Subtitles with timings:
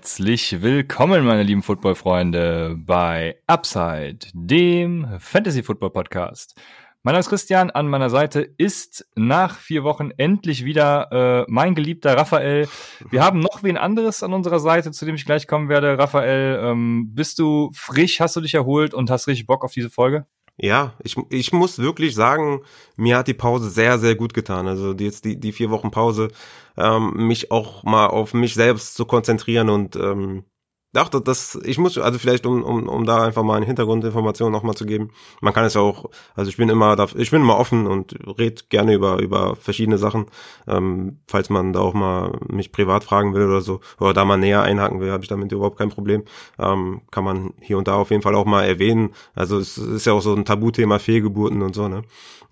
[0.00, 6.54] Herzlich willkommen, meine lieben Football-Freunde, bei Upside, dem Fantasy-Football-Podcast.
[7.02, 11.74] Mein Name ist Christian, an meiner Seite ist nach vier Wochen endlich wieder äh, mein
[11.74, 12.66] geliebter Raphael.
[13.10, 15.98] Wir haben noch wen anderes an unserer Seite, zu dem ich gleich kommen werde.
[15.98, 19.90] Raphael, ähm, bist du frisch, hast du dich erholt und hast richtig Bock auf diese
[19.90, 20.24] Folge?
[20.62, 22.60] Ja, ich, ich muss wirklich sagen,
[22.96, 24.68] mir hat die Pause sehr, sehr gut getan.
[24.68, 26.28] Also die, jetzt die, die vier Wochen Pause,
[26.76, 30.44] ähm, mich auch mal auf mich selbst zu konzentrieren und ähm,
[30.92, 34.50] Ach, das, das, ich muss, also vielleicht um, um, um da einfach mal eine Hintergrundinformation
[34.50, 35.10] nochmal zu geben.
[35.40, 38.70] Man kann es ja auch, also ich bin immer, ich bin immer offen und red
[38.70, 40.26] gerne über, über verschiedene Sachen.
[40.66, 44.36] Ähm, falls man da auch mal mich privat fragen will oder so, oder da mal
[44.36, 46.24] näher einhaken will, habe ich damit überhaupt kein Problem.
[46.58, 49.14] Ähm, kann man hier und da auf jeden Fall auch mal erwähnen.
[49.34, 52.02] Also es ist ja auch so ein Tabuthema Fehlgeburten und so, ne?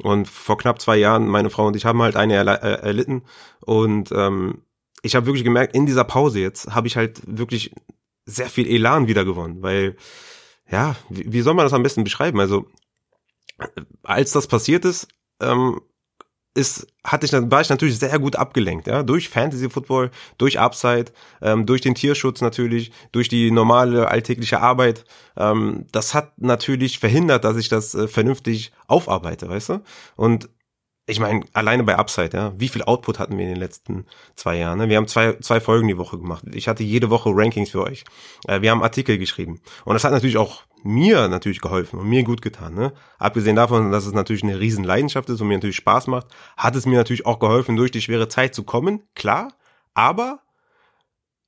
[0.00, 3.22] Und vor knapp zwei Jahren, meine Frau und ich haben halt eine erl äh, erlitten
[3.62, 4.62] und ähm,
[5.02, 7.72] ich habe wirklich gemerkt, in dieser Pause jetzt habe ich halt wirklich
[8.28, 9.96] sehr viel Elan wieder gewonnen, weil,
[10.70, 12.38] ja, wie, wie soll man das am besten beschreiben?
[12.40, 12.66] Also,
[14.02, 15.08] als das passiert ist,
[15.40, 15.80] ähm,
[16.54, 21.06] ist, hatte ich, war ich natürlich sehr gut abgelenkt, ja, durch Fantasy Football, durch Upside,
[21.40, 25.04] ähm, durch den Tierschutz natürlich, durch die normale alltägliche Arbeit.
[25.36, 29.82] Ähm, das hat natürlich verhindert, dass ich das äh, vernünftig aufarbeite, weißt du?
[30.16, 30.50] Und
[31.08, 34.04] ich meine, alleine bei Upside, ja, wie viel Output hatten wir in den letzten
[34.36, 34.78] zwei Jahren?
[34.78, 34.90] Ne?
[34.90, 36.44] Wir haben zwei, zwei Folgen die Woche gemacht.
[36.52, 38.04] Ich hatte jede Woche Rankings für euch.
[38.46, 39.60] Äh, wir haben Artikel geschrieben.
[39.86, 42.74] Und das hat natürlich auch mir natürlich geholfen und mir gut getan.
[42.74, 42.92] Ne?
[43.18, 46.26] Abgesehen davon, dass es natürlich eine riesen Leidenschaft ist und mir natürlich Spaß macht,
[46.58, 49.54] hat es mir natürlich auch geholfen, durch die schwere Zeit zu kommen, klar.
[49.94, 50.40] Aber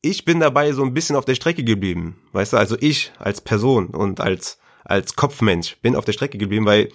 [0.00, 2.22] ich bin dabei so ein bisschen auf der Strecke geblieben.
[2.33, 6.64] Weißt du, also ich als Person und als, als Kopfmensch bin auf der Strecke geblieben,
[6.64, 6.88] weil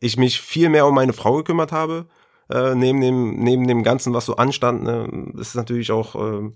[0.00, 2.06] ich mich viel mehr um meine Frau gekümmert habe,
[2.50, 6.50] äh, neben dem neben dem ganzen was so anstand ne, das ist natürlich auch äh,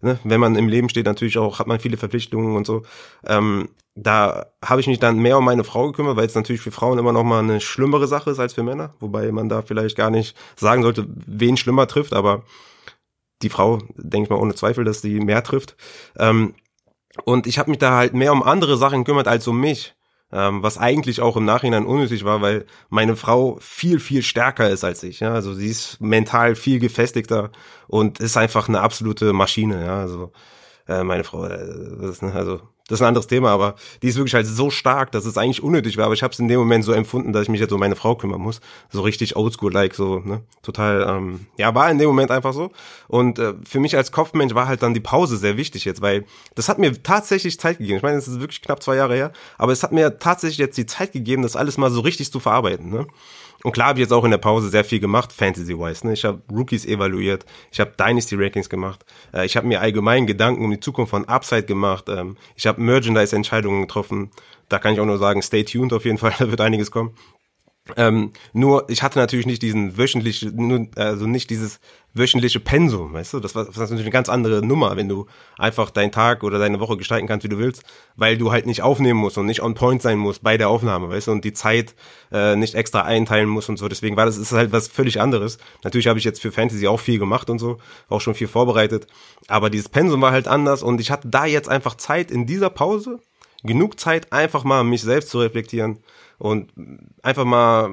[0.00, 2.82] ne, wenn man im Leben steht natürlich auch hat man viele Verpflichtungen und so.
[3.24, 6.72] Ähm, da habe ich mich dann mehr um meine Frau gekümmert weil es natürlich für
[6.72, 8.94] Frauen immer noch mal eine schlimmere Sache ist als für Männer.
[9.00, 12.42] Wobei man da vielleicht gar nicht sagen sollte wen schlimmer trifft aber
[13.42, 15.76] die Frau denke ich mal ohne Zweifel dass sie mehr trifft.
[16.18, 16.54] Ähm,
[17.24, 19.95] und ich habe mich da halt mehr um andere Sachen gekümmert als um mich
[20.36, 24.84] ähm, was eigentlich auch im Nachhinein unnötig war, weil meine Frau viel, viel stärker ist
[24.84, 25.20] als ich.
[25.20, 25.32] Ja?
[25.32, 27.50] Also sie ist mental viel gefestigter
[27.88, 29.82] und ist einfach eine absolute Maschine.
[29.82, 29.98] Ja?
[29.98, 30.32] Also
[30.88, 31.58] äh, meine Frau, äh,
[32.02, 35.10] das, ne, also das ist ein anderes Thema, aber die ist wirklich halt so stark,
[35.10, 36.04] dass es eigentlich unnötig war.
[36.04, 37.96] Aber ich habe es in dem Moment so empfunden, dass ich mich jetzt um meine
[37.96, 38.60] Frau kümmern muss.
[38.90, 40.42] So richtig oldschool-like, so, ne?
[40.62, 42.70] Total, ähm, ja, war in dem Moment einfach so.
[43.08, 46.24] Und äh, für mich als Kopfmensch war halt dann die Pause sehr wichtig jetzt, weil
[46.54, 47.96] das hat mir tatsächlich Zeit gegeben.
[47.96, 50.78] Ich meine, es ist wirklich knapp zwei Jahre her, aber es hat mir tatsächlich jetzt
[50.78, 53.06] die Zeit gegeben, das alles mal so richtig zu verarbeiten, ne?
[53.66, 56.06] Und klar habe ich jetzt auch in der Pause sehr viel gemacht, Fantasy-wise.
[56.06, 56.12] Ne?
[56.12, 59.04] Ich habe Rookies evaluiert, ich habe Dynasty-Rankings gemacht,
[59.34, 62.80] äh, ich habe mir allgemein Gedanken um die Zukunft von Upside gemacht, ähm, ich habe
[62.80, 64.30] Merchandise-Entscheidungen getroffen.
[64.68, 67.16] Da kann ich auch nur sagen, stay tuned auf jeden Fall, da wird einiges kommen.
[67.96, 71.78] Ähm, nur ich hatte natürlich nicht diesen wöchentlichen, also nicht dieses
[72.14, 73.40] wöchentliche Pensum, weißt du?
[73.40, 75.26] Das war, das war natürlich eine ganz andere Nummer, wenn du
[75.58, 77.84] einfach deinen Tag oder deine Woche gestalten kannst, wie du willst,
[78.16, 81.10] weil du halt nicht aufnehmen musst und nicht on point sein musst bei der Aufnahme,
[81.10, 81.32] weißt du?
[81.32, 81.94] Und die Zeit
[82.32, 83.88] äh, nicht extra einteilen musst und so.
[83.88, 85.58] Deswegen war das ist halt was völlig anderes.
[85.84, 89.06] Natürlich habe ich jetzt für Fantasy auch viel gemacht und so, auch schon viel vorbereitet,
[89.48, 92.70] aber dieses Pensum war halt anders und ich hatte da jetzt einfach Zeit in dieser
[92.70, 93.20] Pause,
[93.62, 95.98] genug Zeit einfach mal mich selbst zu reflektieren
[96.38, 96.72] und
[97.22, 97.90] einfach mal,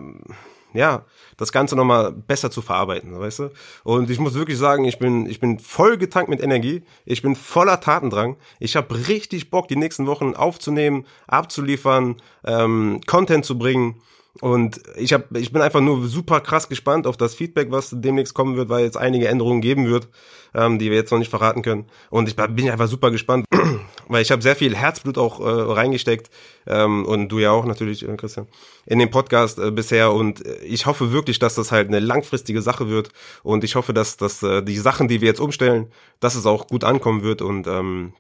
[0.74, 1.06] ja,
[1.38, 3.50] das Ganze nochmal besser zu verarbeiten, weißt du?
[3.84, 7.36] Und ich muss wirklich sagen, ich bin, ich bin voll getankt mit Energie, ich bin
[7.36, 14.02] voller Tatendrang, ich habe richtig Bock, die nächsten Wochen aufzunehmen, abzuliefern, ähm, Content zu bringen
[14.42, 18.34] und ich hab, ich bin einfach nur super krass gespannt auf das Feedback, was demnächst
[18.34, 20.10] kommen wird, weil es einige Änderungen geben wird,
[20.56, 21.86] ähm, die wir jetzt noch nicht verraten können.
[22.10, 23.46] Und ich bin einfach super gespannt,
[24.08, 25.44] weil ich habe sehr viel Herzblut auch äh,
[25.74, 26.32] reingesteckt
[26.66, 28.48] ähm, und du ja auch natürlich, äh, Christian,
[28.88, 30.12] in den Podcast äh, bisher.
[30.12, 33.10] Und äh, ich hoffe wirklich, dass das halt eine langfristige Sache wird.
[33.44, 36.66] Und ich hoffe, dass, dass äh, die Sachen, die wir jetzt umstellen, dass es auch
[36.66, 38.14] gut ankommen wird und ähm,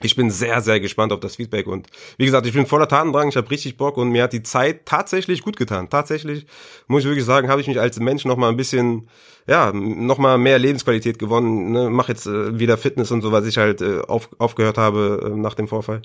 [0.00, 1.86] ich bin sehr, sehr gespannt auf das Feedback und
[2.18, 4.86] wie gesagt, ich bin voller Tatendrang, ich habe richtig Bock und mir hat die Zeit
[4.86, 5.88] tatsächlich gut getan.
[5.88, 6.46] Tatsächlich,
[6.88, 9.08] muss ich wirklich sagen, habe ich mich als Mensch nochmal ein bisschen,
[9.46, 11.70] ja, nochmal mehr Lebensqualität gewonnen.
[11.70, 11.90] Ne?
[11.90, 15.36] Mach jetzt äh, wieder Fitness und so, was ich halt äh, auf, aufgehört habe äh,
[15.36, 16.02] nach dem Vorfall.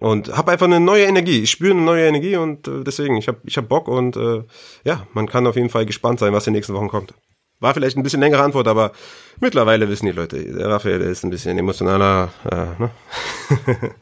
[0.00, 1.42] Und habe einfach eine neue Energie.
[1.42, 4.42] Ich spüre eine neue Energie und äh, deswegen, ich habe ich hab Bock und äh,
[4.84, 7.14] ja, man kann auf jeden Fall gespannt sein, was in den nächsten Wochen kommt.
[7.60, 8.92] War vielleicht ein bisschen längere Antwort, aber
[9.40, 12.30] mittlerweile wissen die Leute, der Raphael ist ein bisschen emotionaler.
[12.50, 12.90] Äh, ne?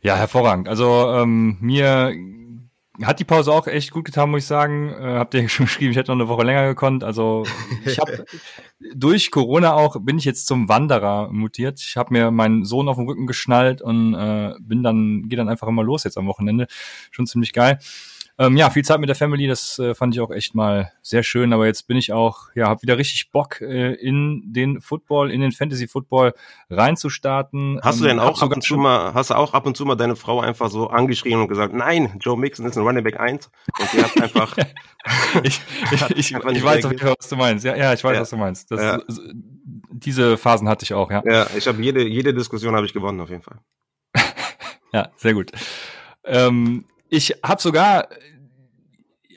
[0.00, 0.68] ja, hervorragend.
[0.68, 2.14] Also ähm, mir
[3.02, 4.90] hat die Pause auch echt gut getan, muss ich sagen.
[4.90, 7.02] Äh, habt ihr schon geschrieben, ich hätte noch eine Woche länger gekonnt.
[7.02, 7.44] Also
[7.84, 8.24] ich habe
[8.94, 11.80] durch Corona auch bin ich jetzt zum Wanderer mutiert.
[11.80, 15.48] Ich habe mir meinen Sohn auf den Rücken geschnallt und äh, bin dann gehe dann
[15.48, 16.66] einfach immer los jetzt am Wochenende.
[17.10, 17.78] Schon ziemlich geil.
[18.36, 21.22] Ähm, ja, viel Zeit mit der Family, das äh, fand ich auch echt mal sehr
[21.22, 21.52] schön.
[21.52, 25.40] Aber jetzt bin ich auch, ja, habe wieder richtig Bock äh, in den Football, in
[25.40, 26.34] den Fantasy Football
[26.68, 27.78] reinzustarten.
[27.82, 29.84] Hast du denn ähm, auch ab und zu mal, hast du auch ab und zu
[29.84, 33.20] mal deine Frau einfach so angeschrien und gesagt, nein, Joe Mixon ist ein Running Back
[33.20, 34.56] 1 und sie hat einfach.
[35.44, 35.60] ich
[35.92, 37.64] ich, ich, ich weiß, was du meinst.
[37.64, 38.20] Ja, ja, ich weiß, ja.
[38.20, 38.70] was du meinst.
[38.72, 39.00] Das, ja.
[39.92, 41.22] Diese Phasen hatte ich auch, ja.
[41.24, 43.58] Ja, ich habe jede jede Diskussion habe ich gewonnen auf jeden Fall.
[44.92, 45.52] ja, sehr gut.
[46.24, 46.84] Ähm,
[47.14, 48.08] ich habe sogar,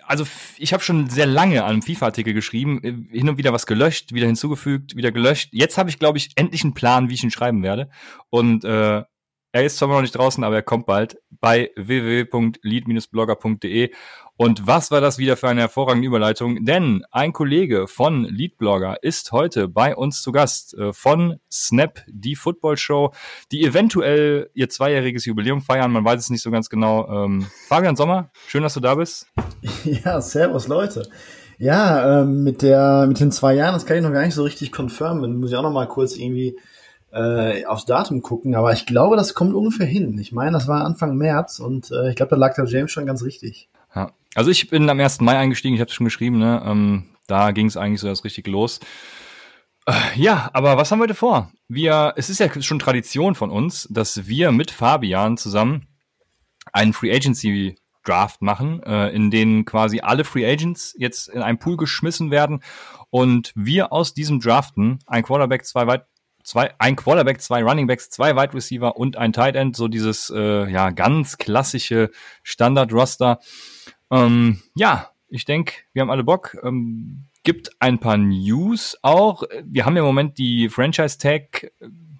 [0.05, 0.25] also
[0.57, 4.13] ich habe schon sehr lange an einem FIFA-Artikel geschrieben, äh, hin und wieder was gelöscht,
[4.13, 5.49] wieder hinzugefügt, wieder gelöscht.
[5.51, 7.89] Jetzt habe ich, glaube ich, endlich einen Plan, wie ich ihn schreiben werde.
[8.29, 9.03] Und äh,
[9.53, 13.91] er ist zwar noch nicht draußen, aber er kommt bald bei www.lead-blogger.de.
[14.37, 16.63] Und was war das wieder für eine hervorragende Überleitung?
[16.63, 22.35] Denn ein Kollege von Leadblogger ist heute bei uns zu Gast äh, von Snap, die
[22.35, 23.13] Football Show,
[23.51, 25.91] die eventuell ihr zweijähriges Jubiläum feiern.
[25.91, 27.25] Man weiß es nicht so ganz genau.
[27.25, 29.27] Ähm, Fabian Sommer, schön, dass du da bist.
[29.83, 31.09] Ja, servus Leute.
[31.57, 34.43] Ja, ähm, mit der mit den zwei Jahren, das kann ich noch gar nicht so
[34.43, 35.39] richtig confirmen.
[35.39, 36.57] Muss ich auch noch mal kurz irgendwie
[37.17, 40.17] äh, aufs Datum gucken, aber ich glaube, das kommt ungefähr hin.
[40.19, 43.05] Ich meine, das war Anfang März und äh, ich glaube, da lag der James schon
[43.05, 43.69] ganz richtig.
[43.95, 44.11] Ja.
[44.35, 45.21] Also ich bin am 1.
[45.21, 46.61] Mai eingestiegen, ich habe es schon geschrieben, ne?
[46.63, 48.79] Ähm, da ging es eigentlich so erst richtig los.
[49.87, 51.51] Äh, ja, aber was haben wir heute vor?
[51.67, 55.87] Wir, es ist ja schon Tradition von uns, dass wir mit Fabian zusammen
[56.71, 61.57] einen Free Agency Draft machen, äh, in denen quasi alle Free Agents jetzt in einen
[61.57, 62.61] Pool geschmissen werden
[63.09, 66.05] und wir aus diesem Draften ein Quarterback, zwei weit
[66.47, 70.31] zwei, ein Quarterback, zwei Running Backs, zwei Wide Receiver und ein Tight End, so dieses
[70.33, 72.09] äh, ja ganz klassische
[72.41, 73.39] Standard-Roster.
[74.09, 76.57] Ähm, ja, ich denke, wir haben alle Bock.
[76.63, 79.43] Ähm, gibt ein paar News auch.
[79.63, 81.71] Wir haben im Moment die Franchise Tag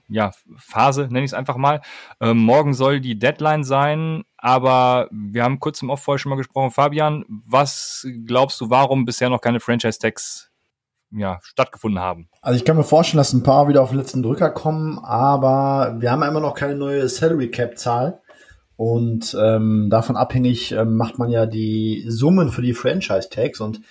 [0.10, 1.82] ja, Phase, nenne ich es einfach mal.
[2.22, 6.38] Ähm, morgen soll die Deadline sein, aber wir haben kurz im Off vorher schon mal
[6.38, 6.72] gesprochen.
[6.72, 10.50] Fabian, was glaubst du, warum bisher noch keine Franchise Tags
[11.12, 12.30] ja, stattgefunden haben.
[12.42, 15.96] Also ich kann mir vorstellen, dass ein paar wieder auf den letzten Drücker kommen, aber
[16.00, 18.22] wir haben immer noch keine neue Salary Cap Zahl.
[18.76, 23.82] Und ähm, davon abhängig ähm, macht man ja die Summen für die Franchise Tags und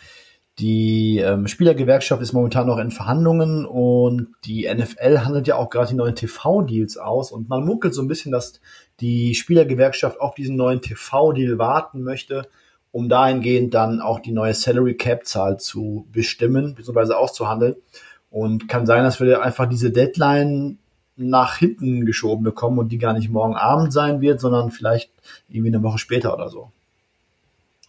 [0.58, 5.88] die ähm, Spielergewerkschaft ist momentan noch in Verhandlungen und die NFL handelt ja auch gerade
[5.88, 8.60] die neuen TV-Deals aus und man munkelt so ein bisschen, dass
[9.00, 12.48] die Spielergewerkschaft auf diesen neuen TV-Deal warten möchte
[12.96, 17.12] um dahingehend dann auch die neue Salary Cap Zahl zu bestimmen bzw.
[17.12, 17.76] auszuhandeln.
[18.30, 20.78] Und kann sein, dass wir einfach diese Deadline
[21.14, 25.10] nach hinten geschoben bekommen und die gar nicht morgen Abend sein wird, sondern vielleicht
[25.50, 26.70] irgendwie eine Woche später oder so.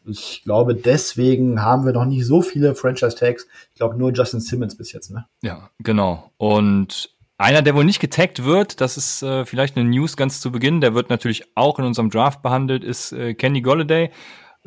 [0.05, 3.47] Ich glaube, deswegen haben wir noch nicht so viele Franchise-Tags.
[3.71, 5.25] Ich glaube nur Justin Simmons bis jetzt, ne?
[5.41, 6.31] Ja, genau.
[6.35, 10.51] Und einer, der wohl nicht getaggt wird, das ist äh, vielleicht eine News ganz zu
[10.51, 14.11] Beginn, der wird natürlich auch in unserem Draft behandelt, ist äh, Kenny Golladay.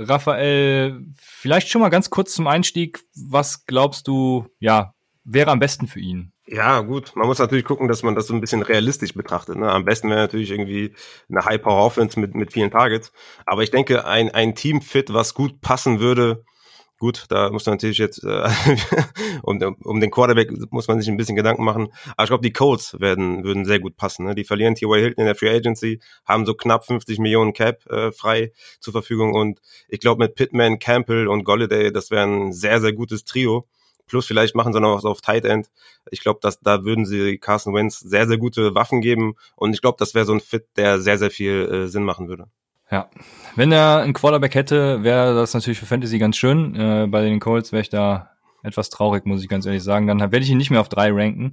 [0.03, 3.01] Raphael, vielleicht schon mal ganz kurz zum Einstieg.
[3.15, 4.95] Was glaubst du, ja,
[5.25, 6.33] wäre am besten für ihn?
[6.47, 7.13] Ja, gut.
[7.15, 9.57] Man muss natürlich gucken, dass man das so ein bisschen realistisch betrachtet.
[9.57, 9.71] Ne?
[9.71, 10.95] Am besten wäre natürlich irgendwie
[11.29, 13.13] eine High-Power-Offense mit, mit vielen Targets.
[13.47, 16.45] Aber ich denke, ein, ein Team-Fit, was gut passen würde,
[17.01, 18.47] Gut, da muss man natürlich jetzt äh,
[19.43, 21.89] um, um den Quarterback muss man sich ein bisschen Gedanken machen.
[22.11, 24.27] Aber ich glaube, die Colts werden würden sehr gut passen.
[24.27, 24.35] Ne?
[24.35, 25.01] Die verlieren T.Y.
[25.01, 29.33] Hilton in der Free Agency, haben so knapp 50 Millionen Cap äh, frei zur Verfügung
[29.33, 33.67] und ich glaube mit Pittman, Campbell und Golladay, das wäre ein sehr sehr gutes Trio.
[34.07, 35.71] Plus vielleicht machen sie noch was auf Tight End.
[36.11, 39.81] Ich glaube, dass da würden sie Carson Wentz sehr sehr gute Waffen geben und ich
[39.81, 42.49] glaube, das wäre so ein Fit, der sehr sehr viel äh, Sinn machen würde.
[42.91, 43.09] Ja,
[43.55, 46.75] wenn er einen Quarterback hätte, wäre das natürlich für Fantasy ganz schön.
[46.75, 48.31] Äh, bei den Colts wäre ich da
[48.63, 50.07] etwas traurig, muss ich ganz ehrlich sagen.
[50.07, 51.53] Dann werde ich ihn nicht mehr auf drei ranken.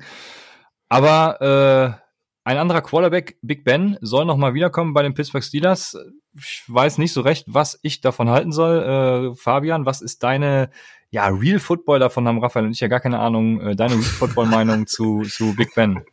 [0.89, 2.07] Aber äh,
[2.43, 5.97] ein anderer Quarterback, Big Ben, soll noch mal wiederkommen bei den Pittsburgh Steelers.
[6.33, 9.33] Ich weiß nicht so recht, was ich davon halten soll.
[9.33, 10.69] Äh, Fabian, was ist deine
[11.09, 13.61] ja Real Football davon haben Raphael und ich ja gar keine Ahnung.
[13.61, 16.03] Äh, deine Real Football Meinung zu zu Big Ben?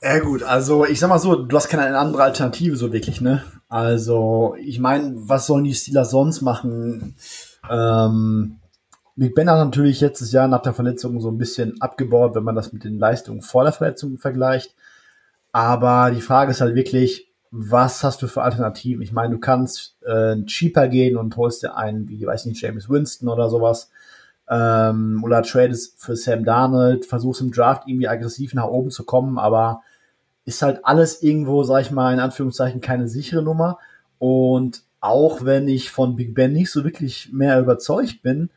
[0.00, 3.42] Ja gut, also ich sag mal so, du hast keine andere Alternative so wirklich, ne?
[3.68, 7.16] Also ich meine, was sollen die Steelers sonst machen?
[7.68, 8.58] Ähm,
[9.16, 12.54] Big Ben hat natürlich letztes Jahr nach der Verletzung so ein bisschen abgebaut, wenn man
[12.54, 14.76] das mit den Leistungen vor der Verletzung vergleicht.
[15.50, 19.02] Aber die Frage ist halt wirklich, was hast du für Alternativen?
[19.02, 22.88] Ich meine, du kannst äh, cheaper gehen und holst dir einen, wie, weiß nicht, James
[22.88, 23.90] Winston oder sowas.
[24.50, 29.38] Ähm, oder tradest für Sam Darnold, versuchst im Draft irgendwie aggressiv nach oben zu kommen,
[29.38, 29.82] aber
[30.44, 33.78] ist halt alles irgendwo, sag ich mal, in Anführungszeichen keine sichere Nummer.
[34.18, 38.48] Und auch wenn ich von Big Ben nicht so wirklich mehr überzeugt bin,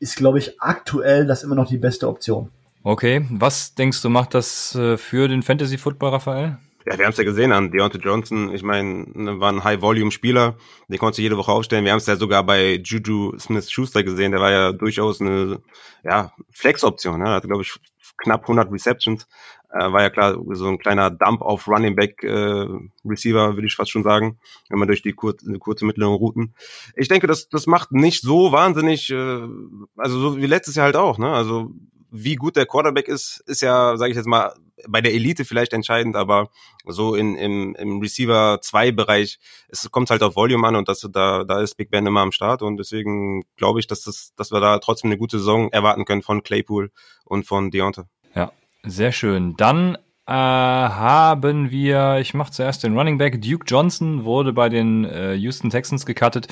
[0.00, 2.50] ist, glaube ich, aktuell das immer noch die beste Option.
[2.82, 6.58] Okay, was denkst du, macht das äh, für den Fantasy Football, Raphael?
[6.86, 8.54] Ja, wir haben es ja gesehen an Deontay Johnson.
[8.54, 10.56] Ich meine, ne, war ein High-Volume-Spieler.
[10.88, 11.84] Den konntest du jede Woche aufstellen.
[11.84, 14.32] Wir haben es ja sogar bei Juju Smith-Schuster gesehen.
[14.32, 15.62] Der war ja durchaus eine
[16.02, 17.22] ja, Flex-Option.
[17.22, 17.30] Ne?
[17.30, 17.74] Hatte, glaube ich,
[18.18, 19.26] knapp 100 Receptions.
[19.74, 22.66] Äh, war ja klar so ein kleiner Dump auf Running Back äh,
[23.04, 24.38] Receiver, würde ich fast schon sagen,
[24.68, 26.54] wenn man durch die kurze, kurze mittleren Routen.
[26.96, 29.48] Ich denke, das, das macht nicht so wahnsinnig, äh,
[29.96, 31.18] also so wie letztes Jahr halt auch.
[31.18, 31.28] Ne?
[31.28, 31.72] Also
[32.16, 34.54] wie gut der Quarterback ist, ist ja, sage ich jetzt mal,
[34.86, 36.48] bei der Elite vielleicht entscheidend, aber
[36.84, 41.08] so in, im, im Receiver 2 Bereich, es kommt halt auf Volume an und das,
[41.12, 44.52] da, da ist Big Ben immer am Start und deswegen glaube ich, dass, das, dass
[44.52, 46.92] wir da trotzdem eine gute Saison erwarten können von Claypool
[47.24, 48.04] und von Deontay.
[48.36, 48.52] Ja,
[48.84, 49.56] sehr schön.
[49.56, 55.04] Dann äh, haben wir, ich mache zuerst den Running Back, Duke Johnson wurde bei den
[55.04, 56.46] äh, Houston Texans gecuttet.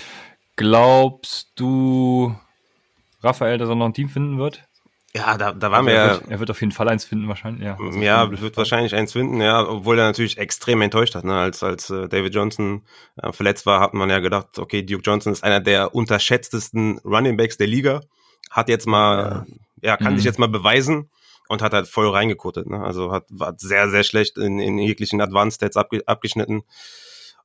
[0.57, 2.35] Glaubst du,
[3.23, 4.65] Raphael, dass er noch ein Team finden wird?
[5.15, 7.65] Ja, da, da waren wir er wird, er wird auf jeden Fall eins finden wahrscheinlich.
[7.65, 11.35] Ja, ja wird wahrscheinlich eins finden, ja, obwohl er natürlich extrem enttäuscht hat, ne?
[11.35, 12.87] als als äh, David Johnson
[13.23, 17.37] äh, verletzt war, hat man ja gedacht, okay, Duke Johnson ist einer der unterschätztesten Running
[17.37, 18.01] Backs der Liga,
[18.51, 19.45] hat jetzt mal,
[19.83, 20.17] ja, ja kann mhm.
[20.17, 21.11] sich jetzt mal beweisen
[21.49, 22.83] und hat halt voll reingekottet, ne?
[22.83, 26.63] also hat war sehr sehr schlecht in, in jeglichen Advanced Stats abge abgeschnitten.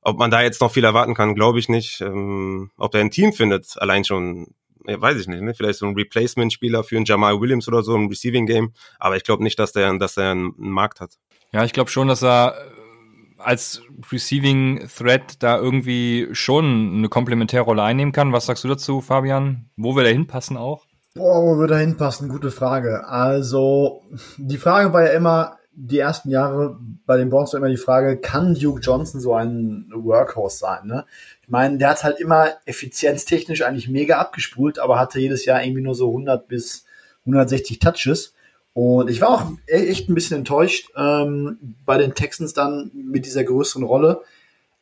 [0.00, 2.00] Ob man da jetzt noch viel erwarten kann, glaube ich nicht.
[2.00, 4.54] Ähm, ob er ein Team findet, allein schon
[4.88, 5.54] ja, weiß ich nicht, ne?
[5.54, 9.22] vielleicht so ein Replacement-Spieler für einen Jamal Williams oder so im Receiving Game, aber ich
[9.22, 11.18] glaube nicht, dass der, dass er einen Markt hat.
[11.52, 17.82] Ja, ich glaube schon, dass er äh, als Receiving Threat da irgendwie schon eine Komplementärrolle
[17.82, 18.32] einnehmen kann.
[18.32, 19.70] Was sagst du dazu, Fabian?
[19.76, 20.86] Wo will er hinpassen auch?
[21.14, 22.28] Boah, wo würde er hinpassen?
[22.28, 23.06] Gute Frage.
[23.06, 24.02] Also,
[24.36, 28.18] die Frage war ja immer, die ersten Jahre bei den Browns war immer die Frage,
[28.18, 30.86] kann Duke Johnson so ein Workhorse sein?
[30.86, 31.04] Ne?
[31.48, 35.80] Ich meine, der hat halt immer effizienztechnisch eigentlich mega abgespult, aber hatte jedes Jahr irgendwie
[35.80, 36.84] nur so 100 bis
[37.24, 38.34] 160 Touches.
[38.74, 43.24] Und ich war auch e-, echt ein bisschen enttäuscht ähm, bei den Texans dann mit
[43.24, 44.20] dieser größeren Rolle.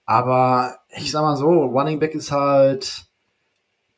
[0.06, 3.04] Aber ich sag mal so, Running Back ist halt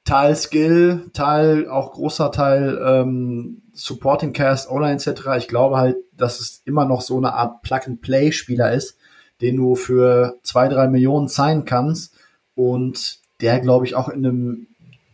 [0.05, 5.23] Teil Skill, Teil, auch großer Teil ähm, Supporting Cast, Online etc.
[5.39, 8.99] Ich glaube halt, dass es immer noch so eine Art Plug-and-Play-Spieler ist,
[9.41, 12.13] den du für zwei, drei Millionen zahlen kannst
[12.59, 14.67] und der, glaube ich, auch in einem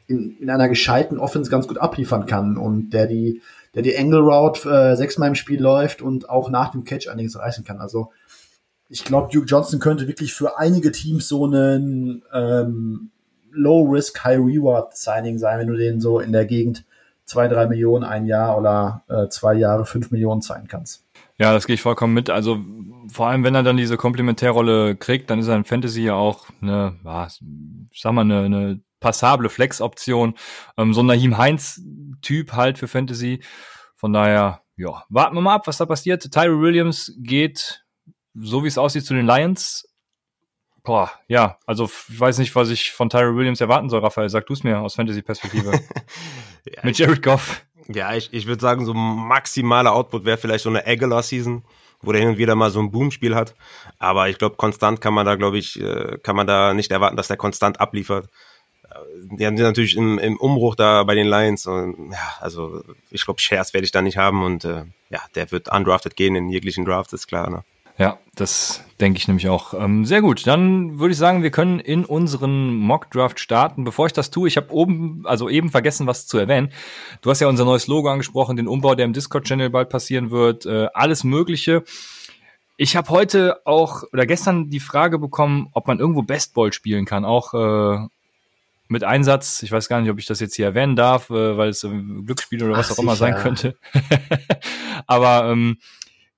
[0.06, 3.42] in, in einer gescheiten Offense ganz gut abliefern kann und der die
[3.74, 7.38] der die Angle Route äh, sechsmal im Spiel läuft und auch nach dem Catch einiges
[7.38, 7.80] reißen kann.
[7.80, 8.12] Also
[8.88, 13.10] ich glaube, Duke Johnson könnte wirklich für einige Teams so ein ähm,
[13.50, 16.84] Low Risk High Reward Signing sein, wenn du den so in der Gegend
[17.26, 21.04] zwei drei Millionen ein Jahr oder äh, zwei Jahre fünf Millionen zahlen kannst.
[21.38, 22.30] Ja, das gehe ich vollkommen mit.
[22.30, 22.60] Also
[23.10, 26.46] vor allem, wenn er dann diese Komplementärrolle kriegt, dann ist er in Fantasy ja auch
[26.60, 27.42] eine, was,
[27.90, 30.34] ich sag mal, eine, eine passable Flex-Option.
[30.78, 33.42] Ähm, so ein Nahim Heinz-Typ halt für Fantasy.
[33.96, 36.30] Von daher, ja, warten wir mal ab, was da passiert.
[36.32, 37.84] Tyree Williams geht,
[38.34, 39.88] so wie es aussieht, zu den Lions.
[40.84, 44.28] Boah, ja, also ich weiß nicht, was ich von Tyree Williams erwarten soll, Raphael.
[44.28, 45.72] Sag du es mir aus Fantasy-Perspektive.
[46.66, 47.64] ja, Mit Jared Goff.
[47.88, 51.62] Ja, ich, ich würde sagen, so maximaler Output wäre vielleicht so eine Aguilar-Season,
[52.00, 53.54] wo der hin und wieder mal so ein Boom-Spiel hat.
[53.98, 57.16] Aber ich glaube, konstant kann man da, glaube ich, äh, kann man da nicht erwarten,
[57.16, 58.28] dass der konstant abliefert.
[58.84, 61.66] Äh, die haben natürlich im, im Umbruch da bei den Lions.
[61.66, 65.50] Und, ja, also ich glaube, Shares werde ich da nicht haben und äh, ja, der
[65.50, 67.50] wird undrafted gehen in jeglichen Drafts, ist klar.
[67.50, 67.64] Ne?
[67.96, 69.74] Ja, das denke ich nämlich auch.
[69.74, 70.46] Ähm, sehr gut.
[70.46, 73.84] Dann würde ich sagen, wir können in unseren Mock-Draft starten.
[73.84, 76.72] Bevor ich das tue, ich habe oben, also eben vergessen, was zu erwähnen.
[77.22, 80.66] Du hast ja unser neues Logo angesprochen, den Umbau, der im Discord-Channel bald passieren wird,
[80.66, 81.84] äh, alles Mögliche.
[82.76, 87.24] Ich habe heute auch oder gestern die Frage bekommen, ob man irgendwo Bestball spielen kann,
[87.24, 88.08] auch äh,
[88.88, 89.62] mit Einsatz.
[89.62, 92.26] Ich weiß gar nicht, ob ich das jetzt hier erwähnen darf, äh, weil es ein
[92.26, 93.76] Glücksspiel oder was Ach, auch immer sein könnte.
[95.06, 95.78] Aber ähm,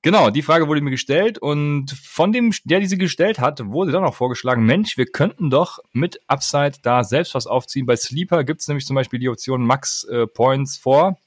[0.03, 4.05] Genau, die Frage wurde mir gestellt und von dem, der diese gestellt hat, wurde dann
[4.05, 7.87] auch vorgeschlagen, Mensch, wir könnten doch mit Upside da selbst was aufziehen.
[7.87, 11.19] Bei Sleeper gibt es nämlich zum Beispiel die Option Max äh, Points vor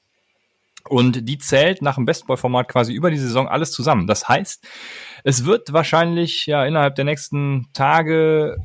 [0.88, 4.06] und die zählt nach dem Bestboy-Format quasi über die Saison alles zusammen.
[4.06, 4.66] Das heißt,
[5.24, 8.56] es wird wahrscheinlich ja innerhalb der nächsten Tage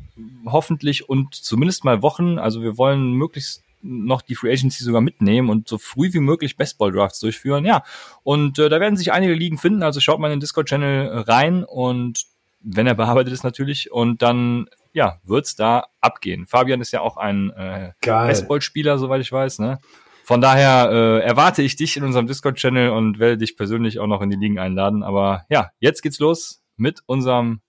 [0.46, 5.48] hoffentlich und zumindest mal Wochen, also wir wollen möglichst noch die Free Agency sogar mitnehmen
[5.48, 7.64] und so früh wie möglich Bestball Drafts durchführen.
[7.64, 7.82] Ja,
[8.22, 11.24] und äh, da werden sich einige Ligen finden, also schaut mal in den Discord Channel
[11.26, 12.24] rein und
[12.60, 16.46] wenn er bearbeitet ist natürlich und dann ja, wird's da abgehen.
[16.46, 19.78] Fabian ist ja auch ein äh, Bestball-Spieler, soweit ich weiß, ne?
[20.24, 24.22] Von daher äh, erwarte ich dich in unserem Discord-Channel und werde dich persönlich auch noch
[24.22, 25.04] in die Ligen einladen.
[25.04, 27.60] Aber ja, jetzt geht's los mit unserem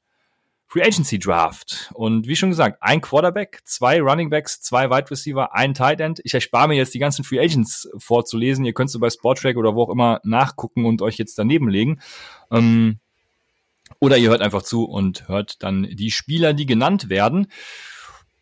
[0.68, 1.92] Free Agency Draft.
[1.94, 6.20] Und wie schon gesagt, ein Quarterback, zwei Running Backs, zwei Wide Receiver, ein Tight End.
[6.26, 8.66] Ich erspare mir jetzt die ganzen Free Agents vorzulesen.
[8.66, 12.02] Ihr könnt es bei Sportrack oder wo auch immer nachgucken und euch jetzt daneben legen.
[12.52, 13.00] Ähm,
[14.00, 17.48] oder ihr hört einfach zu und hört dann die Spieler, die genannt werden.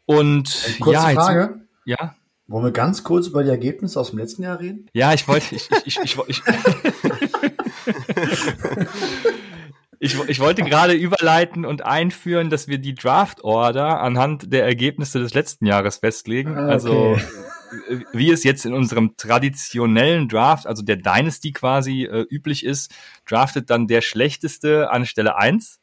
[0.05, 1.59] Und Kurze ja, Frage.
[1.85, 2.15] Jetzt, ja.
[2.47, 4.87] Wollen wir ganz kurz über die Ergebnisse aus dem letzten Jahr reden?
[4.93, 6.41] Ja, ich wollte, ich, ich, ich, ich, ich,
[9.99, 15.19] ich, ich wollte gerade überleiten und einführen, dass wir die Draft Order anhand der Ergebnisse
[15.19, 16.57] des letzten Jahres festlegen.
[16.57, 18.05] Ah, Also okay.
[18.13, 22.93] wie es jetzt in unserem traditionellen Draft, also der Dynasty quasi äh, üblich ist,
[23.25, 25.79] draftet dann der schlechteste an Stelle eins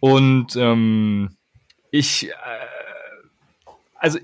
[0.00, 1.36] Und ähm,
[1.90, 2.32] ich, äh,
[3.96, 4.18] also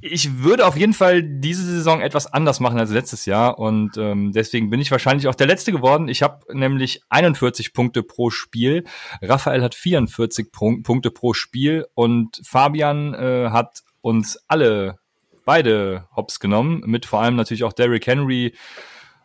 [0.00, 4.32] ich würde auf jeden Fall diese Saison etwas anders machen als letztes Jahr und ähm,
[4.32, 6.08] deswegen bin ich wahrscheinlich auch der Letzte geworden.
[6.08, 8.84] Ich habe nämlich 41 Punkte pro Spiel.
[9.22, 14.98] Raphael hat 44 Punk Punkte pro Spiel und Fabian äh, hat uns alle
[15.46, 18.54] beide Hops genommen, mit vor allem natürlich auch Derrick Henry.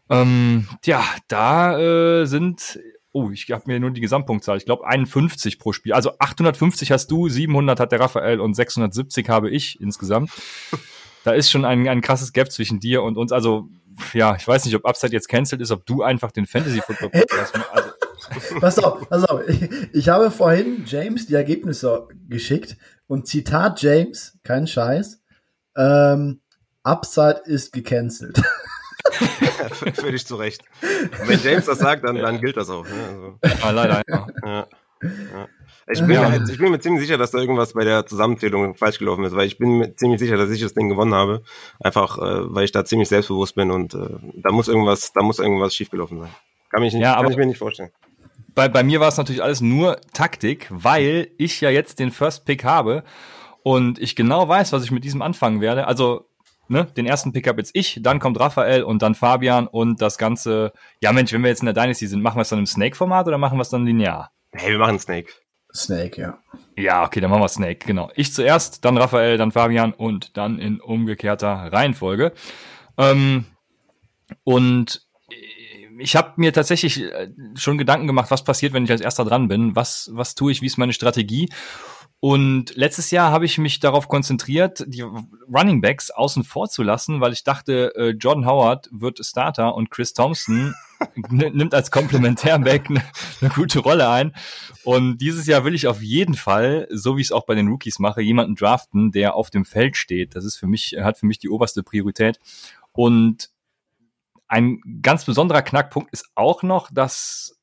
[0.10, 2.80] Ähm, ja, da äh, sind
[3.14, 4.58] Oh, ich habe mir nur die Gesamtpunktzahl.
[4.58, 5.94] Ich glaube 51 pro Spiel.
[5.94, 10.32] Also 850 hast du, 700 hat der Raphael und 670 habe ich insgesamt.
[11.24, 13.32] Da ist schon ein, ein krasses Gap zwischen dir und uns.
[13.32, 13.70] Also
[14.14, 17.10] ja, ich weiß nicht, ob Upside jetzt cancelled ist, ob du einfach den Fantasy Football
[17.10, 17.54] Podcast.
[17.72, 19.48] Also, Pass auf, pass auf.
[19.48, 22.78] Ich, ich habe vorhin James die Ergebnisse geschickt
[23.08, 25.22] und Zitat James, kein Scheiß,
[25.76, 26.42] ähm,
[26.84, 28.42] Upside ist gecancelt.
[29.94, 30.62] Völlig zu Recht.
[31.22, 32.86] Und wenn James das sagt, dann, dann gilt das auch.
[32.86, 33.38] Ne?
[33.42, 34.02] Also, ah, leider.
[34.08, 34.28] Ja.
[34.46, 34.68] ja.
[35.04, 35.48] Ja.
[35.92, 36.30] Ich, bin Ja.
[36.30, 39.36] mir, ich bin mir ziemlich sicher, dass da irgendwas bei der Zusammenzählung falsch gelaufen ist,
[39.36, 41.42] weil ich bin mir ziemlich sicher, dass ich das Ding gewonnen habe.
[41.80, 45.40] Einfach, äh, weil ich da ziemlich selbstbewusst bin und äh, da muss irgendwas, da muss
[45.40, 46.30] irgendwas schiefgelaufen sein.
[46.70, 47.90] Kann, mich nicht, Ja, kann ich mir nicht vorstellen.
[48.54, 52.46] bei, bei mir war es natürlich alles nur Taktik, weil ich ja jetzt den First
[52.46, 53.04] Pick habe
[53.64, 55.88] und ich genau weiß, was ich mit diesem anfangen werde.
[55.88, 56.28] Also,
[56.72, 60.18] ne, den ersten Pick habe jetzt ich, dann kommt Raphael und dann Fabian und das
[60.18, 60.74] Ganze.
[61.02, 63.28] Ja, Mensch, wenn wir jetzt in der Dynasty sind, machen wir es dann im Snake-Format
[63.28, 64.32] oder machen wir es dann linear?
[64.54, 65.32] Hey, wir machen Snake.
[65.74, 66.38] Snake, ja.
[66.76, 68.10] Ja, okay, dann machen wir Snake, genau.
[68.16, 72.34] Ich zuerst, dann Raphael, dann Fabian und dann in umgekehrter Reihenfolge.
[72.98, 73.46] Ähm,
[74.44, 75.08] und
[76.00, 79.48] ich habe mir tatsächlich äh, schon Gedanken gemacht, was passiert, wenn ich als erster dran
[79.48, 81.50] bin, was, was tue ich, wie ist meine Strategie.
[82.24, 87.20] Und letztes Jahr habe ich mich darauf konzentriert, die Running Backs außen vor zu lassen,
[87.20, 90.76] weil ich dachte, äh, Jordan Howard wird Starter und Chris Thompson
[91.30, 93.04] nimmt als Komplementärback eine
[93.42, 94.36] ne gute Rolle ein.
[94.84, 97.68] Und dieses Jahr will ich auf jeden Fall, so wie ich es auch bei den
[97.68, 100.36] Rookies mache, jemanden draften, der auf dem Feld steht.
[100.36, 102.40] Das ist für mich, hat für mich die oberste Priorität.
[102.92, 103.50] Und
[104.48, 107.58] ein ganz besonderer Knackpunkt ist auch noch, dass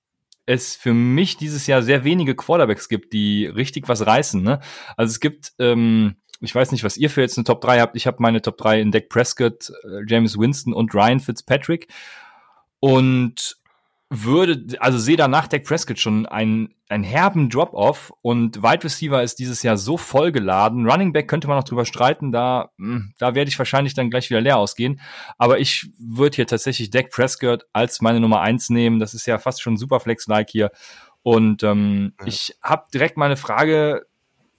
[0.49, 4.43] es für mich dieses Jahr sehr wenige Quarterbacks gibt, die richtig was reißen.
[4.43, 4.61] Ne?
[4.97, 7.97] Also es gibt, ähm, ich weiß nicht, was ihr für jetzt eine Top 3 habt.
[7.97, 11.89] Ich habe meine Top 3 in Dak Prescott, äh, James Winston und Ryan Fitzpatrick.
[12.81, 13.59] Und
[14.11, 19.23] würde, also sehe da nach Dak Prescott schon einen, einen herben Drop-Off und Wide Receiver
[19.23, 20.89] ist dieses Jahr so vollgeladen.
[20.91, 24.31] Running Back könnte man noch drüber streiten, da, mh, da werde ich wahrscheinlich dann gleich
[24.31, 25.01] wieder leer ausgehen.
[25.37, 28.99] Aber ich würde hier tatsächlich Dak Prescott als meine Nummer eins nehmen.
[28.99, 30.71] Das ist ja fast schon Superflex-like hier.
[31.23, 32.27] Und ähm, Ja.
[32.27, 34.07] ich habe direkt mal eine Frage.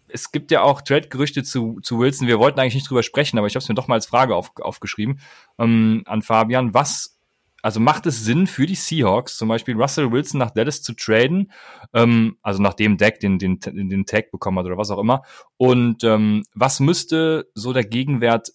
[0.07, 2.27] Es gibt ja auch Trade-Gerüchte zu, zu Wilson.
[2.27, 4.35] Wir wollten eigentlich nicht drüber sprechen, aber ich habe es mir doch mal als Frage
[4.35, 5.19] auf, aufgeschrieben
[5.57, 6.73] ähm, an Fabian.
[6.73, 7.18] Was
[7.61, 11.51] also macht es Sinn für die Seahawks, zum Beispiel Russell Wilson nach Dallas zu traden,
[11.93, 15.23] ähm, also nachdem Dak den, den, den Tag bekommen hat oder was auch immer.
[15.57, 18.53] Und ähm, was müsste so der Gegenwert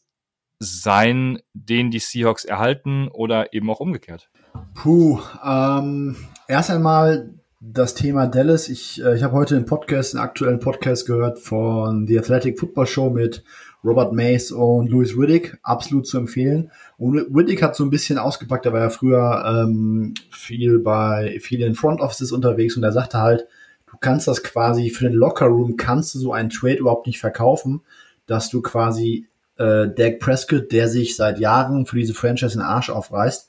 [0.58, 4.30] sein, den die Seahawks erhalten oder eben auch umgekehrt?
[4.74, 6.16] Puh, ähm,
[6.48, 8.68] erst einmal das Thema Dallas.
[8.68, 12.86] Ich, äh, ich habe heute einen Podcast, einen aktuellen Podcast gehört von The Athletic Football
[12.86, 13.42] Show mit
[13.84, 15.58] Robert Mays und Louis Riddick.
[15.62, 16.70] Absolut zu empfehlen.
[16.96, 21.74] Und Riddick hat so ein bisschen ausgepackt, er war ja früher ähm, viel bei vielen
[21.74, 23.46] Front Offices unterwegs und er sagte halt,
[23.90, 27.20] du kannst das quasi für den Locker Room kannst du so einen Trade überhaupt nicht
[27.20, 27.82] verkaufen,
[28.26, 32.90] dass du quasi äh, Dak Prescott, der sich seit Jahren für diese Franchise den Arsch
[32.90, 33.48] aufreißt,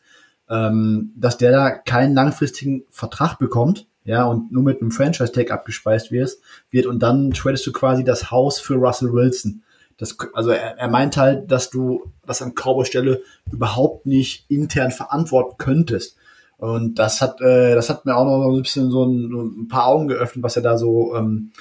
[0.49, 6.11] ähm, dass der da keinen langfristigen Vertrag bekommt, ja, und nur mit einem Franchise-Tag abgespeist
[6.11, 6.37] wird,
[6.69, 9.63] wird und dann tradest du quasi das Haus für Russell Wilson.
[9.97, 15.55] Das, also er, er meint halt, dass du das an Cowboy-Stelle überhaupt nicht intern verantworten
[15.57, 16.17] könntest.
[16.57, 19.87] Und das hat, äh, das hat mir auch noch ein bisschen so ein, ein paar
[19.87, 21.51] Augen geöffnet, was er da so ähm,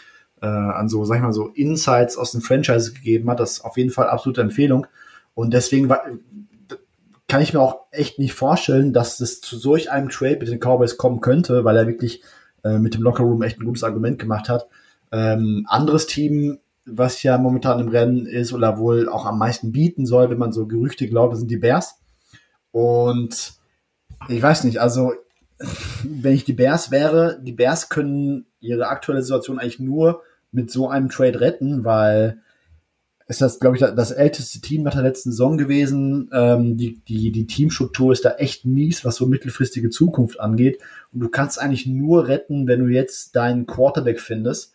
[0.41, 3.41] äh, an so, sag ich mal, so Insights aus dem Franchise gegeben hat.
[3.41, 4.87] Das ist auf jeden Fall absolute Empfehlung.
[5.35, 6.03] Und deswegen war,
[7.29, 10.61] kann ich mir auch echt nicht vorstellen, dass es zu solch einem Trade mit den
[10.61, 12.23] Cowboys kommen könnte, weil er wirklich
[12.63, 14.69] äh, mit dem Lockerroom echt ein gutes Argument gemacht hat.
[15.11, 20.07] Ähm, anderes Team, was ja momentan im Rennen ist oder wohl auch am meisten bieten
[20.07, 22.01] soll, wenn man so Gerüchte glaubt, sind die Bears.
[22.71, 23.55] Und
[24.29, 25.13] ich weiß nicht, also
[26.03, 30.89] wenn ich die Bears wäre, die Bears können ihre aktuelle Situation eigentlich nur mit so
[30.89, 32.41] einem Trade retten, weil
[33.27, 36.29] ist das, glaube ich, das älteste Team nach der letzten Saison gewesen.
[36.33, 40.79] Ähm, die, die, die Teamstruktur ist da echt mies, was so mittelfristige Zukunft angeht.
[41.13, 44.74] Und du kannst eigentlich nur retten, wenn du jetzt deinen Quarterback findest,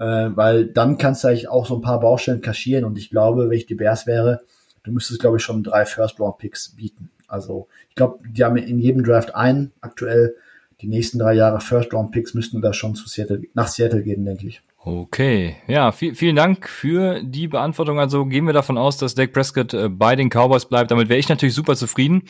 [0.00, 2.84] äh, weil dann kannst du eigentlich auch so ein paar Baustellen kaschieren.
[2.84, 4.40] Und ich glaube, wenn ich die Bears wäre,
[4.82, 7.10] du müsstest, glaube ich, schon drei First-Round-Picks bieten.
[7.28, 10.34] Also ich glaube, die haben in jedem Draft einen aktuell.
[10.80, 14.62] Die nächsten drei Jahre First-Round-Picks müssten da schon zu Seattle, nach Seattle gehen, denke ich.
[14.82, 18.00] Okay, ja, viel, vielen Dank für die Beantwortung.
[18.00, 20.90] Also gehen wir davon aus, dass Dak Prescott äh, bei den Cowboys bleibt.
[20.90, 22.22] Damit wäre ich natürlich super zufrieden.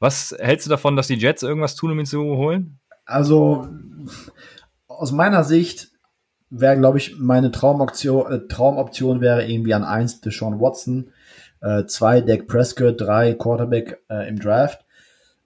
[0.00, 2.80] Was hältst du davon, dass die Jets irgendwas tun, um ihn zu holen?
[3.04, 3.68] Also
[4.88, 5.91] aus meiner Sicht
[6.52, 11.10] wäre, glaube ich, meine Traumoption, äh, Traumoption wäre irgendwie an eins Deshaun Watson,
[11.62, 14.84] äh, zwei Dak Prescott, drei Quarterback äh, im Draft.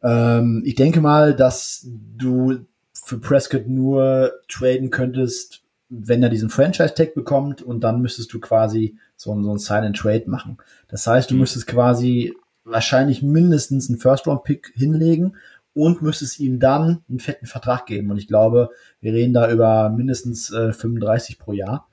[0.02, 7.14] Ähm, ich denke mal, dass du für Prescott nur traden könntest, wenn er diesen Franchise-Tag
[7.14, 10.58] bekommt und dann müsstest du quasi so, so ein Sign-and-Trade machen.
[10.88, 11.40] Das heißt, du mhm.
[11.40, 15.36] müsstest quasi wahrscheinlich mindestens einen First-Round-Pick hinlegen
[15.76, 18.10] und müsstest ihm dann einen fetten Vertrag geben.
[18.10, 21.86] Und ich glaube, wir reden da über mindestens äh, 35 pro Jahr.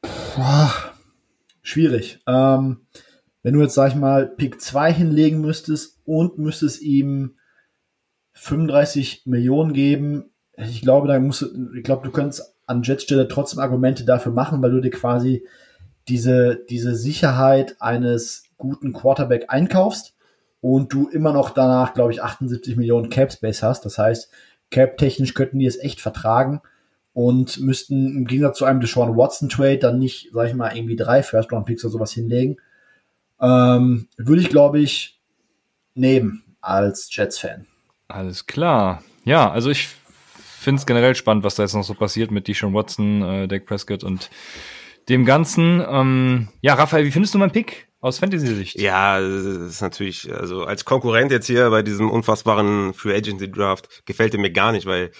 [0.00, 0.70] Puh,
[1.60, 2.20] schwierig.
[2.26, 2.80] Ähm,
[3.42, 7.36] wenn du jetzt, sag ich mal, Pick 2 hinlegen müsstest und müsstest ihm
[8.32, 13.28] 35 Millionen geben, ich glaube, da musst du, ich glaube, du könntest an Jets Stelle
[13.28, 15.46] trotzdem Argumente dafür machen, weil du dir quasi
[16.08, 20.14] diese, diese Sicherheit eines guten Quarterback einkaufst
[20.60, 23.84] und du immer noch danach, glaube ich, 78 Millionen Cap Space hast.
[23.84, 24.30] Das heißt,
[24.70, 26.60] Cap technisch könnten die es echt vertragen
[27.12, 30.96] und müssten im Gegensatz zu einem Deshaun Watson Trade dann nicht, sag ich mal, irgendwie
[30.96, 32.56] drei First Round Picks oder sowas hinlegen.
[33.40, 35.20] Ähm, würde ich, glaube ich,
[35.94, 37.66] nehmen als Jets Fan.
[38.08, 39.02] Alles klar.
[39.24, 39.88] Ja, also ich
[40.58, 43.66] finde es generell spannend, was da jetzt noch so passiert mit Deshaun Watson, äh, Dak
[43.66, 44.30] Prescott und
[45.08, 45.84] dem Ganzen.
[45.88, 48.80] Ähm, ja, Raphael, wie findest du meinen Pick aus Fantasy-Sicht?
[48.80, 54.06] Ja, das ist natürlich, also als Konkurrent jetzt hier bei diesem unfassbaren Free Agency Draft
[54.06, 55.10] gefällt er mir gar nicht, weil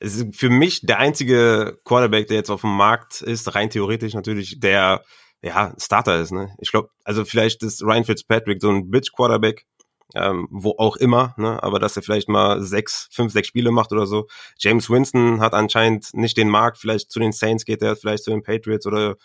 [0.00, 4.14] es ist für mich der einzige Quarterback, der jetzt auf dem Markt ist, rein theoretisch
[4.14, 5.04] natürlich, der
[5.42, 6.32] ja Starter ist.
[6.32, 6.54] Ne?
[6.58, 9.66] Ich glaube, also vielleicht ist Ryan Fitzpatrick so ein Bitch Quarterback,
[10.14, 11.62] ähm, wo auch immer, ne?
[11.62, 14.26] aber dass er vielleicht mal sechs, fünf, sechs Spiele macht oder so.
[14.58, 18.30] James Winston hat anscheinend nicht den Markt, vielleicht zu den Saints geht er, vielleicht zu
[18.30, 19.16] den Patriots oder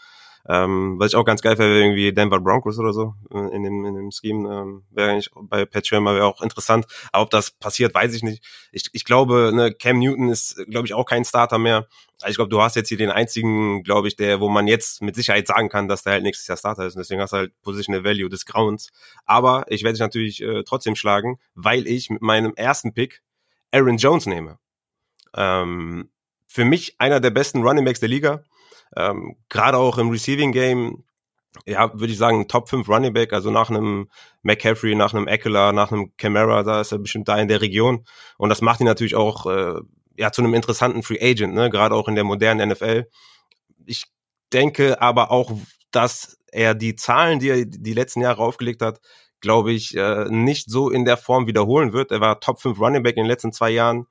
[0.48, 3.86] ähm, was ich auch ganz geil wäre, irgendwie Denver Broncos oder so äh, in dem,
[3.86, 4.50] in dem Scheme.
[4.50, 6.86] Ähm, wäre eigentlich bei Pat Schirmer wäre auch interessant.
[7.12, 8.44] Aber ob das passiert, weiß ich nicht.
[8.72, 11.88] Ich, ich glaube, ne, Cam Newton ist, glaube ich, auch kein Starter mehr.
[12.22, 15.02] Also ich glaube, du hast jetzt hier den einzigen, glaube ich, der, wo man jetzt
[15.02, 16.96] mit Sicherheit sagen kann, dass der halt nächstes Jahr Starter ist.
[16.96, 18.90] Und deswegen hast du halt Positional Value des Grauens.
[19.26, 23.22] Aber ich werde dich natürlich äh, trotzdem schlagen, weil ich mit meinem ersten Pick
[23.72, 24.58] Aaron Jones nehme.
[25.36, 26.10] Ähm,
[26.48, 28.44] für mich einer der besten Running Backs der Liga.
[28.96, 31.04] Ähm, Gerade auch im Receiving Game,
[31.66, 34.10] ja, würde ich sagen, Top 5 Running Back, also nach einem
[34.44, 38.06] McCaffrey, nach einem Eckler, nach einem Camara, da ist er bestimmt da in der Region.
[38.38, 39.80] Und das macht ihn natürlich auch äh,
[40.18, 41.70] ja, zu einem interessanten Free Agent, ne?
[41.70, 43.08] gerade auch in der modernen NFL.
[43.86, 44.04] Ich
[44.54, 45.52] denke aber auch,
[45.92, 49.00] dass er die Zahlen, die er die letzten Jahre aufgelegt hat,
[49.42, 52.12] glaube ich, äh, nicht so in der Form wiederholen wird.
[52.12, 54.08] Er war Top 5 Running Back in den letzten zwei Jahren,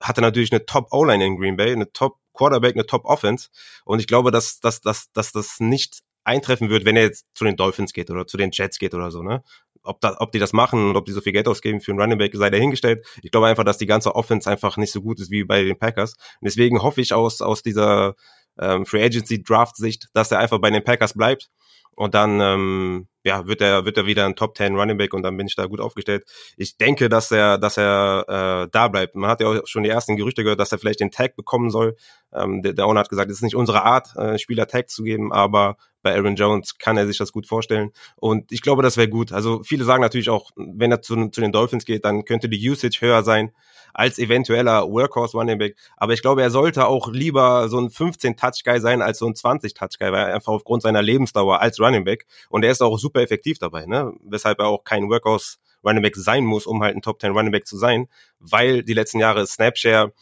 [0.00, 3.48] hatte natürlich eine Top O-Line in Green Bay, eine Top Quarterback, eine Top Offense.
[3.84, 7.44] Und ich glaube, dass, dass, dass, dass das nicht eintreffen wird, wenn er jetzt zu
[7.44, 9.42] den Dolphins geht oder zu den Jets geht oder so, ne?
[9.82, 12.00] Ob, da, ob die das machen und ob die so viel Geld ausgeben für einen
[12.00, 13.06] Running Back, sei dahingestellt.
[13.22, 15.78] Ich glaube einfach, dass die ganze Offense einfach nicht so gut ist wie bei den
[15.78, 16.16] Packers.
[16.40, 18.14] Und deswegen hoffe ich aus, aus dieser
[18.58, 21.48] ähm, Free Agency Draft Sicht, dass er einfach bei den Packers bleibt
[21.94, 25.22] und dann ähm, ja, wird er wird er wieder ein Top 10 Running Back und
[25.22, 26.24] dann bin ich da gut aufgestellt.
[26.56, 29.14] Ich denke, dass er dass er äh, da bleibt.
[29.14, 31.70] Man hat ja auch schon die ersten Gerüchte gehört, dass er vielleicht den Tag bekommen
[31.70, 31.96] soll.
[32.32, 35.02] Ähm, der, der Owner hat gesagt, es ist nicht unsere Art, äh, Spieler Tag zu
[35.02, 37.90] geben, aber bei Aaron Jones kann er sich das gut vorstellen.
[38.16, 39.32] Und ich glaube, das wäre gut.
[39.32, 42.70] Also viele sagen natürlich auch, wenn er zu, zu den Dolphins geht, dann könnte die
[42.70, 43.52] Usage höher sein
[43.94, 45.76] als eventueller Workhorse Running Back.
[45.96, 49.26] Aber ich glaube, er sollte auch lieber so ein 15 Touch Guy sein als so
[49.26, 52.70] ein 20 Touch Guy, weil er einfach aufgrund seiner Lebensdauer als Running Back und er
[52.70, 54.12] ist auch super effektiv dabei, ne?
[54.22, 57.52] Weshalb er auch kein Workhorse Running Back sein muss, um halt ein Top 10 Running
[57.52, 60.12] Back zu sein, weil die letzten Jahre Snapshare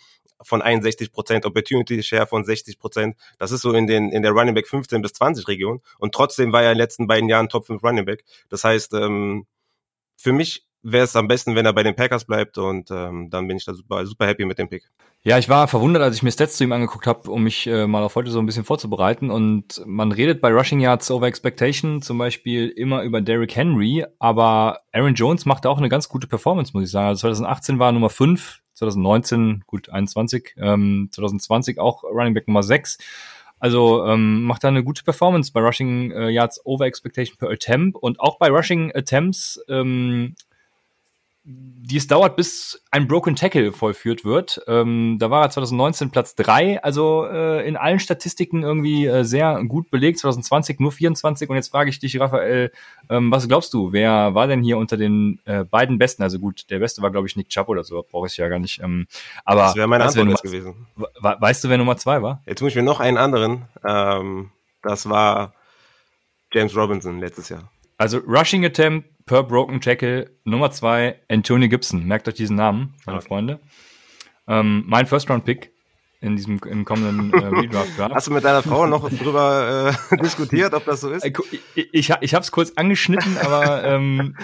[0.41, 3.17] von 61 Prozent, Opportunity Share von 60 Prozent.
[3.39, 5.81] Das ist so in den in der Running Back 15 bis 20 Region.
[5.99, 8.25] Und trotzdem war er in den letzten beiden Jahren Top 5 Running Back.
[8.49, 9.47] Das heißt, ähm,
[10.17, 13.49] für mich wäre es am besten, wenn er bei den Packers bleibt und ähm, dann
[13.49, 14.85] bin ich da super, super happy mit dem Pick.
[15.25, 17.87] Ja, ich war verwundert, als ich mir Stats zu ihm angeguckt habe, um mich äh,
[17.89, 19.31] mal auf heute so ein bisschen vorzubereiten.
[19.31, 24.81] Und man redet bei Rushing Yards over Expectation zum Beispiel immer über Derrick Henry, aber
[24.93, 27.09] Aaron Jones machte auch eine ganz gute Performance, muss ich sagen.
[27.09, 32.99] Also 2018 war Nummer 5, 2019 gut 21, ähm, 2020 auch Running Back Nummer 6.
[33.59, 37.97] Also ähm, macht da eine gute Performance bei Rushing äh, Yards over Expectation per Attempt
[38.01, 40.37] und auch bei Rushing Attempts ähm,
[41.51, 44.61] die es dauert, bis ein Broken Tackle vollführt wird.
[44.67, 49.65] Ähm, da war er 2019 Platz drei, also äh, in allen Statistiken irgendwie äh, sehr
[49.65, 50.19] gut belegt.
[50.19, 52.71] 2020 nur 24 und jetzt frage ich dich, Raphael,
[53.09, 56.23] ähm, was glaubst du, wer war denn hier unter den äh, beiden Besten?
[56.23, 58.59] Also gut, der Beste war glaube ich Nick Chubb oder so, brauche ich ja gar
[58.59, 58.83] nicht.
[58.83, 59.07] Ähm,
[59.47, 60.87] aber das wäre meine weißt du, Antwort wer gewesen.
[61.21, 62.43] Weißt du, wer Nummer zwei war?
[62.47, 63.65] Jetzt muss ich mir noch einen anderen.
[63.83, 64.51] Ähm,
[64.83, 65.55] das war
[66.53, 67.71] James Robinson letztes Jahr.
[67.97, 72.05] Also Rushing Attempt per Broken Tackle Nummer zwei, Antonio Gibson.
[72.07, 73.29] Merkt euch diesen Namen, meine Okay.
[73.29, 73.61] Freunde.
[74.49, 75.71] Ähm, mein First-Round-Pick
[76.21, 78.15] in diesem im kommenden äh, Redraft Draft.
[78.15, 81.25] Hast du mit deiner Frau noch drüber äh, diskutiert, ob das so ist?
[81.25, 81.33] Äh,
[81.77, 84.35] Ich, ich, ich habe es kurz angeschnitten, aber ähm,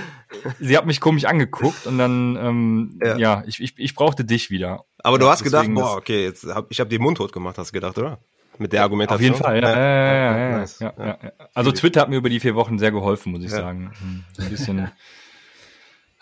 [0.61, 3.43] sie hat mich komisch angeguckt und dann, ähm, ja, Ja.
[3.47, 4.85] ich, ich, ich brauchte dich wieder.
[5.03, 7.71] Aber du hast gedacht, boah, okay, jetzt hab, ich habe die Mund tot gemacht, hast
[7.71, 8.21] du gedacht, oder?
[8.59, 9.33] Mit der Argumentation.
[9.33, 9.71] Auf jeden Fall, ja.
[9.71, 10.79] ja, ja, ja, ja, nice.
[10.79, 11.33] ja, ja, ja.
[11.55, 13.93] Also Twitter hat mir über die vier Wochen sehr geholfen, muss ich sagen.
[14.01, 14.91] Hm, ein bisschen.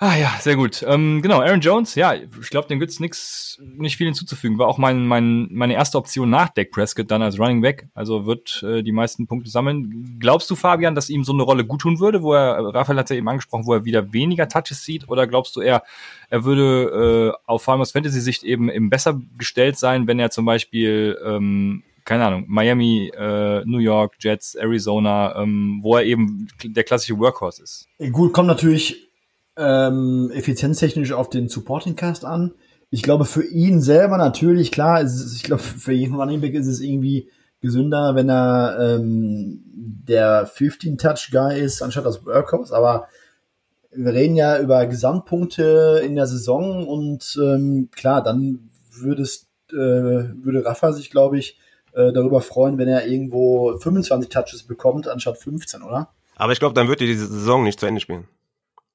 [0.05, 0.85] Ah ja, sehr gut.
[0.89, 4.59] Ähm, genau, Aaron Jones, ja, ich glaube, dem gibt's nix, nicht viel hinzuzufügen.
[4.59, 7.87] War auch mein, mein, meine erste Option nach Dak Prescott dann als Running Back.
[7.95, 10.17] Also wird äh, die meisten Punkte sammeln.
[10.19, 13.17] Glaubst du, Fabian, dass ihm so eine Rolle guttun würde, wo er, Raphael hat ja
[13.17, 15.09] eben angesprochen, wo er wieder weniger Touches sieht?
[15.09, 15.85] Oder glaubst du eher,
[16.31, 20.31] er würde äh, auf vor allem aus Fantasy-Sicht eben, eben besser gestellt sein, wenn er
[20.31, 26.49] zum Beispiel ähm, keine Ahnung, Miami, äh, New York, Jets, Arizona, ähm, wo er eben
[26.65, 27.87] der klassische Workhorse ist.
[28.11, 29.09] Gut, kommt natürlich
[29.57, 32.53] ähm, effizienztechnisch auf den Supporting Cast an.
[32.91, 36.67] Ich glaube, für ihn selber natürlich, klar, es ich glaube, für jeden Running Back ist
[36.67, 37.29] es irgendwie
[37.61, 43.09] gesünder, wenn er ähm, der 15-Touch-Guy ist, anstatt das Workhorse, aber
[43.95, 50.65] wir reden ja über Gesamtpunkte in der Saison und ähm, klar, dann würdest, äh, würde
[50.65, 51.59] Rafa sich, glaube ich,
[51.93, 56.11] äh, darüber freuen, wenn er irgendwo 25 Touches bekommt, anstatt 15, oder?
[56.37, 58.27] Aber ich glaube, dann wird er diese Saison nicht zu Ende spielen.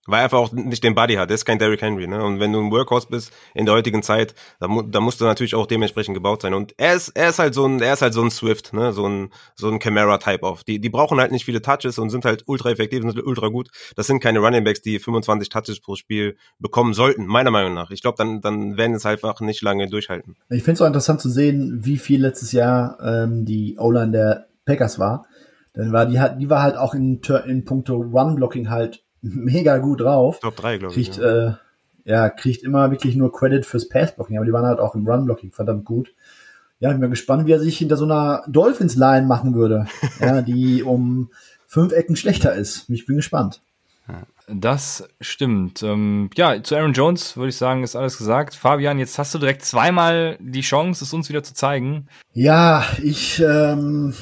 [0.07, 1.29] Weil er einfach auch nicht den Body hat.
[1.29, 2.23] Der ist kein Derrick Henry, ne?
[2.23, 5.25] Und wenn du ein Workhorse bist in der heutigen Zeit, dann, mu dann musst du
[5.25, 6.53] natürlich auch dementsprechend gebaut sein.
[6.53, 8.93] Und er ist, er ist halt so ein, er ist halt so ein Swift, ne?
[8.93, 10.63] So ein, so ein Camara-Type auf.
[10.63, 13.49] Die, die brauchen halt nicht viele Touches und sind halt ultra effektiv und sind ultra
[13.49, 13.69] gut.
[13.95, 17.91] Das sind keine Running Backs, die 25 Touches pro Spiel bekommen sollten, meiner Meinung nach.
[17.91, 20.35] Ich glaube, dann, dann werden es einfach nicht lange durchhalten.
[20.49, 24.47] Ich finde es auch interessant zu sehen, wie viel letztes Jahr ähm, die O-Line der
[24.65, 25.25] Packers war.
[25.75, 30.39] Denn war die, die war halt auch in, in puncto Run-Blocking halt mega gut drauf.
[30.39, 31.11] Top 3, glaube ich.
[31.11, 31.47] Kriegt, Ja.
[31.49, 31.53] äh,
[32.05, 35.51] ja, kriegt immer wirklich nur Credit fürs Pass-Blocking, aber die waren halt auch im Run-Blocking
[35.51, 36.13] verdammt gut.
[36.79, 39.87] Ja, ich bin mal gespannt, wie er sich hinter so einer Dolphins-Line machen würde,
[40.21, 41.31] ja, die um
[41.65, 42.89] fünf Ecken schlechter ist.
[42.89, 43.61] Ich bin gespannt.
[44.49, 45.83] Das stimmt.
[45.83, 48.55] Ähm, ja, zu Aaron Jones würde ich sagen, ist alles gesagt.
[48.55, 52.07] Fabian, jetzt hast du direkt zweimal die Chance, es uns wieder zu zeigen.
[52.31, 54.13] Ja, ich ähm,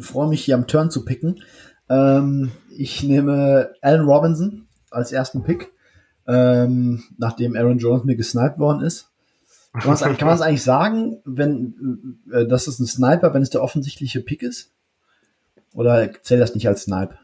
[0.00, 1.44] freue mich hier am Turn zu picken.
[1.88, 5.72] Ähm, ich nehme Allen Robinson als ersten Pick,
[6.26, 9.10] ähm, nachdem Aaron Jones mir gesniped worden ist.
[9.72, 10.02] Kann man es
[10.42, 14.72] eigentlich sagen, wenn äh, das ist ein Sniper, wenn es der offensichtliche Pick ist?
[15.74, 17.18] Oder zählt das nicht als Snipe?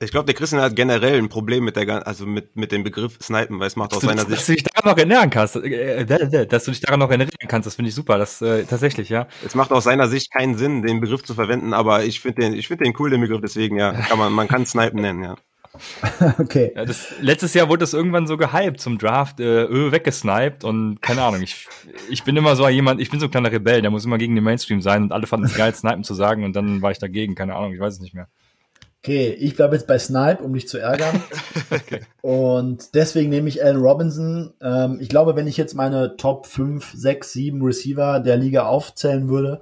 [0.00, 3.18] Ich glaube, der Christian hat generell ein Problem mit der, also mit, mit dem Begriff
[3.20, 5.56] Snipen, weil es macht aus Dass seiner dass Sicht du dich daran noch erinnern kannst.
[5.56, 8.16] Äh, äh, Dass du dich daran noch erinnern kannst, das finde ich super.
[8.16, 9.26] Das äh, tatsächlich, ja.
[9.44, 12.52] Es macht aus seiner Sicht keinen Sinn, den Begriff zu verwenden, aber ich finde den,
[12.52, 15.36] ich finde den cool, den Begriff, deswegen, ja, kann man, man kann Snipen nennen, ja.
[16.38, 16.72] okay.
[16.76, 21.02] Ja, das, letztes Jahr wurde das irgendwann so gehypt zum Draft, äh, öh, weggesniped und
[21.02, 21.66] keine Ahnung, ich,
[22.08, 24.36] ich bin immer so jemand, ich bin so ein kleiner Rebell, der muss immer gegen
[24.36, 26.98] den Mainstream sein und alle fanden es geil, Snipen zu sagen und dann war ich
[26.98, 28.28] dagegen, keine Ahnung, ich weiß es nicht mehr.
[29.02, 31.22] Okay, ich bleibe jetzt bei Snipe, um dich zu ärgern.
[32.20, 34.54] Und deswegen nehme ich Allen Robinson.
[34.60, 39.28] Ähm, ich glaube, wenn ich jetzt meine Top 5, 6, 7 Receiver der Liga aufzählen
[39.28, 39.60] würde,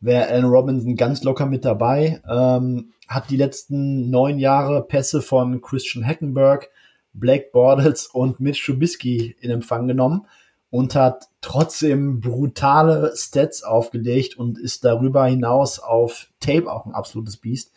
[0.00, 2.22] wäre Allen Robinson ganz locker mit dabei.
[2.28, 6.70] Ähm, hat die letzten neun Jahre Pässe von Christian Hackenberg,
[7.12, 10.26] Blake Bortles und Mitch Trubisky in Empfang genommen
[10.70, 17.38] und hat trotzdem brutale Stats aufgelegt und ist darüber hinaus auf Tape auch ein absolutes
[17.38, 17.72] Biest.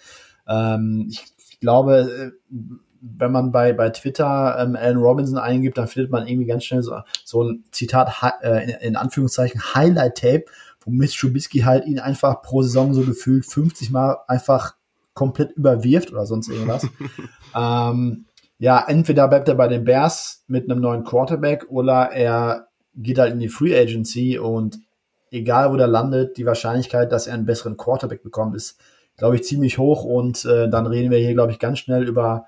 [0.52, 2.52] Ähm, ich, ich glaube, äh,
[3.02, 6.84] wenn man bei, bei Twitter ähm, Alan Robinson eingibt, dann findet man irgendwie ganz schnell
[6.84, 8.12] so, so ein Zitat,
[8.42, 10.46] äh, in, in Anführungszeichen Highlight-Tape,
[10.82, 14.76] wo Mitch Trubisky halt ihn einfach pro Saison so gefühlt 50 Mal einfach
[15.14, 16.88] komplett überwirft oder sonst irgendwas.
[17.56, 18.26] ähm,
[18.60, 23.34] ja, entweder bleibt er bei den Bears mit einem neuen Quarterback oder er geht halt
[23.34, 24.80] in die Free Agency und
[25.32, 28.80] egal wo der landet, die Wahrscheinlichkeit, dass er einen besseren Quarterback bekommt, ist,
[29.22, 32.48] glaube ich, ziemlich hoch und äh, dann reden wir hier, glaube ich, ganz schnell über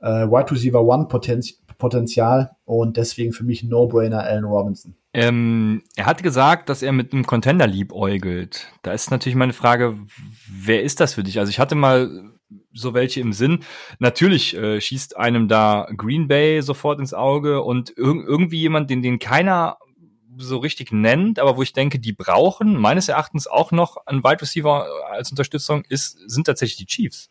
[0.00, 4.94] äh, Wide Receiver One Potenz Potenzial und deswegen für mich No-Brainer Allen Robinson.
[5.14, 8.66] Ähm, er hat gesagt, dass er mit einem Contender liebäugelt.
[8.82, 9.96] Da ist natürlich meine Frage,
[10.46, 11.38] wer ist das für dich?
[11.38, 12.10] Also ich hatte mal
[12.74, 13.60] so welche im Sinn.
[13.98, 19.00] Natürlich äh, schießt einem da Green Bay sofort ins Auge und ir irgendwie jemand, den,
[19.00, 19.78] den keiner
[20.40, 24.42] so richtig nennt, aber wo ich denke, die brauchen meines Erachtens auch noch einen Wide
[24.42, 27.30] Receiver als Unterstützung, ist, sind tatsächlich die Chiefs.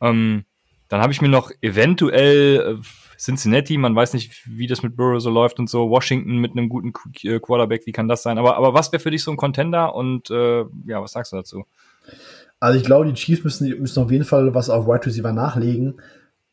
[0.00, 0.44] Ähm,
[0.88, 5.20] dann habe ich mir noch eventuell äh, Cincinnati, man weiß nicht, wie das mit Burrow
[5.20, 8.38] so läuft und so, Washington mit einem guten äh, Quarterback, wie kann das sein?
[8.38, 11.36] Aber, aber was wäre für dich so ein Contender und äh, ja, was sagst du
[11.36, 11.64] dazu?
[12.60, 16.00] Also ich glaube, die Chiefs müssen, müssen auf jeden Fall was auf Wide Receiver nachlegen.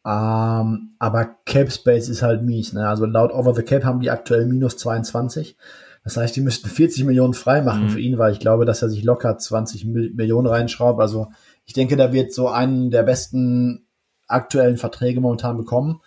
[0.05, 2.73] Ähm, aber Cap Space ist halt mies.
[2.73, 2.87] Ne?
[2.87, 5.57] Also laut Over the Cap haben die aktuell minus 22.
[6.05, 7.89] Das heißt, die müssten 40 Millionen freimachen mhm.
[7.89, 11.01] für ihn, weil ich glaube, dass er sich locker 20 Millionen reinschraubt.
[11.01, 11.29] Also
[11.65, 13.87] ich denke, da wird so einen der besten
[14.27, 16.01] aktuellen Verträge momentan bekommen.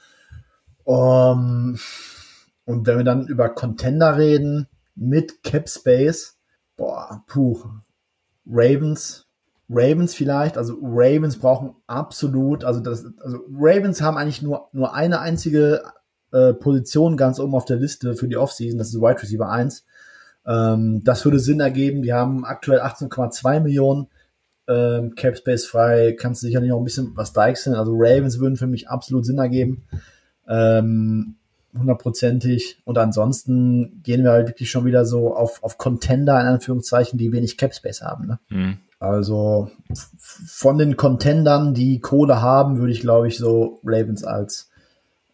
[0.84, 1.78] Um,
[2.64, 6.38] und wenn wir dann über Contender reden mit Cap Space,
[6.76, 7.60] boah, puh,
[8.46, 9.26] Ravens,
[9.68, 15.20] Ravens vielleicht, also Ravens brauchen absolut, also das, also Ravens haben eigentlich nur, nur eine
[15.20, 15.82] einzige
[16.32, 19.84] äh, Position ganz oben auf der Liste für die Offseason, das ist Wide Receiver 1.
[20.46, 22.02] Ähm, das würde Sinn ergeben.
[22.02, 24.08] Die haben aktuell 18,2 Millionen
[24.66, 26.16] ähm, Cap Space frei.
[26.18, 27.76] Kannst du sicherlich noch ein bisschen was deichseln.
[27.76, 29.84] Also Ravens würden für mich absolut Sinn ergeben.
[30.48, 31.36] Ähm,
[31.76, 32.80] hundertprozentig.
[32.84, 37.32] Und ansonsten gehen wir halt wirklich schon wieder so auf, auf Contender, in Anführungszeichen, die
[37.32, 38.26] wenig Cap Space haben.
[38.26, 38.38] Ne?
[38.48, 38.78] Mhm.
[39.00, 44.67] Also von den Contendern, die Kohle haben, würde ich, glaube ich, so Ravens als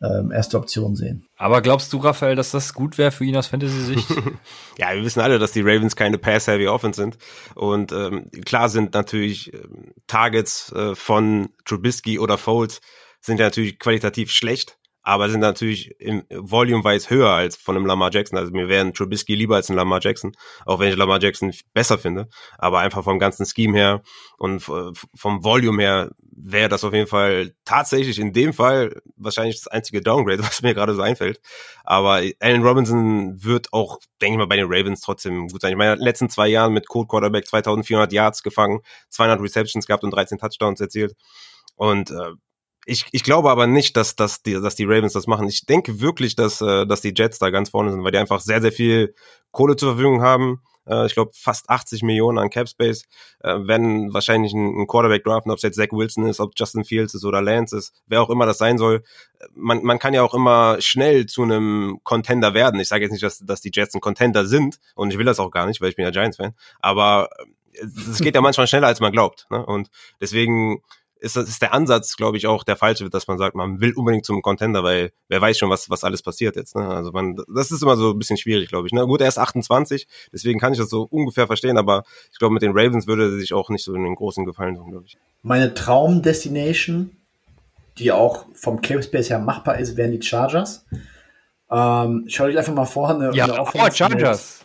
[0.04, 1.26] ähm, erste Option sehen.
[1.36, 4.08] Aber glaubst du, Raphael, dass das gut wäre für ihn aus Fantasy-Sicht?
[4.78, 7.18] ja, wir wissen alle, dass die Ravens keine Pass-Heavy Offense sind.
[7.54, 12.80] Und ähm, klar sind natürlich ähm, Targets äh, von Trubisky oder Foles
[13.20, 18.10] sind ja natürlich qualitativ schlecht aber sind natürlich im Volume-wise höher als von einem Lamar
[18.10, 18.38] Jackson.
[18.38, 20.32] Also mir wären Trubisky lieber als ein Lamar Jackson,
[20.64, 22.28] auch wenn ich Lamar Jackson besser finde.
[22.56, 24.02] Aber einfach vom ganzen Scheme her
[24.38, 29.68] und vom Volume her wäre das auf jeden Fall tatsächlich in dem Fall wahrscheinlich das
[29.68, 31.38] einzige Downgrade, was mir gerade so einfällt.
[31.84, 35.72] Aber Allen Robinson wird auch, denke ich mal, bei den Ravens trotzdem gut sein.
[35.72, 39.86] Ich meine, in den letzten zwei Jahren mit Code Quarterback 2400 Yards gefangen, 200 Receptions
[39.86, 41.14] gehabt und 13 Touchdowns erzielt.
[41.76, 42.32] Und äh,
[42.86, 45.48] ich, ich glaube aber nicht, dass, dass, die, dass die Ravens das machen.
[45.48, 48.40] Ich denke wirklich, dass, äh, dass die Jets da ganz vorne sind, weil die einfach
[48.40, 49.14] sehr, sehr viel
[49.50, 50.60] Kohle zur Verfügung haben.
[50.86, 53.04] Äh, ich glaube, fast 80 Millionen an Cap Space.
[53.40, 57.14] Äh, werden wahrscheinlich einen Quarterback draften, ob es jetzt Zach Wilson ist, ob Justin Fields
[57.14, 59.02] ist oder Lance ist, wer auch immer das sein soll.
[59.54, 62.80] Man, man kann ja auch immer schnell zu einem Contender werden.
[62.80, 65.40] Ich sage jetzt nicht, dass, dass die Jets ein Contender sind und ich will das
[65.40, 66.54] auch gar nicht, weil ich bin ja Giants-Fan.
[66.80, 67.30] Aber
[67.72, 69.46] es geht ja manchmal schneller, als man glaubt.
[69.50, 69.64] Ne?
[69.64, 70.82] Und deswegen
[71.24, 74.24] ist, ist der Ansatz, glaube ich, auch der falsche, dass man sagt, man will unbedingt
[74.24, 76.76] zum Contender, weil wer weiß schon, was, was alles passiert jetzt.
[76.76, 76.86] Ne?
[76.86, 78.92] Also man, das ist immer so ein bisschen schwierig, glaube ich.
[78.92, 79.06] Ne?
[79.06, 82.62] Gut, er ist 28, deswegen kann ich das so ungefähr verstehen, aber ich glaube, mit
[82.62, 85.16] den Ravens würde er sich auch nicht so in den großen Gefallen tun, glaube ich.
[85.42, 87.16] Meine Traumdestination,
[87.98, 90.84] die auch vom Cape Space her machbar ist, wären die Chargers.
[91.70, 94.63] Ähm, schaut euch einfach mal vor, eine, ja, oh, Chargers.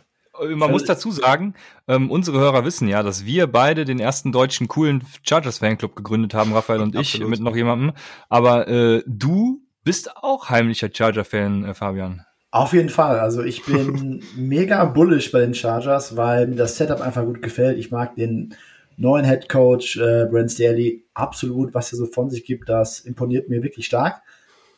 [0.55, 1.53] Man muss dazu sagen,
[1.87, 6.33] ähm, unsere Hörer wissen ja, dass wir beide den ersten deutschen coolen Chargers Fanclub gegründet
[6.33, 7.93] haben, Raphael und ich, mit noch jemandem.
[8.29, 12.25] Aber äh, du bist auch heimlicher Charger-Fan, äh, Fabian.
[12.51, 13.19] Auf jeden Fall.
[13.19, 17.77] Also ich bin mega bullish bei den Chargers, weil mir das Setup einfach gut gefällt.
[17.77, 18.55] Ich mag den
[18.97, 22.67] neuen Head Coach äh, Brent Staley absolut, was er so von sich gibt.
[22.67, 24.21] Das imponiert mir wirklich stark.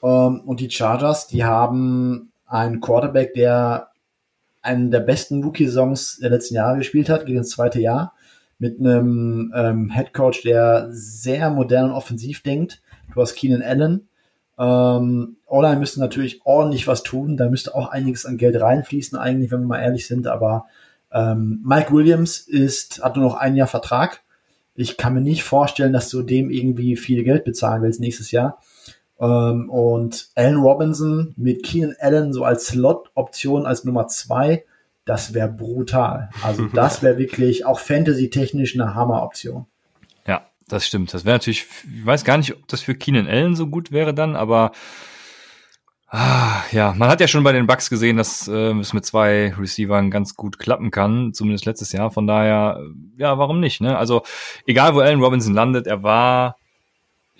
[0.03, 3.90] Ähm, und die Chargers, die haben einen Quarterback, der
[4.61, 8.13] einen der besten Rookie-Songs der letzten Jahre gespielt hat, geht ins zweite Jahr,
[8.59, 12.81] mit einem ähm, Head Coach, der sehr modern und offensiv denkt.
[13.13, 14.07] Du hast Keenan Allen.
[14.59, 17.37] Ähm, Online müsste natürlich ordentlich was tun.
[17.37, 20.27] Da müsste auch einiges an Geld reinfließen, eigentlich, wenn wir mal ehrlich sind.
[20.27, 20.67] Aber
[21.11, 24.21] ähm, Mike Williams ist, hat nur noch ein Jahr Vertrag.
[24.75, 28.59] Ich kann mir nicht vorstellen, dass du dem irgendwie viel Geld bezahlen willst nächstes Jahr.
[29.21, 34.65] Ähm, und Allen Robinson mit Keenan Allen so als Slot-Option als Nummer zwei,
[35.05, 36.29] das wäre brutal.
[36.43, 39.67] Also das wäre wirklich auch Fantasy-technisch eine Hammer-Option.
[40.25, 41.13] Ja, das stimmt.
[41.13, 44.13] Das wäre natürlich, ich weiß gar nicht, ob das für Keenan Allen so gut wäre
[44.13, 44.71] dann, aber
[46.13, 49.53] Ah, ja, man hat ja schon bei den Bucks gesehen, dass äh, es mit zwei
[49.57, 52.11] Receivern ganz gut klappen kann, zumindest letztes Jahr.
[52.11, 52.81] Von daher,
[53.15, 53.79] ja, warum nicht?
[53.79, 53.97] Ne?
[53.97, 54.21] Also
[54.65, 56.57] egal, wo Allen Robinson landet, er war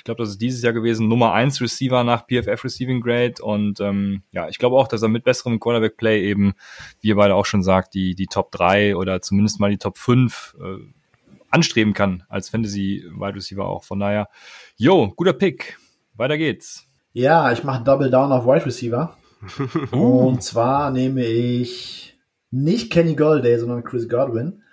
[0.02, 3.36] Ich glaube, das ist dieses Jahr gewesen, Nummer eins Receiver nach PFF Receiving Grade.
[3.39, 6.56] Und ähm, ja, ich glaube auch, dass er mit besserem Quarterback-Play eben,
[7.02, 9.99] wie ihr beide auch schon sagt, die, die Top 3 oder zumindest mal die Top
[9.99, 10.78] 5 äh,
[11.52, 13.84] anstreben kann als Fantasy-Wide Receiver auch.
[13.84, 14.28] Von daher,
[14.76, 15.78] yo, guter Pick.
[16.16, 16.88] Weiter geht's.
[17.14, 19.16] Ja, ich mache Double Down auf Wide Receiver.
[19.91, 22.18] Und zwar nehme ich
[22.49, 24.64] nicht Kenny Golday, sondern Chris Godwin.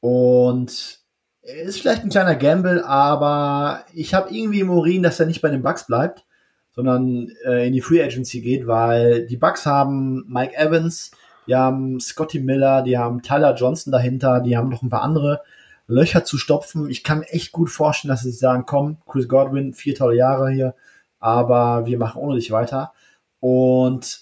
[0.00, 1.00] Und
[1.48, 5.50] ist vielleicht ein kleiner Gamble, aber ich habe irgendwie im Urin, dass er nicht bei
[5.50, 6.24] den Bucks bleibt,
[6.72, 11.10] sondern äh, in die Free Agency geht, weil die Bucks haben Mike Evans,
[11.46, 15.40] die haben Scotty Miller, die haben Tyler Johnson dahinter, die haben noch ein paar andere
[15.86, 16.90] Löcher zu stopfen.
[16.90, 20.74] Ich kann echt gut vorstellen, dass sie sagen, komm, Chris Godwin, vier tolle Jahre hier,
[21.18, 22.92] aber wir machen ohne dich weiter.
[23.40, 24.20] Und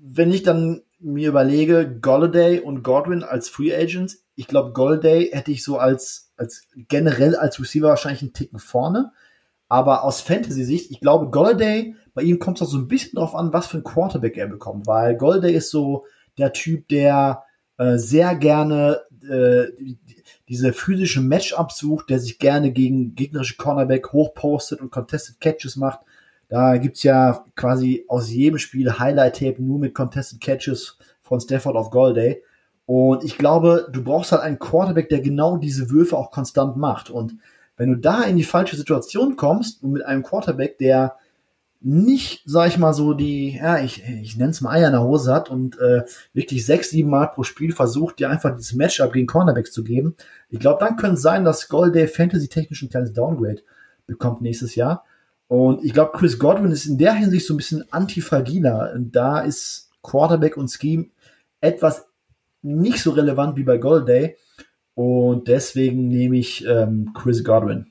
[0.00, 5.50] wenn ich dann mir überlege, Golladay und Godwin als Free Agents, ich glaube, Golladay hätte
[5.50, 9.12] ich so als, als generell als Receiver wahrscheinlich einen Ticken vorne.
[9.68, 13.34] Aber aus Fantasy-Sicht, ich glaube, Golladay, bei ihm kommt es auch so ein bisschen drauf
[13.34, 16.06] an, was für ein Quarterback er bekommt, weil Golladay ist so
[16.38, 17.42] der Typ, der
[17.76, 19.66] äh, sehr gerne äh,
[20.48, 26.00] diese physische Matchup sucht, der sich gerne gegen gegnerische Cornerback hochpostet und Contested Catches macht.
[26.48, 31.90] Da gibt's ja quasi aus jedem Spiel Highlight-Tape nur mit Contested Catches von Stafford auf
[31.90, 32.42] Golladay.
[32.86, 37.10] Und ich glaube, du brauchst halt einen Quarterback, der genau diese Würfe auch konstant macht.
[37.10, 37.34] Und
[37.76, 41.16] wenn du da in die falsche Situation kommst und mit einem Quarterback, der
[41.80, 45.04] nicht, sag ich mal, so die, ja, ich, ich nenne es mal Eier in der
[45.04, 49.12] Hose hat und äh, wirklich sechs, sieben Mal pro Spiel versucht, dir einfach dieses Matchup
[49.12, 50.16] gegen Cornerbacks zu geben.
[50.48, 53.62] Ich glaube, dann könnte es sein, dass Gold Fantasy-technisch ein kleines Downgrade
[54.06, 55.04] bekommt nächstes Jahr.
[55.48, 58.92] Und ich glaube, Chris Godwin ist in der Hinsicht so ein bisschen antifragiler.
[58.94, 61.06] Und da ist Quarterback und Scheme
[61.60, 62.06] etwas
[62.62, 64.08] nicht so relevant wie bei Gold
[64.94, 67.86] Und deswegen nehme ich ähm, Chris Godwin.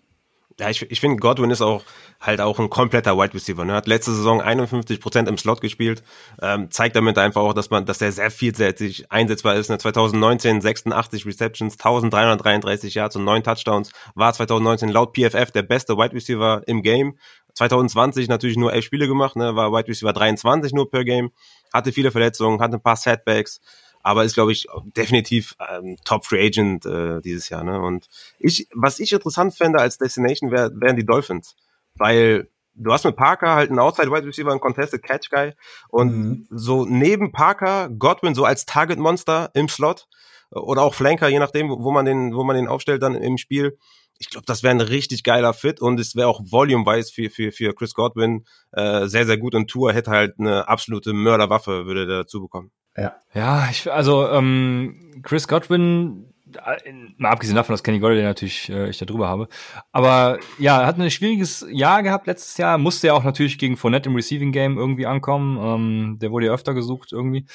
[0.59, 1.83] Ja, ich, ich finde, Godwin ist auch
[2.19, 3.63] halt auch ein kompletter Wide Receiver.
[3.63, 3.73] Ne?
[3.73, 6.01] Hat letzte Saison 51 Prozent im Slot gespielt.
[6.41, 9.69] Ähm, zeigt damit einfach auch, dass man, dass er sehr vielseitig einsetzbar ist.
[9.69, 9.77] Ne?
[9.77, 13.91] 2019 86 Receptions, 1333 Yards und 9 Touchdowns.
[14.15, 17.19] War 2019 laut PFF der beste Wide Receiver im Game.
[17.53, 19.55] 2020 natürlich nur elf Spiele gemacht, ne?
[19.55, 21.29] war Wide Receiver 23 nur per Game.
[21.71, 23.61] Hatte viele Verletzungen, hatte ein paar Setbacks
[24.07, 27.65] aber ist, glaube ich, definitiv ähm, Top Free Agent äh, dieses Jahr.
[27.65, 27.81] Ne?
[27.81, 28.07] Und
[28.39, 31.57] ich, was ich interessant fände als Destination, wär, wären die Dolphins.
[31.95, 35.51] Weil du hast mit Parker halt einen Outside Wide Receiver, einen Contested Catch Guy
[35.89, 36.47] und mhm.
[36.49, 40.07] so neben Parker Godwin so als Target Monster im Slot
[40.51, 43.77] oder auch Flanker, je nachdem, wo man den, wo man den aufstellt dann im Spiel.
[44.19, 47.51] Ich glaube, das wäre ein richtig geiler Fit und es wäre auch volume-wise für, für,
[47.51, 52.07] für Chris Godwin äh, sehr, sehr gut und Tour hätte halt eine absolute Mörderwaffe, würde
[52.07, 52.71] der dazu bekommen.
[52.97, 53.15] Ja.
[53.33, 56.33] Ja, ich, also ähm, Chris Godwin,
[56.65, 59.47] äh, mal abgesehen davon, dass Kenny Golladay natürlich äh, ich da drüber habe.
[59.91, 62.77] Aber ja, hat ein schwieriges Jahr gehabt letztes Jahr.
[62.77, 65.57] Musste ja auch natürlich gegen Fournette im Receiving Game irgendwie ankommen.
[65.61, 67.45] Ähm, der wurde ja öfter gesucht irgendwie.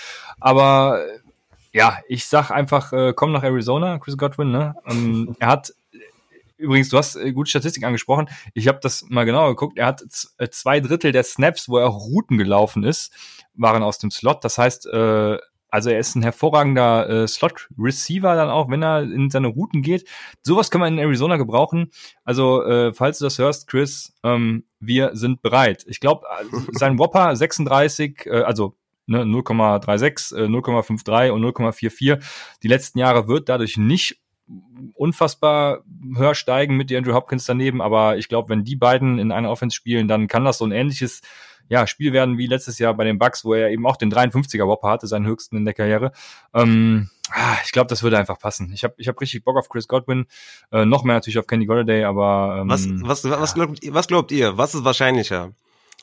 [0.41, 1.05] Aber
[1.73, 4.53] ja, ich sag einfach, äh, komm nach Arizona, Chris Godwin.
[4.53, 4.75] Ne?
[4.87, 5.73] Ähm, er hat
[6.63, 8.29] Übrigens, du hast äh, gute Statistik angesprochen.
[8.55, 9.79] Ich habe das mal genauer geguckt.
[9.79, 10.03] Er hat
[10.39, 13.13] äh, zwei Drittel der Snaps, wo er Routen gelaufen ist,
[13.55, 14.45] waren aus dem Slot.
[14.45, 15.39] Das heißt, äh,
[15.73, 20.07] also er ist ein hervorragender äh, Slot-Receiver dann auch, wenn er in seine Routen geht.
[20.43, 21.91] Sowas kann man in Arizona gebrauchen.
[22.25, 25.85] Also äh, falls du das hörst, Chris, ähm, wir sind bereit.
[25.89, 32.23] Ich glaube, äh, sein Whopper 36, äh, also ne, 0,36, äh, 0,53 und 0,44
[32.63, 34.22] die letzten Jahre wird dadurch nicht
[34.95, 35.85] unfassbar
[36.17, 39.75] höher steigen mit Andrew Hopkins daneben, aber ich glaube, wenn die beiden in einer Offense
[39.75, 41.23] spielen, dann kann das so ein ähnliches
[41.69, 44.67] ja, Spiel werden wie letztes Jahr bei den Bucks, wo er eben auch den 53er
[44.67, 46.13] Whopper hatte, seinen höchsten in der Karriere.
[46.53, 48.73] Ähm, ah, ich glaube, das würde einfach passen.
[48.75, 50.27] Ich habe ich hab richtig Bock auf Chris Godwin,
[50.71, 54.07] äh, noch mehr natürlich auf Kenny Golladay, aber ähm, was, was, was, was, glaubt, was
[54.07, 54.59] glaubt ihr?
[54.59, 55.53] Was ist wahrscheinlicher?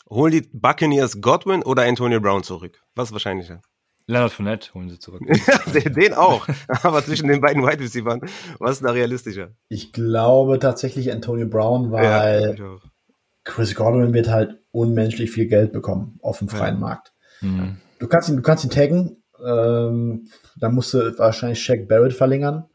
[0.09, 2.81] Holen die Buccaneers Godwin oder Antonio Brown zurück?
[2.95, 3.61] Was ist wahrscheinlicher?
[4.09, 5.21] Leonard Fournette holen sie zurück.
[5.95, 6.47] den, auch.
[6.81, 8.19] Aber zwischen den beiden Wide Receivers,
[8.57, 9.51] was ist da realistischer?
[9.67, 12.77] Ich glaube tatsächlich Antonio Brown, weil ja,
[13.43, 16.79] Chris Godwin wird halt unmenschlich viel Geld bekommen auf dem freien ja.
[16.79, 17.13] Markt.
[17.41, 17.77] Mhm.
[17.99, 22.65] Du kannst ihn, du kannst ihn taggen, ähm, dann musst du wahrscheinlich Shaq Barrett verlängern.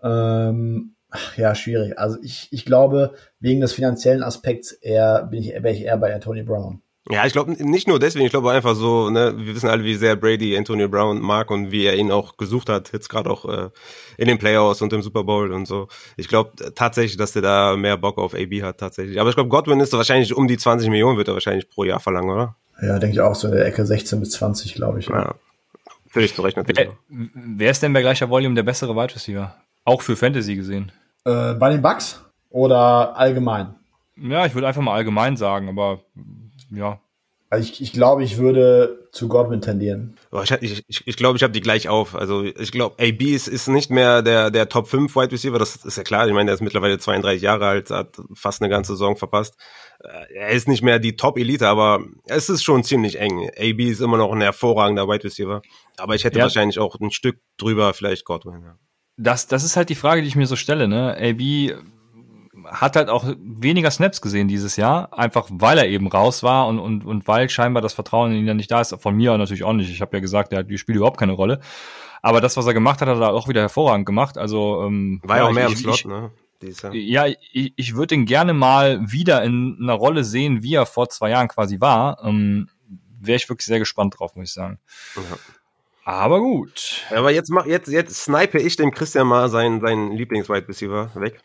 [0.00, 0.94] Ähm,
[1.36, 1.98] ja, schwierig.
[1.98, 6.14] Also ich, ich glaube, wegen des finanziellen Aspekts eher, bin ich, wäre ich eher bei
[6.14, 6.82] Antonio Brown.
[7.10, 9.96] Ja, ich glaube nicht nur deswegen, ich glaube einfach so, ne, wir wissen alle, wie
[9.96, 13.44] sehr Brady Antonio Brown mag und wie er ihn auch gesucht hat, jetzt gerade auch
[13.44, 13.70] äh,
[14.18, 15.88] in den Playoffs und im Super Bowl und so.
[16.16, 19.18] Ich glaube tatsächlich, dass der da mehr Bock auf AB hat tatsächlich.
[19.18, 21.98] Aber ich glaube, Godwin ist wahrscheinlich um die 20 Millionen wird er wahrscheinlich pro Jahr
[21.98, 22.56] verlangen, oder?
[22.80, 25.08] Ja, denke ich auch so in der Ecke 16 bis 20, glaube ich.
[25.08, 25.34] Ja.
[26.08, 26.88] Völlig zu Recht natürlich.
[26.88, 29.56] Äh, wer ist denn bei gleicher Volume der bessere Wide Receiver?
[29.84, 30.92] Auch für Fantasy gesehen.
[31.24, 33.74] Äh, bei den Bucks oder allgemein?
[34.16, 36.00] Ja, ich würde einfach mal allgemein sagen, aber
[36.74, 37.00] ja.
[37.52, 40.16] Also ich, ich glaube, ich würde zu Godwin tendieren.
[40.30, 42.14] Oh, ich glaube, ich, ich, ich, glaub, ich habe die gleich auf.
[42.14, 45.76] Also ich glaube, AB ist, ist nicht mehr der, der Top 5 Wide Receiver, das
[45.76, 46.26] ist ja klar.
[46.26, 49.58] Ich meine, der ist mittlerweile 32 Jahre alt, hat fast eine ganze Saison verpasst.
[50.00, 53.50] Äh, er ist nicht mehr die Top-Elite, aber es ist schon ziemlich eng.
[53.58, 55.60] AB ist immer noch ein hervorragender Wide Receiver.
[55.98, 56.44] Aber ich hätte ja.
[56.44, 58.62] wahrscheinlich auch ein Stück drüber vielleicht Godwin.
[58.62, 58.78] Ja.
[59.18, 60.88] Das, das ist halt die Frage, die ich mir so stelle.
[60.88, 61.14] Ne?
[61.20, 61.84] AB
[62.66, 66.78] hat halt auch weniger Snaps gesehen dieses Jahr, einfach weil er eben raus war und,
[66.78, 68.94] und, und weil scheinbar das Vertrauen in ihn ja nicht da ist.
[69.00, 69.90] Von mir natürlich auch nicht.
[69.90, 71.60] Ich habe ja gesagt, er die spielt überhaupt keine Rolle.
[72.22, 74.38] Aber das, was er gemacht hat, hat er auch wieder hervorragend gemacht.
[74.38, 76.30] Also ähm, war ja auch mehr ich, im Slot, ich, ne?
[76.92, 81.08] Ja, ich, ich würde ihn gerne mal wieder in einer Rolle sehen, wie er vor
[81.08, 82.22] zwei Jahren quasi war.
[82.24, 82.68] Ähm,
[83.20, 84.78] Wäre ich wirklich sehr gespannt drauf, muss ich sagen.
[85.16, 85.22] Ja.
[86.04, 87.02] Aber gut.
[87.10, 91.40] Aber jetzt mach jetzt jetzt snipe ich dem Christian mal seinen seinen Lieblings-Wide Receiver weg.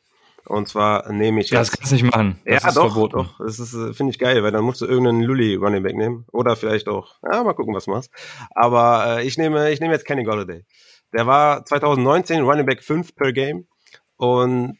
[0.47, 1.59] Und zwar nehme ich jetzt.
[1.59, 2.39] Das kannst du nicht machen.
[2.45, 3.17] Das ja, ist doch, verboten.
[3.17, 3.37] doch.
[3.39, 6.25] Das ist, äh, finde ich geil, weil dann musst du irgendeinen Lully Running Back nehmen.
[6.31, 8.11] Oder vielleicht auch, ja, mal gucken, was du machst.
[8.51, 10.65] Aber äh, ich nehme, ich nehme jetzt Kenny Golladay.
[11.13, 13.67] Der war 2019 Running Back 5 per Game.
[14.15, 14.77] Und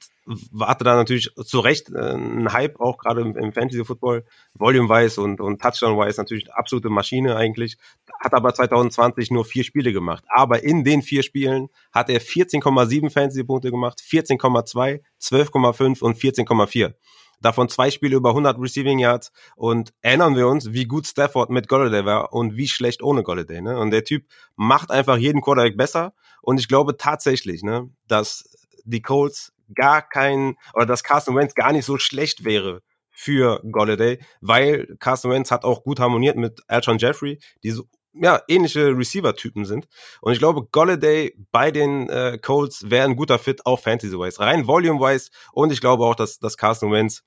[0.60, 5.42] hatte da natürlich zu Recht äh, einen Hype, auch gerade im, im Fantasy-Football, Volume-wise und,
[5.42, 7.78] und Touchdown-wise natürlich absolute Maschine eigentlich,
[8.20, 10.24] hat aber 2020 nur vier Spiele gemacht.
[10.28, 16.94] Aber in den vier Spielen hat er 14,7 Fantasy-Punkte gemacht, 14,2, 12,5 und 14,4
[17.40, 21.68] davon zwei Spiele über 100 Receiving Yards und erinnern wir uns, wie gut Stafford mit
[21.68, 23.62] Golladay war und wie schlecht ohne Golladay.
[23.62, 23.78] Ne?
[23.78, 24.26] Und der Typ
[24.56, 28.50] macht einfach jeden Quarterback besser und ich glaube tatsächlich, ne, dass
[28.86, 34.20] die Colts gar kein, oder dass Carson Wentz gar nicht so schlecht wäre für Golladay,
[34.42, 39.66] weil Carson Wentz hat auch gut harmoniert mit Alshon Jeffrey, die so ja, ähnliche Receiver-Typen
[39.66, 39.88] sind.
[40.22, 44.68] Und ich glaube, Golladay bei den äh, Colts wäre ein guter Fit, auch Fantasy-wise, rein
[44.68, 45.30] Volume-wise.
[45.52, 47.24] Und ich glaube auch, dass, dass Carson Wentz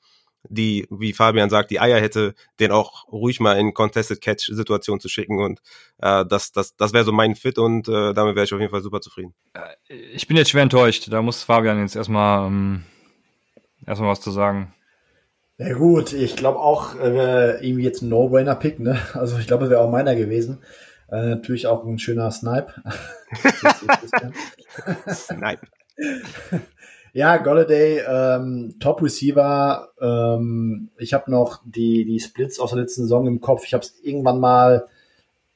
[0.48, 5.08] die, wie Fabian sagt, die Eier hätte, den auch ruhig mal in Contested Catch-Situationen zu
[5.08, 5.42] schicken.
[5.42, 5.60] Und
[5.98, 8.70] äh, das, das, das wäre so mein Fit und äh, damit wäre ich auf jeden
[8.70, 9.34] Fall super zufrieden.
[9.54, 11.08] Äh, ich bin jetzt schwer enttäuscht.
[11.10, 12.84] Da muss Fabian jetzt erstmal ähm,
[13.86, 14.74] erstmal was zu sagen.
[15.58, 18.98] Ja gut, ich glaube auch, äh, irgendwie jetzt ein No-Brainer-Pick, ne?
[19.14, 20.62] Also ich glaube, wäre auch meiner gewesen.
[21.10, 22.72] Äh, natürlich auch ein schöner Snipe.
[25.12, 25.66] Snipe.
[27.12, 29.88] Ja, Golladay, ähm, Top Receiver.
[30.00, 33.64] Ähm, ich habe noch die, die Splits aus der letzten Saison im Kopf.
[33.66, 34.86] Ich habe es irgendwann mal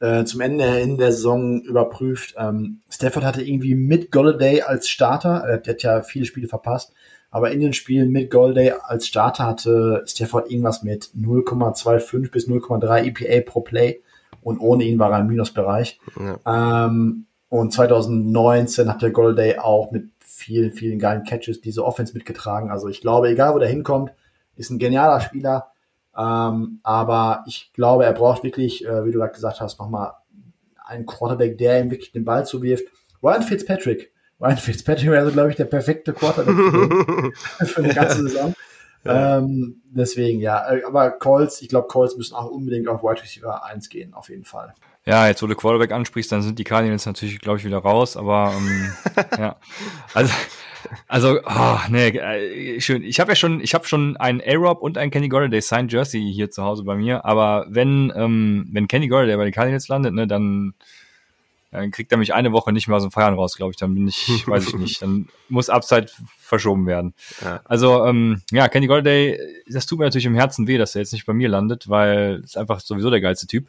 [0.00, 2.34] äh, zum Ende in der Saison überprüft.
[2.36, 6.92] Ähm, Stafford hatte irgendwie mit Golladay als Starter, äh, der hat ja viele Spiele verpasst,
[7.30, 13.04] aber in den Spielen mit Golladay als Starter hatte Stafford irgendwas mit 0,25 bis 0,3
[13.04, 14.02] EPA pro Play
[14.42, 16.00] und ohne ihn war er im Minusbereich.
[16.18, 16.86] Ja.
[16.86, 20.13] Ähm, und 2019 hat der Golladay auch mit
[20.44, 22.70] vielen, vielen geilen Catches, diese Offense mitgetragen.
[22.70, 24.12] Also ich glaube, egal wo der hinkommt,
[24.56, 25.72] ist ein genialer Spieler.
[26.16, 30.12] Ähm, aber ich glaube, er braucht wirklich, äh, wie du gerade gesagt hast, nochmal
[30.84, 32.84] einen Quarterback, der ihm wirklich den Ball zuwirft.
[33.22, 34.12] Ryan Fitzpatrick.
[34.40, 37.32] Ryan Fitzpatrick wäre, also, glaube ich, der perfekte Quarterback für,
[37.66, 38.54] für eine ganze Saison.
[39.04, 39.38] Ja.
[39.38, 40.70] Ähm, deswegen, ja.
[40.70, 44.28] Äh, aber Colts, ich glaube, Colts müssen auch unbedingt auf Wide Receiver 1 gehen, auf
[44.28, 44.74] jeden Fall.
[45.06, 48.16] Ja, jetzt wo du Quarterback ansprichst, dann sind die Cardinals natürlich, glaube ich, wieder raus,
[48.16, 48.92] aber ähm,
[49.38, 49.56] ja.
[50.14, 50.32] Also,
[51.08, 53.02] also, oh, nee, äh, schön.
[53.02, 56.32] Ich habe ja schon, ich habe schon einen A-Rob und einen Kenny Golladay Signed Jersey
[56.32, 60.14] hier zu Hause bei mir, aber wenn, ähm, wenn Kenny Golladay bei den Cardinals landet,
[60.14, 60.74] ne, dann
[61.74, 63.76] dann kriegt er mich eine Woche nicht mehr aus dem Feiern raus, glaube ich.
[63.76, 65.02] Dann bin ich, weiß ich nicht.
[65.02, 66.06] Dann muss Upside
[66.38, 67.14] verschoben werden.
[67.42, 67.62] Ja.
[67.64, 71.12] Also, ähm, ja, Kenny Golladay, das tut mir natürlich im Herzen weh, dass er jetzt
[71.12, 73.68] nicht bei mir landet, weil ist einfach sowieso der geilste Typ.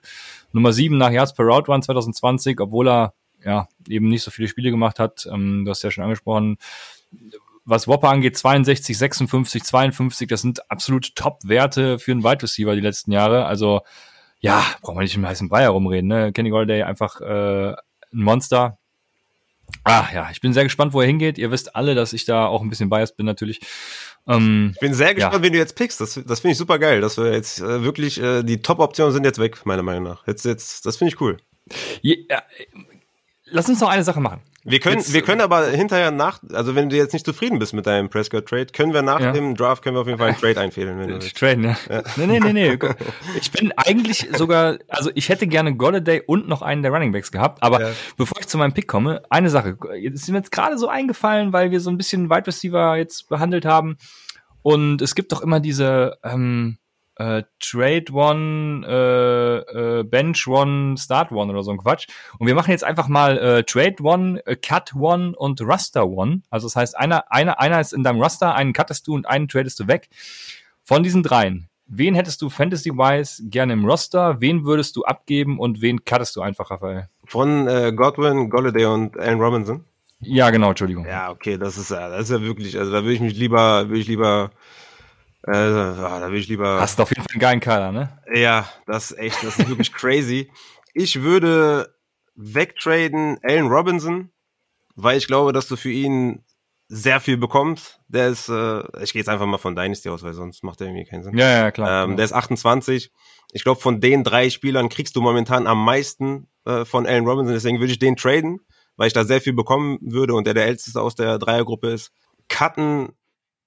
[0.55, 4.47] Nummer sieben nach Yards per Route Run 2020, obwohl er ja eben nicht so viele
[4.47, 5.27] Spiele gemacht hat.
[5.29, 6.57] Ähm, du hast ja schon angesprochen.
[7.65, 12.81] Was Whopper angeht, 62, 56, 52, das sind absolut Top-Werte für einen Wide Receiver die
[12.81, 13.45] letzten Jahre.
[13.45, 13.81] Also,
[14.39, 16.07] ja, brauchen wir nicht im heißen Brei herumreden.
[16.07, 16.31] Ne?
[16.31, 17.77] Kenny Golladay einfach äh, ein
[18.11, 18.77] Monster.
[19.83, 21.37] Ah ja, ich bin sehr gespannt, wo er hingeht.
[21.37, 23.59] Ihr wisst alle, dass ich da auch ein bisschen biased bin natürlich.
[24.27, 25.41] Ähm, ich bin sehr gespannt, ja.
[25.43, 26.01] wenn du jetzt pickst.
[26.01, 29.25] Das, das finde ich super geil, dass wir jetzt äh, wirklich äh, die Top-Optionen sind
[29.25, 30.25] jetzt weg, meiner Meinung nach.
[30.27, 31.37] Jetzt, jetzt, das finde ich cool.
[32.01, 32.43] Ja,
[33.45, 34.41] lass uns noch eine Sache machen.
[34.67, 37.73] Wir können, jetzt, wir können aber hinterher nach, also wenn du jetzt nicht zufrieden bist
[37.73, 39.31] mit deinem Prescott Trade, können wir nach ja.
[39.31, 41.37] dem Draft können wir auf jeden Fall einen Trade einfädeln, wenn du willst.
[41.37, 41.77] Trade, ne?
[41.87, 42.01] Ja.
[42.15, 42.79] Nee, nee, nee, nee.
[43.39, 47.31] Ich bin eigentlich sogar, also ich hätte gerne Golladay und noch einen der Running Backs
[47.31, 47.91] gehabt, aber ja.
[48.17, 49.77] bevor ich zu meinem Pick komme, eine Sache.
[49.99, 53.29] Jetzt ist mir jetzt gerade so eingefallen, weil wir so ein bisschen Wide Receiver jetzt
[53.29, 53.97] behandelt haben.
[54.63, 56.79] Und es gibt doch immer diese, ähm,
[57.15, 62.07] äh, Trade One, äh, äh, Bench One, Start One oder so ein Quatsch.
[62.39, 66.41] Und wir machen jetzt einfach mal äh, Trade One, äh, Cut One und Ruster One.
[66.49, 69.47] Also das heißt, einer, einer, einer ist in deinem Ruster, einen cuttest du und einen
[69.47, 70.09] tradest du weg.
[70.83, 74.39] Von diesen dreien, wen hättest du Fantasy-wise gerne im Roster?
[74.39, 77.09] Wen würdest du abgeben und wen cuttest du einfach, Raphael?
[77.23, 79.85] Von äh, Godwin, Golladay und Allen Robinson?
[80.19, 81.05] Ja, genau, Entschuldigung.
[81.05, 83.99] Ja, okay, das ist, das ist ja wirklich, also da würde ich mich lieber, würde
[83.99, 84.51] ich lieber,
[85.47, 86.79] äh, da würde ich lieber.
[86.81, 88.19] Hast du auf jeden Fall einen geilen Kader, ne?
[88.33, 90.51] Ja, das ist echt, das ist wirklich crazy.
[90.93, 91.95] Ich würde
[92.35, 94.31] wegtraden Allen Robinson,
[94.95, 96.43] weil ich glaube, dass du für ihn
[96.87, 97.99] sehr viel bekommst.
[98.07, 100.87] Der ist, äh, ich gehe jetzt einfach mal von Dynasty aus, weil sonst macht der
[100.87, 101.37] irgendwie keinen Sinn.
[101.37, 102.05] Ja, ja, klar.
[102.05, 103.11] Ähm, der ist 28.
[103.53, 107.53] Ich glaube, von den drei Spielern kriegst du momentan am meisten äh, von Allen Robinson.
[107.53, 108.61] Deswegen würde ich den traden,
[108.97, 112.11] weil ich da sehr viel bekommen würde und der der älteste aus der Dreiergruppe ist.
[112.49, 113.09] Cutten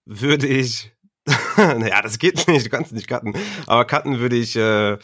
[0.04, 0.92] würde ich,
[1.56, 3.34] naja, das geht nicht, du kannst nicht cutten.
[3.66, 4.98] Aber cutten würde ich äh,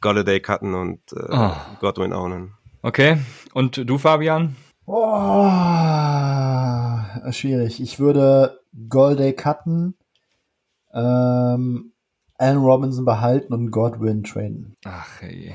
[0.00, 1.52] Golladay cutten und äh, oh.
[1.80, 2.54] Godwin ownen.
[2.82, 3.18] Okay.
[3.52, 4.56] Und du, Fabian?
[4.86, 5.48] Oh,
[7.30, 7.80] schwierig.
[7.80, 9.96] Ich würde Golday cutten,
[10.92, 11.92] ähm,
[12.38, 14.76] Allen Robinson behalten und Godwin traden.
[14.84, 15.54] Ach, ey.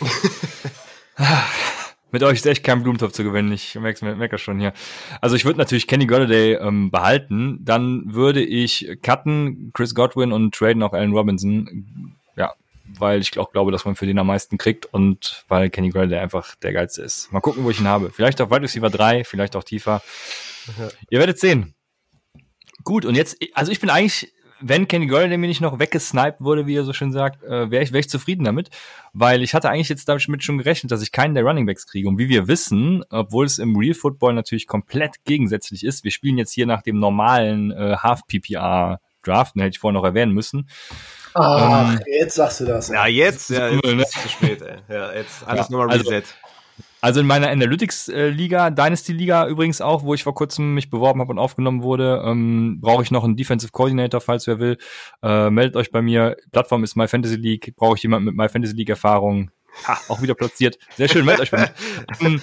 [2.12, 3.50] Mit euch ist echt kein Blumentopf zu gewinnen.
[3.52, 4.74] Ich merke merke schon hier.
[5.22, 7.58] Also ich würde natürlich Kenny Golladay ähm, behalten.
[7.62, 12.14] Dann würde ich cutten Chris Godwin und traden auch Allen Robinson.
[12.36, 12.52] Ja,
[12.86, 16.18] weil ich auch glaube, dass man für den am meisten kriegt und weil Kenny Golladay
[16.18, 17.32] einfach der geilste ist.
[17.32, 18.10] Mal gucken, wo ich ihn habe.
[18.10, 20.02] Vielleicht auf Wide Receiver 3, vielleicht auch tiefer.
[20.78, 20.88] Ja.
[21.08, 21.74] Ihr werdet sehen.
[22.84, 24.32] Gut, und jetzt, also ich bin eigentlich,
[24.62, 27.82] wenn Kenny Golladay mir nicht noch weggesniped wurde, wie er so schön sagt, äh, wäre
[27.82, 28.70] ich, wär ich zufrieden damit,
[29.12, 32.08] weil ich hatte eigentlich jetzt damit schon gerechnet, dass ich keinen der Running Backs kriege.
[32.08, 36.38] Und wie wir wissen, obwohl es im Real Football natürlich komplett gegensätzlich ist, wir spielen
[36.38, 40.68] jetzt hier nach dem normalen äh, Half-PPR Draft, den hätte ich vorher noch erwähnen müssen.
[41.34, 42.88] Ach, ähm, jetzt sagst du das.
[42.88, 44.78] Ja, jetzt, ja, jetzt ist es zu spät, ey.
[44.88, 46.16] Ja, jetzt alles ja, nochmal also Reset.
[46.16, 46.34] Also,
[47.02, 51.38] also in meiner Analytics-Liga, Dynasty-Liga übrigens auch, wo ich vor kurzem mich beworben habe und
[51.40, 54.78] aufgenommen wurde, ähm, brauche ich noch einen Defensive Coordinator, falls wer will.
[55.20, 56.36] Äh, meldet euch bei mir.
[56.52, 57.74] Plattform ist My Fantasy League.
[57.74, 59.50] Brauche ich jemanden mit My Fantasy League Erfahrung.
[59.84, 60.78] Ha, auch wieder platziert.
[60.96, 61.70] Sehr schön, meldet euch bei mir.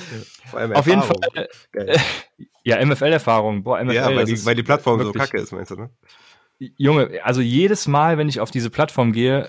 [0.58, 1.48] ähm, auf jeden Fall.
[1.72, 1.98] Äh,
[2.66, 3.64] ja, MFL-Erfahrung.
[3.64, 3.94] Boah, MFL.
[3.94, 5.90] Ja, weil die, weil die Plattform so kacke ist, meinst du, ne?
[6.76, 9.48] Junge, also jedes Mal, wenn ich auf diese Plattform gehe,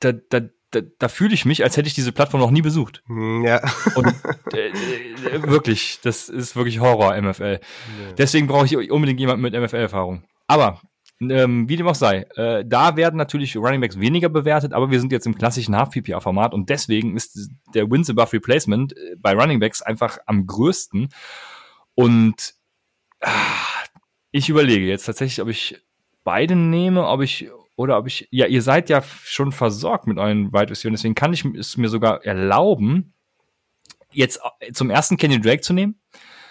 [0.00, 0.40] da, da,
[0.72, 3.02] da, da fühle ich mich, als hätte ich diese Plattform noch nie besucht.
[3.06, 3.60] Hm, ja.
[3.94, 4.06] Und
[4.52, 7.60] äh, äh, wirklich, das ist wirklich Horror, MFL.
[7.60, 8.12] Ja.
[8.18, 10.24] Deswegen brauche ich unbedingt jemanden mit MFL-Erfahrung.
[10.46, 10.80] Aber
[11.20, 15.12] ähm, wie dem auch sei, äh, da werden natürlich Runningbacks weniger bewertet, aber wir sind
[15.12, 20.18] jetzt im klassischen Half-PPR-Format und deswegen ist der Wins above Replacement äh, bei Runningbacks einfach
[20.26, 21.10] am größten.
[21.94, 22.54] Und
[23.20, 23.30] ah,
[24.30, 25.76] ich überlege jetzt tatsächlich, ob ich
[26.24, 30.52] beide nehme, ob ich oder ob ich, ja, ihr seid ja schon versorgt mit euren
[30.52, 33.14] Wide Receivers, deswegen kann ich es mir sogar erlauben,
[34.12, 36.00] jetzt äh, zum ersten Kenny Drake zu nehmen.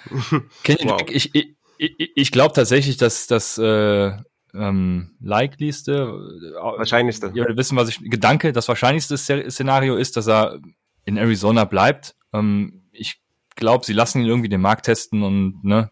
[0.63, 0.97] Kenny wow.
[0.97, 4.11] Drake, ich, ich, ich, ich glaube tatsächlich, dass das äh,
[4.53, 7.31] ähm, likelyste, äh, wahrscheinlichste.
[7.33, 10.59] Ihr wissen, was ich, Gedanke, das wahrscheinlichste Szenario ist, dass er
[11.05, 12.15] in Arizona bleibt.
[12.33, 13.21] Ähm, ich
[13.55, 15.91] glaube, sie lassen ihn irgendwie den Markt testen und ne,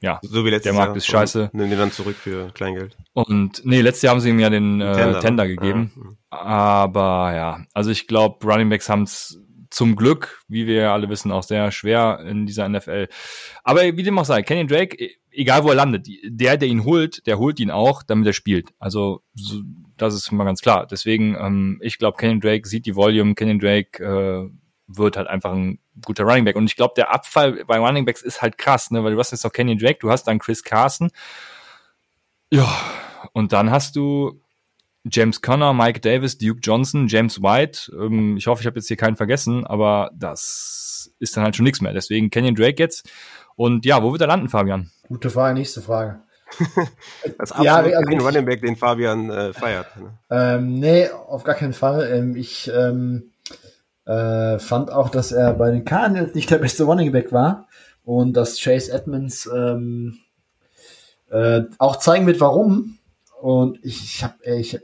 [0.00, 0.96] ja, so wie letztes der Markt Jahr.
[0.96, 1.50] ist scheiße.
[1.52, 2.96] Nehmen den dann zurück für Kleingeld.
[3.14, 5.54] Und nee, letztes Jahr haben sie ihm ja den äh, Tender, Tender ne?
[5.56, 5.92] gegeben.
[5.94, 6.02] Ja.
[6.02, 6.16] Mhm.
[6.30, 9.40] Aber ja, also ich glaube, Running Backs haben es
[9.70, 13.08] zum Glück, wie wir ja alle wissen, auch sehr schwer in dieser NFL.
[13.64, 16.84] Aber wie dem auch sei, Kenny Drake, e, egal wo er landet, der, der ihn
[16.84, 18.70] holt, der holt ihn auch, damit er spielt.
[18.78, 19.60] Also so,
[19.96, 20.86] das ist immer ganz klar.
[20.86, 24.50] Deswegen, ähm, ich glaube, Kenny Drake sieht die Volume, Kenny Drake äh,
[24.88, 26.56] wird halt einfach ein guter Running Back.
[26.56, 29.04] Und ich glaube, der Abfall bei Running Backs ist halt krass, ne?
[29.04, 31.10] weil du hast jetzt noch Kenny Drake, du hast dann Chris Carson.
[32.50, 32.68] Ja,
[33.32, 34.40] und dann hast du
[35.04, 37.92] James Conner, Mike Davis, Duke Johnson, James White.
[37.92, 41.64] Ähm, ich hoffe, ich habe jetzt hier keinen vergessen, aber das ist dann halt schon
[41.64, 41.92] nichts mehr.
[41.92, 43.08] Deswegen Kenyon Drake jetzt.
[43.56, 44.90] Und ja, wo wird er landen, Fabian?
[45.08, 46.20] Gute Frage, nächste Frage.
[47.38, 49.96] das ist ja, also kein Running Back, den Fabian äh, feiert.
[49.96, 50.18] Ne?
[50.30, 52.10] Ähm, nee, auf gar keinen Fall.
[52.10, 53.32] Ähm, ich ähm,
[54.08, 57.68] äh, fand auch, dass er bei den Cardinals nicht der beste Running Back war
[58.04, 60.18] und dass Chase Edmonds ähm,
[61.30, 62.98] äh, auch zeigen wird, warum.
[63.40, 64.80] Und ich, ich habe ich hab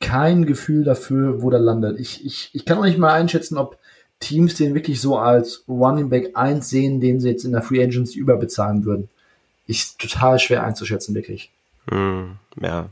[0.00, 1.98] kein Gefühl dafür, wo der landet.
[1.98, 3.78] Ich, ich, ich kann auch nicht mal einschätzen, ob
[4.20, 7.82] Teams den wirklich so als Running Back 1 sehen, den sie jetzt in der Free
[7.82, 9.08] Agency überbezahlen würden.
[9.66, 11.50] Ist total schwer einzuschätzen, wirklich.
[11.90, 12.88] Hm, ja,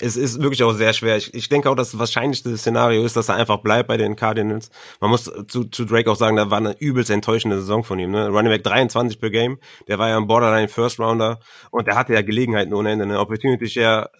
[0.00, 1.16] es ist wirklich auch sehr schwer.
[1.16, 4.70] Ich, ich denke auch, das wahrscheinlichste Szenario ist, dass er einfach bleibt bei den Cardinals.
[5.00, 8.10] Man muss zu, zu Drake auch sagen, da war eine übelst enttäuschende Saison von ihm.
[8.10, 8.28] Ne?
[8.28, 11.40] Running Back 23 per Game, der war ja ein Borderline First Rounder
[11.70, 13.04] und der hatte ja Gelegenheiten ohne Ende.
[13.04, 14.10] Eine Opportunity Share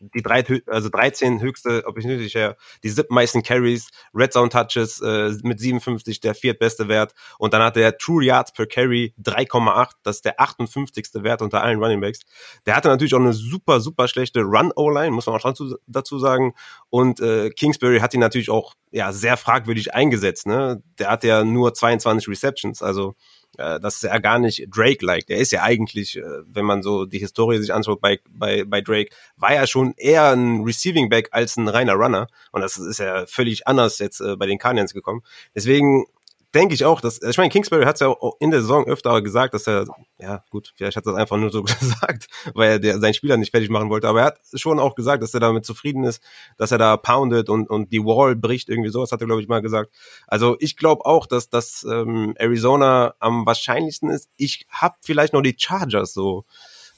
[0.00, 5.32] die drei, also 13 höchste Opportunity Share, die siebten meisten Carries, Red Zone Touches äh,
[5.42, 10.16] mit 57 der viertbeste Wert und dann hat der True Yards per Carry 3,8, das
[10.16, 11.08] ist der 58.
[11.14, 12.20] Wert unter allen Running Backs.
[12.66, 16.54] Der hatte natürlich auch eine super, super schlechte Run-O-Line, muss man auch dazu, dazu sagen
[16.90, 20.82] und äh, Kingsbury hat ihn natürlich auch ja sehr fragwürdig eingesetzt, ne?
[20.98, 23.14] Der hat ja nur 22 Receptions, also
[23.58, 25.26] äh, das ist ja gar nicht Drake-like.
[25.26, 28.80] Der ist ja eigentlich, äh, wenn man so die Historie sich anschaut bei, bei, bei
[28.80, 32.28] Drake, war ja schon eher ein Receiving Back als ein reiner Runner.
[32.52, 35.22] Und das ist ja völlig anders jetzt äh, bei den Cardinals gekommen.
[35.54, 36.06] Deswegen
[36.54, 39.20] denke ich auch, dass, ich meine, Kingsbury hat es ja auch in der Saison öfter
[39.22, 39.86] gesagt, dass er,
[40.18, 43.36] ja gut, vielleicht hat er das einfach nur so gesagt, weil er der, seinen Spieler
[43.36, 46.22] nicht fertig machen wollte, aber er hat schon auch gesagt, dass er damit zufrieden ist,
[46.56, 49.48] dass er da poundet und, und die Wall bricht, irgendwie sowas hat er, glaube ich,
[49.48, 49.92] mal gesagt.
[50.26, 54.30] Also ich glaube auch, dass, dass ähm, Arizona am wahrscheinlichsten ist.
[54.36, 56.44] Ich habe vielleicht noch die Chargers so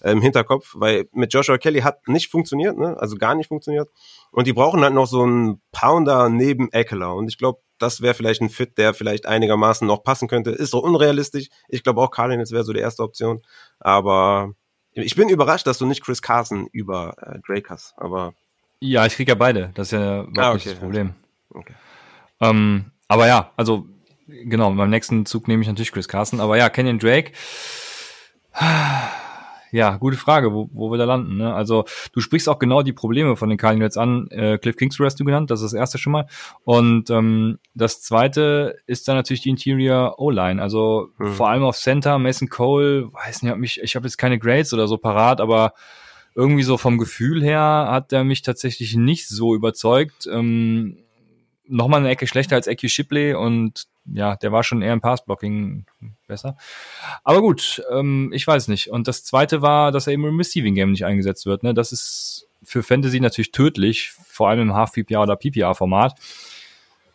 [0.02, 2.96] im Hinterkopf, weil mit Joshua Kelly hat nicht funktioniert, ne?
[2.98, 3.90] also gar nicht funktioniert.
[4.30, 7.14] Und die brauchen halt noch so einen Pounder neben Eckler.
[7.14, 10.50] Und ich glaube, das wäre vielleicht ein Fit, der vielleicht einigermaßen noch passen könnte.
[10.50, 11.48] Ist so unrealistisch.
[11.68, 13.42] Ich glaube auch Cardinals wäre so die erste Option.
[13.78, 14.54] Aber
[14.92, 17.94] ich bin überrascht, dass du nicht Chris Carson über äh, Drake hast.
[17.96, 18.34] Aber
[18.80, 19.70] ja, ich kriege ja beide.
[19.74, 20.54] Das ist ja überhaupt ah, okay.
[20.54, 21.14] nicht das Problem.
[21.50, 21.74] Okay.
[22.40, 23.86] Ähm, aber ja, also
[24.26, 26.40] genau, beim nächsten Zug nehme ich natürlich Chris Carson.
[26.40, 27.32] Aber ja, Kenyon Drake
[29.72, 31.36] ja, gute Frage, wo, wo wir da landen.
[31.36, 31.54] Ne?
[31.54, 34.28] Also du sprichst auch genau die Probleme von den Cardinals an.
[34.30, 36.26] Äh, Cliff Kingsbury hast du genannt, das ist das erste schon mal.
[36.64, 40.60] Und ähm, das zweite ist dann natürlich die Interior O-Line.
[40.60, 41.32] Also mhm.
[41.32, 44.72] vor allem auf Center, Mason Cole, weiß nicht, ob mich, ich habe jetzt keine Grades
[44.72, 45.74] oder so parat, aber
[46.34, 50.28] irgendwie so vom Gefühl her hat er mich tatsächlich nicht so überzeugt.
[50.30, 50.98] Ähm,
[51.72, 55.86] Nochmal eine Ecke schlechter als Eki Shipley und ja, der war schon eher im Passblocking
[56.26, 56.56] besser.
[57.24, 58.90] Aber gut, ähm, ich weiß nicht.
[58.90, 61.62] Und das zweite war, dass er eben im Receiving Game nicht eingesetzt wird.
[61.62, 61.74] Ne?
[61.74, 66.18] Das ist für Fantasy natürlich tödlich, vor allem im Half-PPA oder PPA-Format.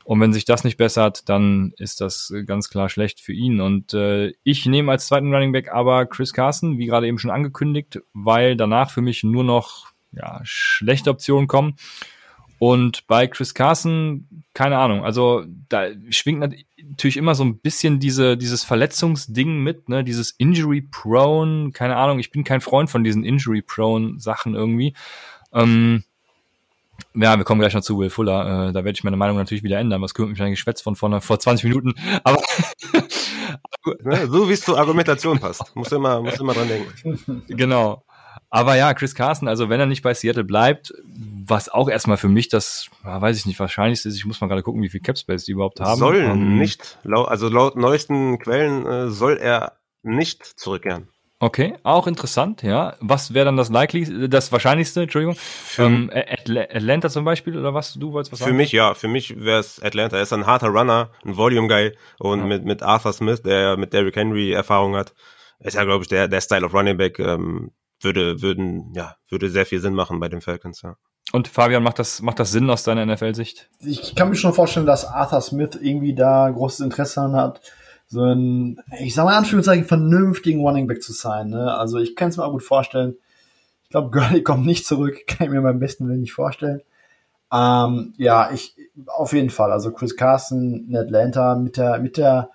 [0.03, 3.59] Und wenn sich das nicht bessert, dann ist das ganz klar schlecht für ihn.
[3.59, 7.31] Und äh, ich nehme als zweiten Running Back aber Chris Carson, wie gerade eben schon
[7.31, 11.75] angekündigt, weil danach für mich nur noch ja, schlechte Optionen kommen.
[12.57, 16.39] Und bei Chris Carson, keine Ahnung, also da schwingt
[16.77, 22.31] natürlich immer so ein bisschen diese, dieses Verletzungsding mit, ne, dieses Injury-Prone, keine Ahnung, ich
[22.31, 24.93] bin kein Freund von diesen Injury-Prone-Sachen irgendwie.
[25.51, 26.03] Ähm,
[27.13, 28.69] ja, wir kommen gleich noch zu Will Fuller.
[28.69, 30.01] Äh, da werde ich meine Meinung natürlich wieder ändern.
[30.01, 31.93] Was kümmert mich eigentlich geschwätzt von vor, vor 20 Minuten?
[32.23, 32.41] Aber
[34.27, 35.75] so wie es zur Argumentation passt.
[35.75, 37.43] Muss immer, muss immer dran denken.
[37.47, 38.03] Genau.
[38.55, 42.29] Aber ja, Chris Carson, also wenn er nicht bei Seattle bleibt, was auch erstmal für
[42.29, 45.43] mich das, weiß ich nicht, wahrscheinlich ist, ich muss mal gerade gucken, wie viel Capspace
[45.43, 45.99] die überhaupt haben.
[45.99, 51.09] Soll ähm, nicht, also laut neuesten Quellen äh, soll er nicht zurückkehren.
[51.39, 52.95] Okay, auch interessant, ja.
[53.01, 55.35] Was wäre dann das likely, das wahrscheinlichste, Entschuldigung?
[55.77, 57.95] Ähm, Atlanta zum Beispiel oder was?
[57.95, 58.51] Du wolltest was sagen?
[58.51, 60.15] Für mich, ja, für mich wäre es Atlanta.
[60.15, 62.45] Er ist ein harter Runner, ein Volume-Guy und ja.
[62.45, 65.13] mit, mit Arthur Smith, der mit Derrick Henry Erfahrung hat,
[65.59, 67.71] ist ja, glaube ich, der, der Style of Running Back, ähm,
[68.01, 70.95] würde, würden, ja, würde sehr viel Sinn machen bei den Falcons, ja.
[71.31, 73.69] Und Fabian, macht das, macht das Sinn aus deiner NFL-Sicht?
[73.79, 77.61] Ich kann mir schon vorstellen, dass Arthur Smith irgendwie da großes Interesse an hat,
[78.07, 81.49] so ein, ich sag mal in Anführungszeichen, vernünftigen Running Back zu sein.
[81.49, 81.75] Ne?
[81.75, 83.15] Also ich kann es mir auch gut vorstellen.
[83.83, 86.81] Ich glaube, Gurley kommt nicht zurück, kann ich mir beim besten Willen nicht vorstellen.
[87.51, 88.75] Ähm, ja, ich
[89.07, 89.71] auf jeden Fall.
[89.71, 92.49] Also Chris Carson in Atlanta mit der, mit der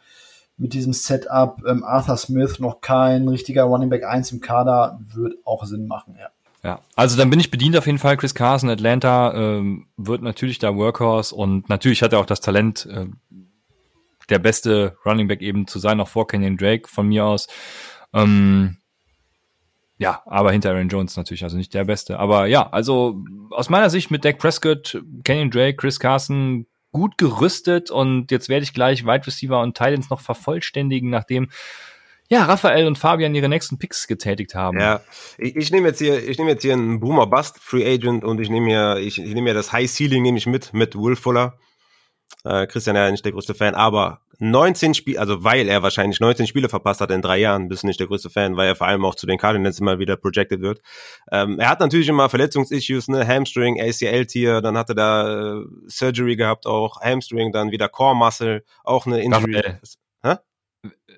[0.61, 5.35] mit diesem Setup ähm, Arthur Smith noch kein richtiger Running Back 1 im Kader, wird
[5.45, 6.29] auch Sinn machen, ja.
[6.63, 8.19] Ja, also dann bin ich bedient auf jeden Fall.
[8.19, 12.85] Chris Carson, Atlanta ähm, wird natürlich da Workhorse und natürlich hat er auch das Talent,
[12.85, 13.07] äh,
[14.29, 17.49] der beste Running Back eben zu sein, auch vor Kenyon Drake von mir aus.
[18.13, 18.77] Ähm,
[19.97, 22.19] ja, aber hinter Aaron Jones natürlich, also nicht der Beste.
[22.19, 27.91] Aber ja, also aus meiner Sicht mit Dak Prescott, Kenyon Drake, Chris Carson, gut gerüstet
[27.91, 31.49] und jetzt werde ich gleich Wide Receiver und Titans noch vervollständigen, nachdem
[32.29, 34.79] ja, Raphael und Fabian ihre nächsten Picks getätigt haben.
[34.79, 35.01] Ja,
[35.37, 38.41] ich, ich nehme jetzt hier, ich nehme jetzt hier einen Boomer Bust Free Agent und
[38.41, 41.17] ich nehme hier, ich, ich nehme ja das High Ceiling nehme ich mit mit Will
[41.17, 41.59] Fuller.
[42.45, 46.47] Äh, Christian ja nicht der größte Fan, aber 19 Spiele, also weil er wahrscheinlich 19
[46.47, 48.87] Spiele verpasst hat in drei Jahren, bist du nicht der größte Fan, weil er vor
[48.87, 50.81] allem auch zu den Cardinals immer wieder projected wird.
[51.31, 56.37] Ähm, er hat natürlich immer Verletzungsissues, ne, Hamstring, ACL-Tier, dann hat er da äh, Surgery
[56.37, 59.57] gehabt auch, Hamstring, dann wieder Core Muscle, auch eine Injury.
[59.57, 59.81] Raphael,
[60.23, 60.37] Hä?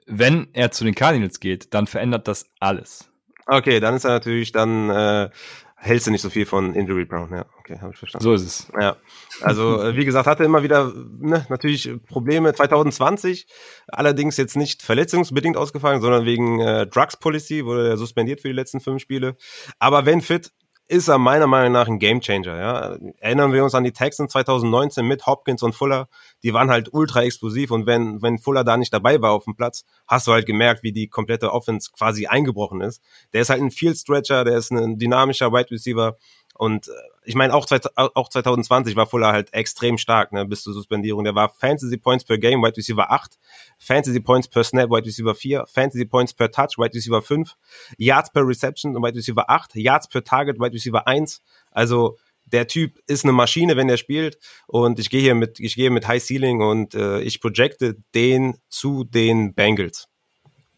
[0.07, 3.09] Wenn er zu den Cardinals geht, dann verändert das alles.
[3.47, 5.31] Okay, dann ist er natürlich dann äh,
[5.77, 7.45] hältst du nicht so viel von Injury Brown, ja.
[7.73, 8.25] Okay, habe ich verstanden.
[8.25, 8.69] So ist es.
[8.79, 8.97] Ja.
[9.41, 13.47] Also, äh, wie gesagt, hatte immer wieder ne, natürlich Probleme 2020,
[13.89, 18.55] allerdings jetzt nicht verletzungsbedingt ausgefallen, sondern wegen äh, Drugs Policy, wurde er suspendiert für die
[18.55, 19.37] letzten fünf Spiele.
[19.79, 20.53] Aber wenn fit,
[20.89, 22.59] ist er meiner Meinung nach ein Gamechanger.
[22.59, 22.97] Ja?
[23.19, 26.09] Erinnern wir uns an die Texans 2019 mit Hopkins und Fuller,
[26.43, 29.57] die waren halt ultra explosiv und wenn, wenn Fuller da nicht dabei war auf dem
[29.57, 33.01] Platz, hast du halt gemerkt, wie die komplette Offense quasi eingebrochen ist.
[33.33, 36.19] Der ist halt ein Field Stretcher, der ist ein dynamischer Wide Receiver,
[36.55, 36.93] und äh,
[37.25, 41.25] ich meine, auch, auch 2020 war Fuller halt extrem stark, ne, bis zur Suspendierung.
[41.25, 43.39] Der war Fantasy Points per Game, Wide Receiver 8,
[43.79, 47.57] Fantasy Points per Snap, Wide Receiver 4, Fantasy Points per Touch, Wide Receiver 5,
[47.97, 51.41] Yards per Reception, Wide Receiver 8, Yards per Target, Wide Receiver 1.
[51.71, 54.39] Also der Typ ist eine Maschine, wenn er spielt.
[54.67, 58.59] Und ich gehe hier mit, ich gehe mit High Ceiling und äh, ich projecte den
[58.69, 60.09] zu den Bengals.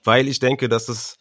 [0.03, 1.17] Weil ich denke, dass es,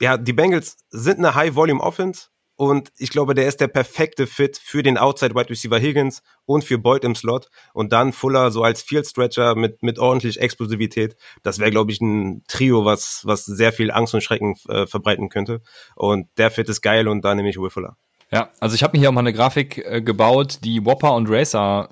[0.00, 2.28] ja, die Bengals sind eine High Volume Offense
[2.62, 6.62] und ich glaube, der ist der perfekte Fit für den Outside Wide Receiver Higgins und
[6.62, 7.48] für Boyd im Slot.
[7.74, 11.16] Und dann Fuller so als Field Stretcher mit, mit ordentlich Explosivität.
[11.42, 15.28] Das wäre, glaube ich, ein Trio, was, was sehr viel Angst und Schrecken äh, verbreiten
[15.28, 15.60] könnte.
[15.96, 17.96] Und der Fit ist geil und da nehme ich Will Fuller.
[18.30, 21.28] Ja, also ich habe mir hier auch mal eine Grafik äh, gebaut, die Whopper und
[21.28, 21.88] Racer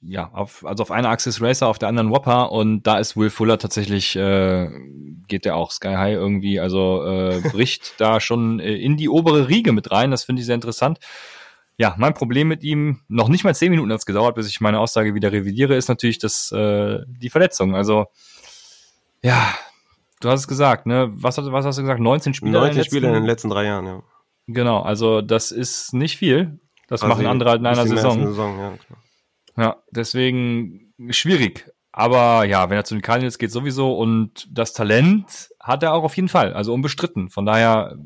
[0.00, 3.16] ja, auf, also auf einer Achse ist Racer, auf der anderen Whopper und da ist
[3.16, 4.68] Will Fuller tatsächlich, äh,
[5.28, 9.48] geht der auch Sky High irgendwie, also äh, bricht da schon äh, in die obere
[9.48, 10.98] Riege mit rein, das finde ich sehr interessant.
[11.78, 14.60] Ja, mein Problem mit ihm, noch nicht mal zehn Minuten hat es gedauert, bis ich
[14.60, 17.74] meine Aussage wieder revidiere, ist natürlich das, äh, die Verletzung.
[17.74, 18.06] Also,
[19.22, 19.54] ja,
[20.20, 21.08] du hast es gesagt, ne?
[21.12, 22.00] Was, was hast du gesagt?
[22.00, 24.02] 19 Spiele 19 in den letzten, Spiele in den letzten drei Jahren, ja.
[24.48, 26.60] Genau, also das ist nicht viel.
[26.88, 28.26] Das also machen andere halt in einer Saison.
[28.26, 28.98] Saison ja, klar.
[29.56, 31.70] Ja, deswegen schwierig.
[31.92, 33.96] Aber ja, wenn er zu den Cardinals geht, sowieso.
[33.96, 36.54] Und das Talent hat er auch auf jeden Fall.
[36.54, 37.28] Also unbestritten.
[37.28, 37.98] Von daher,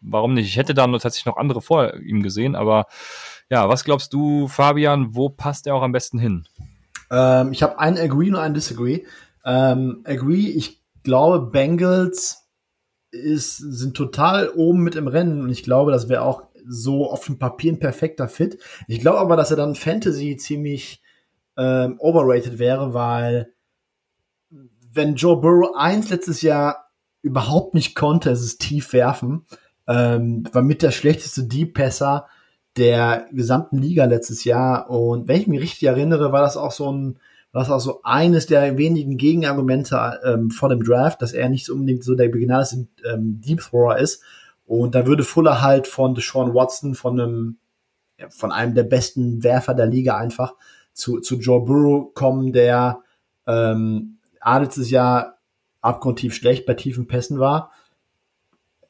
[0.00, 0.46] warum nicht?
[0.46, 2.54] Ich hätte da tatsächlich noch andere vor ihm gesehen.
[2.54, 2.86] Aber
[3.50, 6.46] ja, was glaubst du, Fabian, wo passt er auch am besten hin?
[7.10, 9.02] Ähm, ich habe einen Agree und einen Disagree.
[9.44, 12.48] Ähm, agree, ich glaube, Bengals
[13.10, 15.42] ist, sind total oben mit im Rennen.
[15.42, 18.58] Und ich glaube, das wäre auch so auf dem Papier ein perfekter Fit.
[18.88, 21.02] Ich glaube aber, dass er dann Fantasy ziemlich
[21.56, 23.52] ähm, overrated wäre, weil
[24.92, 26.90] wenn Joe Burrow eins letztes Jahr
[27.22, 29.46] überhaupt nicht konnte, ist es tief werfen,
[29.88, 32.26] ähm, war mit der schlechteste Deep-Passer
[32.76, 34.90] der gesamten Liga letztes Jahr.
[34.90, 37.18] Und wenn ich mich richtig erinnere, war das auch so ein,
[37.52, 41.68] war das auch so eines der wenigen Gegenargumente ähm, vor dem Draft, dass er nicht
[41.68, 44.22] unbedingt so der begnadete ähm, Deep Thrower ist.
[44.66, 47.58] Und da würde Fuller halt von Deshaun Watson, von einem,
[48.30, 50.54] von einem der besten Werfer der Liga einfach
[50.92, 53.00] zu, zu Joe Burrow kommen, der
[53.46, 55.38] ähm, A letztes Jahr
[55.80, 57.72] abgrundtief schlecht bei tiefen Pässen war.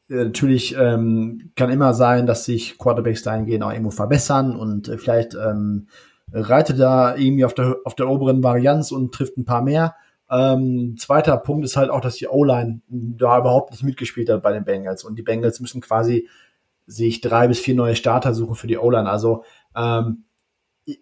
[0.08, 4.98] Äh, natürlich ähm, kann immer sein, dass sich Quarterbacks dahingehend auch irgendwo verbessern und äh,
[4.98, 5.88] vielleicht ähm,
[6.32, 9.94] reitet da irgendwie auf der, auf der oberen Varianz und trifft ein paar mehr.
[10.32, 14.52] Ähm, zweiter Punkt ist halt auch, dass die O-Line da überhaupt nicht mitgespielt hat bei
[14.52, 16.26] den Bengals und die Bengals müssen quasi
[16.86, 19.10] sich drei bis vier neue Starter suchen für die O-Line.
[19.10, 19.44] Also,
[19.76, 20.24] ähm,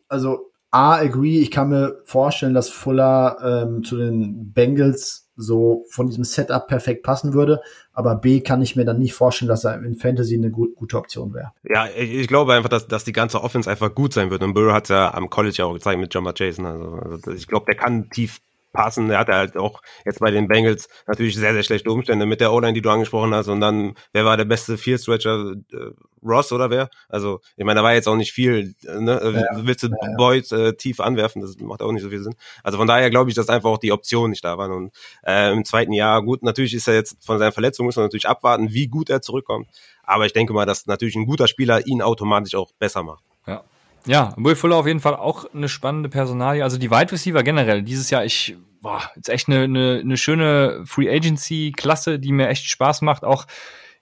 [0.08, 6.06] also A, agree, ich kann mir vorstellen, dass Fuller ähm, zu den Bengals so von
[6.06, 7.60] diesem Setup perfekt passen würde.
[7.92, 10.96] Aber B kann ich mir dann nicht vorstellen, dass er in Fantasy eine gut, gute
[10.96, 11.52] Option wäre.
[11.64, 14.42] Ja, ich, glaube einfach, dass, dass die ganze Offense einfach gut sein wird.
[14.42, 16.66] Und Burrow hat ja am College ja auch gezeigt mit John Jason.
[16.66, 18.40] Also, also ich glaube, der kann tief
[18.72, 19.10] passen.
[19.10, 22.52] Er hatte halt auch jetzt bei den Bengals natürlich sehr, sehr schlechte Umstände mit der
[22.52, 23.48] O-Line, die du angesprochen hast.
[23.48, 25.54] Und dann, wer war der beste Field Stretcher?
[25.72, 25.90] Äh,
[26.22, 26.90] Ross oder wer?
[27.08, 29.46] Also, ich meine, da war jetzt auch nicht viel, ne?
[29.52, 30.16] Ja, Willst du ja, ja.
[30.16, 31.40] Boyd äh, tief anwerfen?
[31.40, 32.34] Das macht auch nicht so viel Sinn.
[32.62, 34.72] Also von daher glaube ich, dass einfach auch die Optionen nicht da waren.
[34.72, 34.92] Und
[35.26, 38.28] äh, im zweiten Jahr, gut, natürlich ist er jetzt von seiner Verletzung, muss man natürlich
[38.28, 39.68] abwarten, wie gut er zurückkommt.
[40.02, 43.24] Aber ich denke mal, dass natürlich ein guter Spieler ihn automatisch auch besser macht.
[43.46, 43.64] Ja.
[44.06, 46.62] Ja, Will Fuller auf jeden Fall auch eine spannende Personalie.
[46.62, 50.82] Also die Wide Receiver generell dieses Jahr, ich boah, jetzt echt eine, eine, eine schöne
[50.86, 53.46] Free Agency Klasse, die mir echt Spaß macht, auch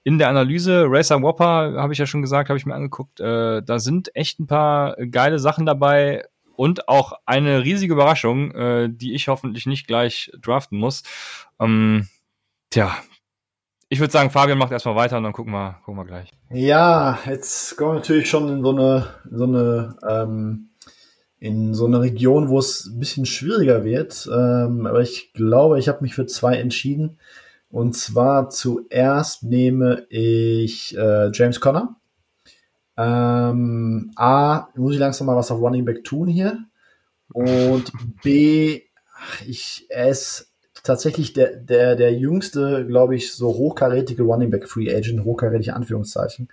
[0.05, 0.87] in der Analyse.
[0.89, 3.21] Racer Whopper, habe ich ja schon gesagt, habe ich mir angeguckt.
[3.21, 6.25] Äh, da sind echt ein paar geile Sachen dabei
[6.57, 11.03] und auch eine riesige Überraschung, äh, die ich hoffentlich nicht gleich draften muss.
[11.61, 12.09] Ähm,
[12.71, 12.97] tja,
[13.89, 16.31] ich würde sagen, Fabian macht erstmal weiter und dann gucken wir, gucken wir gleich.
[16.51, 20.69] Ja, jetzt kommen wir natürlich schon in so eine, so eine, ähm,
[21.39, 24.29] in so eine Region, wo es ein bisschen schwieriger wird.
[24.31, 27.19] Ähm, aber ich glaube, ich habe mich für zwei entschieden.
[27.71, 31.97] Und zwar zuerst nehme ich äh, James Conner.
[32.97, 36.59] Ähm, A, muss ich langsam mal was auf Running Back tun hier.
[37.33, 38.83] Und B,
[39.47, 40.48] ich, er ist
[40.89, 46.49] tatsächlich der, der, der jüngste, glaube ich, so hochkarätige Running Back Free Agent, hochkarätige Anführungszeichen.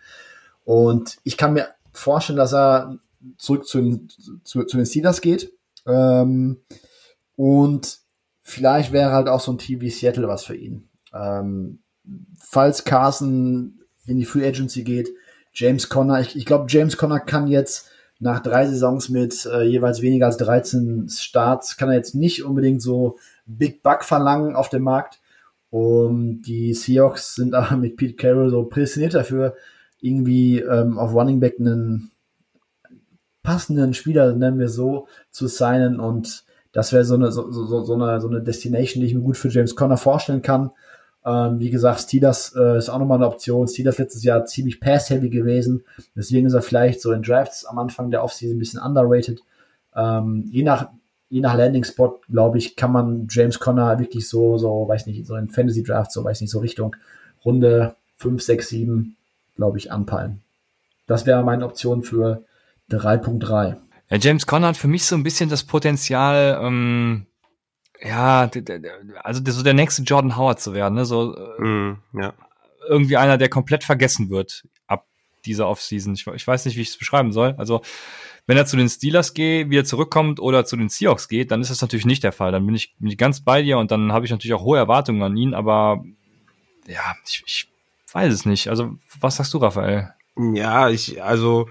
[0.66, 3.00] Und ich kann mir vorstellen, dass er
[3.38, 4.10] zurück zu den,
[4.44, 5.54] zu, zu den Steelers geht.
[5.88, 6.58] Ähm,
[7.38, 8.00] und
[8.42, 10.90] vielleicht wäre halt auch so ein Team wie Seattle was für ihn.
[11.14, 11.80] Ähm,
[12.38, 15.10] falls Carson in die Free Agency geht,
[15.54, 20.02] James Conner, ich, ich glaube, James Conner kann jetzt nach drei Saisons mit äh, jeweils
[20.02, 24.84] weniger als 13 Starts, kann er jetzt nicht unbedingt so Big Buck verlangen auf dem
[24.84, 25.20] Markt.
[25.70, 29.56] Und die Seahawks sind aber mit Pete Carroll so prädestiniert dafür,
[30.00, 32.12] irgendwie ähm, auf Running Back einen
[33.44, 36.00] passenden Spieler, nennen wir so, zu signen.
[36.00, 39.22] Und das wäre so eine, so, so, so, eine, so eine Destination, die ich mir
[39.22, 40.72] gut für James Conner vorstellen kann.
[41.26, 43.68] Ähm, wie gesagt, Steelers äh, ist auch nochmal eine Option.
[43.68, 45.84] Steelers letztes Jahr ziemlich pass-heavy gewesen.
[46.16, 49.40] Deswegen ist er vielleicht so in Drafts am Anfang der Offseason ein bisschen underrated.
[49.96, 50.90] Ähm, je nach
[51.36, 55.36] je nach Landing-Spot, glaube ich, kann man James Conner wirklich so, so, weiß nicht, so
[55.36, 56.96] in Fantasy-Draft, so, weiß nicht, so Richtung
[57.44, 59.18] Runde 5, 6, 7,
[59.58, 60.42] glaube ich, anpeilen.
[61.08, 62.46] Das wäre meine Option für
[62.90, 63.76] 3.3.
[64.10, 67.26] Ja, James Conner hat für mich so ein bisschen das Potenzial, ähm,
[68.02, 68.50] ja,
[69.22, 71.04] also so der nächste Jordan Howard zu werden, ne?
[71.04, 72.34] So mm, ja.
[72.88, 75.06] irgendwie einer, der komplett vergessen wird ab
[75.44, 76.14] dieser Offseason.
[76.14, 77.56] Ich, ich weiß nicht, wie ich es beschreiben soll.
[77.58, 77.82] Also
[78.48, 81.72] wenn er zu den Steelers geht, wieder zurückkommt oder zu den Seahawks geht, dann ist
[81.72, 82.52] das natürlich nicht der Fall.
[82.52, 84.78] Dann bin ich, bin ich ganz bei dir und dann habe ich natürlich auch hohe
[84.78, 86.04] Erwartungen an ihn, aber
[86.88, 87.68] ja, ich, ich
[88.12, 88.70] weiß es nicht.
[88.70, 90.14] Also, was sagst du, Raphael?
[90.38, 91.68] Ja, ich, also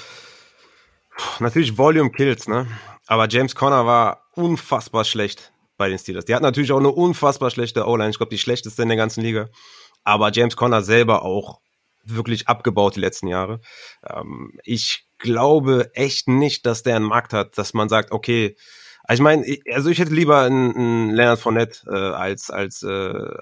[1.38, 2.66] natürlich Volume kills, ne?
[3.06, 6.24] Aber James Conner war unfassbar schlecht bei den Steelers.
[6.24, 8.10] Die hat natürlich auch eine unfassbar schlechte O-Line.
[8.10, 9.48] Ich glaube, die schlechteste in der ganzen Liga.
[10.02, 11.60] Aber James Conner selber auch
[12.04, 13.60] wirklich abgebaut die letzten Jahre.
[14.06, 18.56] Ähm, ich glaube echt nicht, dass der einen Markt hat, dass man sagt, okay,
[19.10, 22.88] ich meine, also ich hätte lieber einen, einen Leonard Fournette äh, als als äh,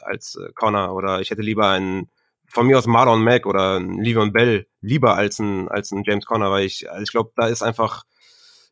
[0.02, 2.10] als äh, Connor oder ich hätte lieber einen
[2.46, 6.26] von mir aus Marlon Mack oder einen Le'Veon Bell lieber als ein als ein James
[6.26, 8.04] Conner, weil ich also ich glaube, da ist einfach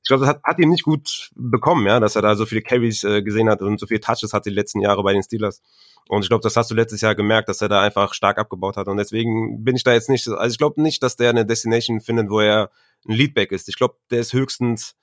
[0.02, 2.62] ich glaube, das hat, hat ihm nicht gut bekommen, ja, dass er da so viele
[2.62, 5.62] Carries äh, gesehen hat und so viele Touches hat die letzten Jahre bei den Steelers.
[6.08, 8.76] Und ich glaube, das hast du letztes Jahr gemerkt, dass er da einfach stark abgebaut
[8.76, 8.88] hat.
[8.88, 12.00] Und deswegen bin ich da jetzt nicht, also ich glaube nicht, dass der eine Destination
[12.00, 12.70] findet, wo er
[13.06, 13.68] ein Leadback ist.
[13.68, 14.96] Ich glaube, der ist höchstens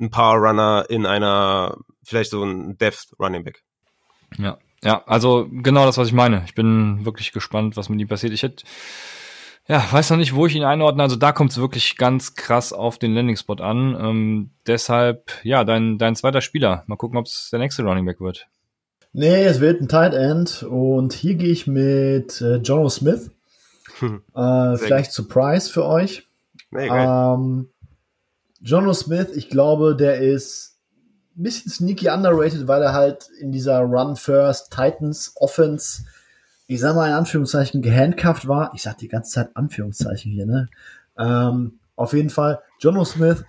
[0.00, 3.62] ein Power Runner in einer, vielleicht so ein Depth Running Back.
[4.36, 6.42] Ja, ja, also genau das, was ich meine.
[6.46, 8.32] Ich bin wirklich gespannt, was mit ihm passiert.
[8.32, 8.64] Ich hätte,
[9.68, 11.02] ja, weiß noch nicht, wo ich ihn einordne.
[11.02, 13.96] Also da kommt es wirklich ganz krass auf den Landing-Spot an.
[14.00, 16.84] Ähm, deshalb, ja, dein, dein zweiter Spieler.
[16.86, 18.48] Mal gucken, ob es der nächste Running Back wird.
[19.12, 23.30] Nee, es wird ein Tight End und hier gehe ich mit äh, Jono Smith.
[23.98, 24.22] Hm.
[24.34, 26.28] Äh, vielleicht Surprise für euch.
[26.70, 27.68] Nee, ähm,
[28.60, 30.78] Jono Smith, ich glaube, der ist
[31.36, 36.04] ein bisschen sneaky underrated, weil er halt in dieser Run First Titans Offense,
[36.68, 38.72] ich sag mal in Anführungszeichen, gehandcuffed war.
[38.74, 40.68] Ich sag die ganze Zeit Anführungszeichen hier, ne?
[41.18, 43.44] Ähm, auf jeden Fall, Jono Smith,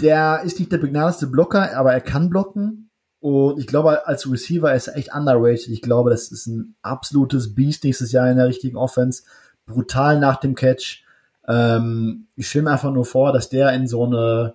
[0.00, 2.90] der ist nicht der begnadeste Blocker, aber er kann blocken.
[3.20, 5.68] Und ich glaube, als Receiver ist er echt underrated.
[5.68, 9.24] Ich glaube, das ist ein absolutes Beast nächstes Jahr in der richtigen Offense.
[9.66, 11.04] Brutal nach dem Catch.
[11.48, 14.54] Ähm, ich stelle mir einfach nur vor, dass der in so eine,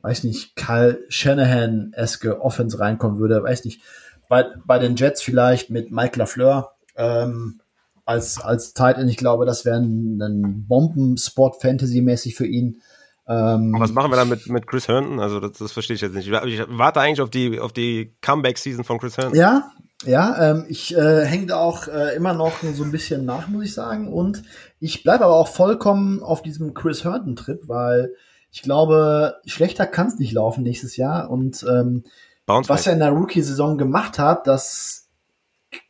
[0.00, 3.42] weiß nicht, Kyle Shanahan-eske Offense reinkommen würde.
[3.42, 3.82] Weiß nicht.
[4.28, 7.60] Bei, bei den Jets vielleicht mit Mike LaFleur ähm,
[8.04, 9.10] als, als Tight End.
[9.10, 12.82] Ich glaube, das wäre ein, ein Bombenspot Fantasy-mäßig für ihn.
[13.28, 15.20] Ähm, was machen wir dann mit, mit Chris Herndon?
[15.20, 16.28] Also das, das verstehe ich jetzt nicht.
[16.28, 19.38] Ich warte eigentlich auf die, auf die Comeback-Season von Chris Herndon.
[19.38, 19.70] Ja,
[20.04, 23.66] ja, ähm, ich äh, hänge da auch äh, immer noch so ein bisschen nach, muss
[23.66, 24.12] ich sagen.
[24.12, 24.42] Und
[24.80, 28.12] ich bleibe aber auch vollkommen auf diesem Chris Herndon-Trip, weil
[28.50, 31.30] ich glaube, schlechter kann es nicht laufen nächstes Jahr.
[31.30, 32.02] Und ähm,
[32.46, 35.01] was er in der Rookie-Saison gemacht hat, das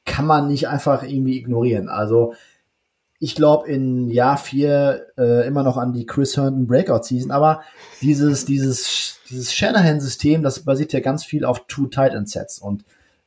[0.04, 1.88] kann man nicht einfach irgendwie ignorieren.
[1.88, 2.34] Also
[3.18, 7.62] ich glaube in Jahr vier äh, immer noch an die Chris Herndon Breakout Season, aber
[8.00, 12.58] dieses dieses dieses Shanahan System, das basiert ja ganz viel auf Two Tight End Sets
[12.58, 12.84] und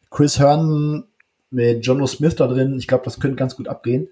[0.10, 1.06] Chris Herndon
[1.50, 4.10] mit Jono Smith da drin, ich glaube, das könnte ganz gut abgehen.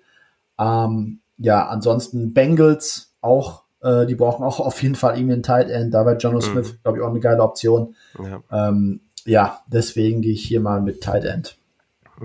[0.57, 5.69] Ähm, ja, ansonsten Bengals auch, äh, die brauchen auch auf jeden Fall irgendwie einen Tight
[5.69, 6.41] End, da wäre Jono mhm.
[6.41, 7.95] Smith, glaube ich, auch eine geile Option.
[8.23, 11.57] Ja, ähm, ja deswegen gehe ich hier mal mit Tight End.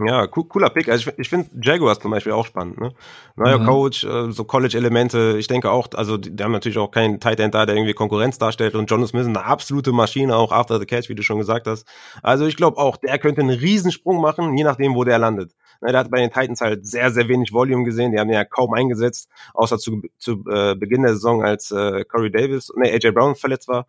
[0.06, 0.88] Ja, cooler Pick.
[0.88, 2.80] Also ich, ich finde Jaguars zum Beispiel auch spannend.
[2.80, 2.92] Ne?
[3.36, 3.66] Neuer mhm.
[3.66, 5.36] Coach, äh, so College-Elemente.
[5.38, 7.94] Ich denke auch, also die, die, haben natürlich auch keinen Tight End da, der irgendwie
[7.94, 8.74] Konkurrenz darstellt.
[8.74, 11.66] Und John Smith ist eine absolute Maschine, auch after the catch, wie du schon gesagt
[11.66, 11.86] hast.
[12.22, 15.52] Also ich glaube auch, der könnte einen Riesensprung machen, je nachdem, wo der landet.
[15.80, 18.12] Ne, der hat bei den Titans halt sehr, sehr wenig Volume gesehen.
[18.12, 22.30] Die haben ja kaum eingesetzt, außer zu, zu äh, Beginn der Saison, als äh, Corey
[22.30, 23.86] Davis, nee, AJ Brown verletzt war.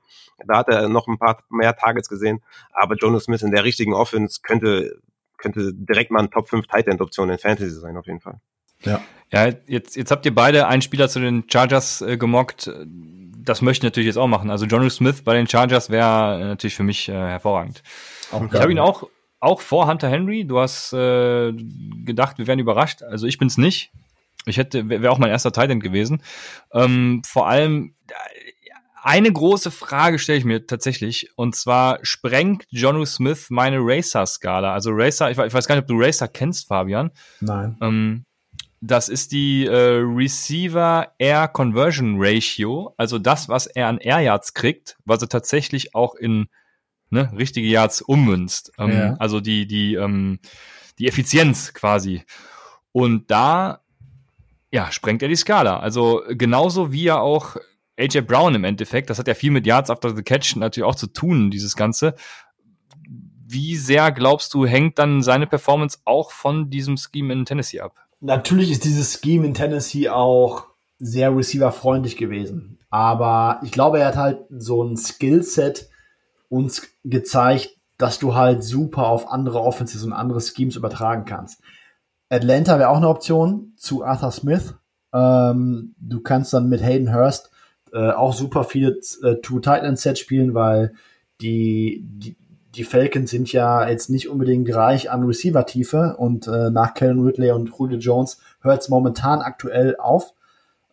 [0.48, 2.42] Da hat er noch ein paar mehr Targets gesehen.
[2.74, 5.00] Aber Jonas Smith in der richtigen Offense könnte
[5.40, 8.40] könnte direkt mal ein Top 5 Tight End Option in Fantasy sein, auf jeden Fall.
[8.84, 9.02] Ja.
[9.32, 12.72] Ja, jetzt, jetzt habt ihr beide einen Spieler zu den Chargers äh, gemockt.
[12.86, 14.50] Das möchte ich natürlich jetzt auch machen.
[14.50, 17.84] Also Johnny Smith bei den Chargers wäre natürlich für mich äh, hervorragend.
[18.32, 19.08] Auch ich habe ihn auch,
[19.40, 20.46] auch vor Hunter Henry.
[20.46, 21.54] Du hast äh,
[22.06, 23.04] gedacht, wir wären überrascht.
[23.04, 23.92] Also ich bin's nicht.
[24.46, 26.24] Ich hätte, wäre auch mein erster Titan gewesen.
[26.74, 27.94] Ähm, vor allem,
[29.10, 34.72] eine große Frage stelle ich mir tatsächlich, und zwar sprengt Jonu Smith meine Racer-Skala.
[34.72, 37.10] Also Racer, ich, ich, weiß gar nicht, ob du Racer kennst, Fabian.
[37.40, 37.76] Nein.
[37.82, 38.26] Ähm,
[38.82, 44.54] das ist die äh, Receiver Air Conversion Ratio, also das, was er an Air Yards
[44.54, 46.48] kriegt, was er tatsächlich auch in
[47.10, 48.72] ne, richtige Yards ummünzt.
[48.78, 49.16] Ähm, ja.
[49.18, 50.38] Also die, die, ähm,
[51.00, 52.26] die Effizienz quasi.
[52.92, 53.82] Und da
[54.72, 55.80] ja, sprengt er die Skala.
[55.80, 57.58] Also genauso wie er auch
[58.00, 60.96] AJ Brown im Endeffekt, das hat ja viel mit Yards after the Catch natürlich auch
[60.96, 62.16] zu tun, dieses Ganze.
[63.48, 67.96] Wie sehr glaubst du, hängt dann seine Performance auch von diesem Scheme in Tennessee ab?
[68.22, 70.68] Natürlich ist dieses Scheme in Tennessee auch
[71.00, 72.80] sehr receiver-freundlich gewesen.
[72.90, 75.90] Aber ich glaube, er hat halt so ein Skillset
[76.50, 81.62] uns gezeigt, dass du halt super auf andere Offenses und andere Schemes übertragen kannst.
[82.30, 84.76] Atlanta wäre auch eine Option zu Arthur Smith.
[85.14, 87.49] Ähm, du kannst dann mit Hayden Hurst
[87.94, 90.94] äh, auch super viele äh, Two Titan Set spielen, weil
[91.42, 92.36] die, die,
[92.76, 97.52] die Falcons sind ja jetzt nicht unbedingt reich an Receiver-Tiefe und äh, nach Kellen Ridley
[97.52, 100.34] und Julio Jones hört es momentan aktuell auf.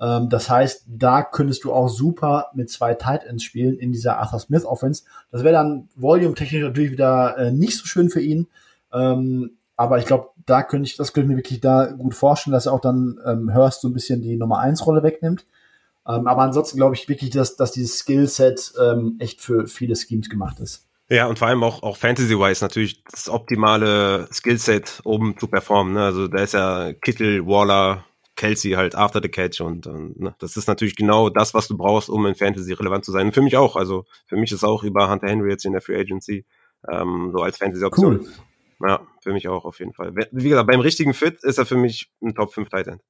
[0.00, 4.18] Ähm, das heißt, da könntest du auch super mit zwei Tight Ends spielen in dieser
[4.18, 5.04] Arthur Smith Offense.
[5.30, 8.46] Das wäre dann volume-technisch natürlich wieder äh, nicht so schön für ihn.
[8.92, 12.52] Ähm, aber ich glaube, da könnte ich, das könnte ich mir wirklich da gut vorstellen,
[12.52, 15.44] dass er auch dann ähm, Hurst so ein bisschen die Nummer 1 Rolle wegnimmt.
[16.08, 20.28] Ähm, aber ansonsten glaube ich wirklich, dass, dass dieses Skillset ähm, echt für viele Schemes
[20.28, 20.86] gemacht ist.
[21.08, 25.94] Ja, und vor allem auch, auch Fantasy-wise natürlich das optimale Skillset, um zu performen.
[25.94, 26.02] Ne?
[26.02, 28.04] Also da ist ja Kittel, Waller,
[28.34, 30.34] Kelsey halt after the catch und, und ne?
[30.38, 33.26] das ist natürlich genau das, was du brauchst, um in Fantasy relevant zu sein.
[33.26, 33.76] Und für mich auch.
[33.76, 36.44] Also für mich ist auch über Hunter Henry jetzt in der Free Agency
[36.88, 38.20] ähm, so als Fantasy-Option.
[38.20, 38.88] Cool.
[38.88, 40.12] Ja, für mich auch auf jeden Fall.
[40.32, 43.00] Wie gesagt, beim richtigen Fit ist er für mich ein Top 5 Titan.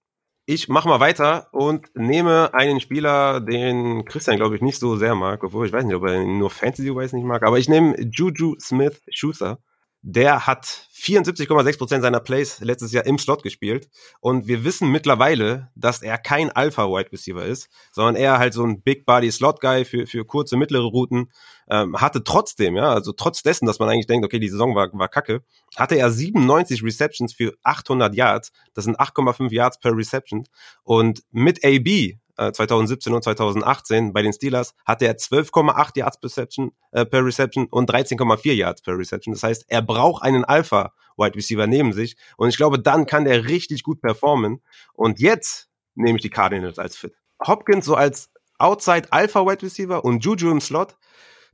[0.49, 5.17] Ich mache mal weiter und nehme einen Spieler, den Christian, glaube ich, nicht so sehr
[5.17, 8.55] mag, obwohl ich weiß nicht, ob er nur Fantasy-wise nicht mag, aber ich nehme Juju
[8.61, 9.59] Smith-Schuster
[10.03, 13.89] der hat 74,6 Prozent seiner Plays letztes Jahr im Slot gespielt.
[14.21, 18.83] Und wir wissen mittlerweile, dass er kein Alpha-Wide Receiver ist, sondern eher halt so ein
[18.83, 21.31] Big Body Slot Guy für, für kurze, mittlere Routen.
[21.69, 24.89] Ähm, hatte trotzdem, ja, also trotz dessen, dass man eigentlich denkt, okay, die Saison war,
[24.93, 25.43] war kacke,
[25.77, 28.53] hatte er 97 Receptions für 800 Yards.
[28.75, 30.45] Das sind 8,5 Yards per Reception.
[30.83, 36.72] Und mit AB 2017 äh, und 2018 bei den Steelers hatte er 12,8 Yards Perception,
[36.93, 39.34] äh, per Reception und 13,4 Yards per Reception.
[39.34, 43.24] Das heißt, er braucht einen Alpha Wide Receiver neben sich und ich glaube, dann kann
[43.24, 44.62] der richtig gut performen.
[44.93, 47.14] Und jetzt nehme ich die Cardinals als Fit.
[47.47, 50.97] Hopkins so als Outside Alpha Wide Receiver und Juju im Slot.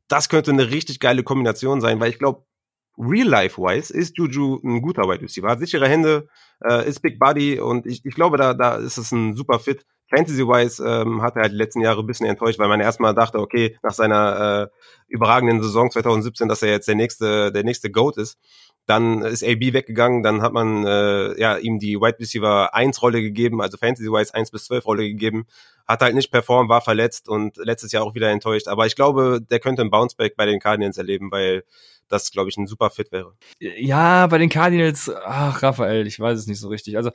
[0.08, 2.44] Das könnte eine richtig geile Kombination sein, weil ich glaube,
[2.98, 5.48] Real-Life-wise ist Juju ein guter Wide Receiver.
[5.48, 6.28] Hat sichere Hände,
[6.64, 9.86] äh, ist Big Body und ich, ich glaube, da, da ist es ein super Fit.
[10.14, 13.38] Fantasy-wise ähm, hat er halt die letzten Jahre ein bisschen enttäuscht, weil man erstmal dachte,
[13.38, 18.18] okay, nach seiner äh, überragenden Saison 2017, dass er jetzt der nächste, der nächste GOAT
[18.18, 18.38] ist.
[18.84, 23.22] Dann ist AB weggegangen, dann hat man äh, ja ihm die Wide Receiver 1 Rolle
[23.22, 25.46] gegeben, also Fantasy-wise 1 bis 12 Rolle gegeben.
[25.86, 28.68] Hat halt nicht performt, war verletzt und letztes Jahr auch wieder enttäuscht.
[28.68, 31.64] Aber ich glaube, der könnte ein Bounceback bei den Cardinals erleben, weil
[32.08, 33.34] das, glaube ich, ein super Fit wäre.
[33.58, 36.96] Ja, bei den Cardinals, ach, Raphael, ich weiß es nicht so richtig.
[36.96, 37.10] Also,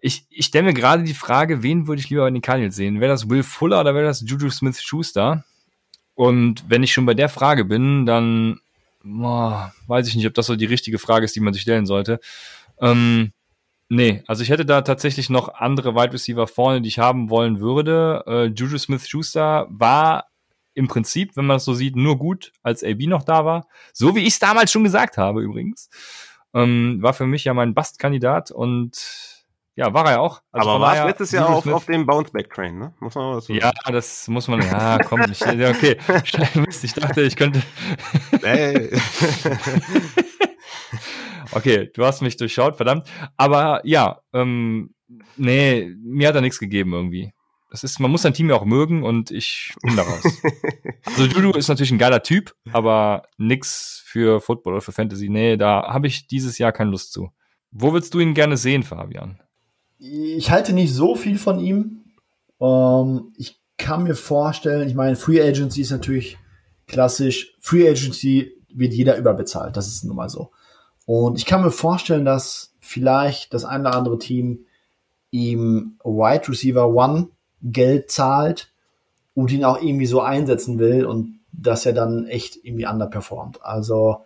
[0.00, 3.00] ich, ich stelle mir gerade die Frage, wen würde ich lieber bei den Cardinals sehen?
[3.00, 5.44] Wäre das Will Fuller oder wäre das Juju Smith-Schuster?
[6.14, 8.60] Und wenn ich schon bei der Frage bin, dann
[9.02, 11.86] boah, weiß ich nicht, ob das so die richtige Frage ist, die man sich stellen
[11.86, 12.20] sollte.
[12.80, 13.32] Ähm,
[13.88, 17.60] nee, also ich hätte da tatsächlich noch andere Wide Receiver vorne, die ich haben wollen
[17.60, 18.24] würde.
[18.26, 20.26] Äh, Juju Smith-Schuster war
[20.74, 23.66] im Prinzip, wenn man das so sieht, nur gut, als AB noch da war.
[23.92, 25.90] So wie ich es damals schon gesagt habe übrigens.
[26.54, 29.37] Ähm, war für mich ja mein Bastkandidat und
[29.78, 30.42] ja, war er ja auch.
[30.50, 32.94] Also Aber war es letztes Jahr auf, auf dem Bounceback-Train, ne?
[32.98, 35.96] Muss man das so Ja, das muss man, ja, komm, ich, okay.
[36.82, 37.62] ich dachte, ich könnte.
[41.50, 43.08] Okay, du hast mich durchschaut, verdammt.
[43.38, 44.94] Aber ja, ähm,
[45.38, 47.32] nee, mir hat er nichts gegeben irgendwie.
[47.70, 50.42] Das ist, man muss sein Team ja auch mögen und ich bin daraus.
[51.06, 55.30] also Juju ist natürlich ein geiler Typ, aber nix für Football oder für Fantasy.
[55.30, 57.30] Nee, da habe ich dieses Jahr keine Lust zu.
[57.70, 59.40] Wo willst du ihn gerne sehen, Fabian?
[59.98, 62.04] Ich halte nicht so viel von ihm.
[62.60, 66.38] Ähm, ich kann mir vorstellen, ich meine, Free Agency ist natürlich
[66.86, 67.56] klassisch.
[67.60, 69.76] Free Agency wird jeder überbezahlt.
[69.76, 70.50] Das ist nun mal so.
[71.06, 74.66] Und ich kann mir vorstellen, dass vielleicht das eine oder andere Team
[75.30, 77.28] ihm Wide Receiver One
[77.62, 78.72] Geld zahlt
[79.34, 83.62] und ihn auch irgendwie so einsetzen will und dass er dann echt irgendwie underperformt.
[83.62, 84.24] Also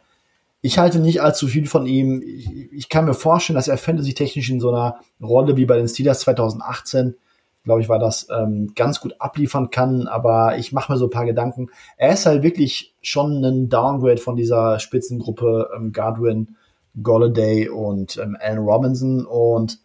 [0.63, 2.23] ich halte nicht allzu viel von ihm.
[2.25, 5.89] Ich, ich kann mir vorstellen, dass er fantasy-technisch in so einer Rolle wie bei den
[5.89, 7.17] Steelers 2018,
[7.65, 10.07] glaube ich, war das, ähm, ganz gut abliefern kann.
[10.07, 11.69] Aber ich mache mir so ein paar Gedanken.
[11.97, 16.57] Er ist halt wirklich schon ein Downgrade von dieser Spitzengruppe ähm, Godwin,
[17.03, 19.27] Golladay und ähm, Allen Robinson.
[19.27, 19.81] Und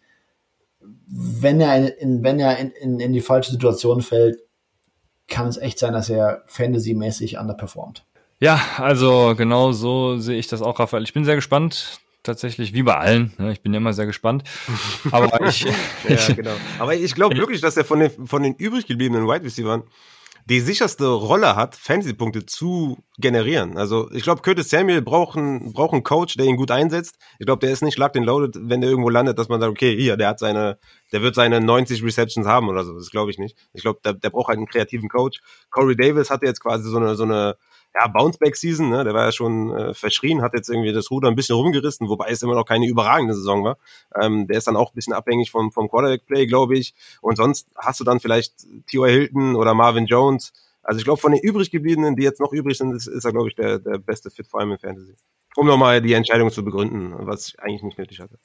[1.08, 4.38] wenn er, in, in wenn er in, in, in die falsche Situation fällt,
[5.26, 8.06] kann es echt sein, dass er fantasy-mäßig underperformt.
[8.40, 11.02] Ja, also genau so sehe ich das auch, Raphael.
[11.02, 13.32] Ich bin sehr gespannt, tatsächlich, wie bei allen.
[13.38, 13.52] Ne?
[13.52, 14.44] Ich bin immer sehr gespannt.
[15.10, 15.62] Aber ich.
[16.08, 16.54] ja, genau.
[16.78, 19.82] Aber ich glaube wirklich, dass er von den, von den übrig gebliebenen Wide Receivers
[20.48, 23.76] die sicherste Rolle hat, Fantasy-Punkte zu generieren.
[23.76, 27.18] Also ich glaube, Curtis Samuel braucht einen, braucht einen Coach, der ihn gut einsetzt.
[27.38, 29.70] Ich glaube, der ist nicht locked and loaded, wenn der irgendwo landet, dass man sagt,
[29.70, 30.78] okay, hier, der hat seine,
[31.12, 32.94] der wird seine 90 Receptions haben oder so.
[32.94, 33.58] Das glaube ich nicht.
[33.74, 35.40] Ich glaube, der, der braucht halt einen kreativen Coach.
[35.68, 37.56] Corey Davis hatte jetzt quasi so eine, so eine
[37.94, 39.04] ja, Bounceback-Season, ne?
[39.04, 42.28] der war ja schon äh, verschrien, hat jetzt irgendwie das Ruder ein bisschen rumgerissen, wobei
[42.30, 43.78] es immer noch keine überragende Saison war.
[44.20, 46.94] Ähm, der ist dann auch ein bisschen abhängig vom, vom Quarterback-Play, glaube ich.
[47.20, 49.08] Und sonst hast du dann vielleicht T.Y.
[49.08, 50.52] Hilton oder Marvin Jones.
[50.82, 53.32] Also ich glaube, von den übrig gebliebenen, die jetzt noch übrig sind, ist, ist er,
[53.32, 55.14] glaube ich, der, der beste Fit, vor allem im Fantasy.
[55.56, 58.38] Um nochmal die Entscheidung zu begründen, was ich eigentlich nicht nötig hatte.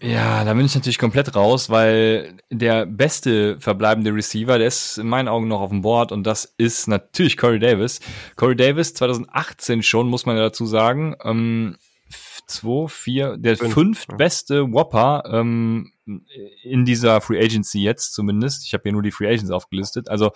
[0.00, 5.06] Ja, da bin ich natürlich komplett raus, weil der beste verbleibende Receiver, der ist in
[5.06, 8.00] meinen Augen noch auf dem Board und das ist natürlich Corey Davis.
[8.34, 11.14] Corey Davis 2018 schon, muss man ja dazu sagen.
[11.22, 11.76] Ähm,
[12.46, 14.16] zwei, vier, der Fünf, fünft ja.
[14.16, 15.92] beste Whopper ähm,
[16.62, 18.64] in dieser Free Agency jetzt zumindest.
[18.64, 20.08] Ich habe hier nur die Free Agents aufgelistet.
[20.08, 20.30] Also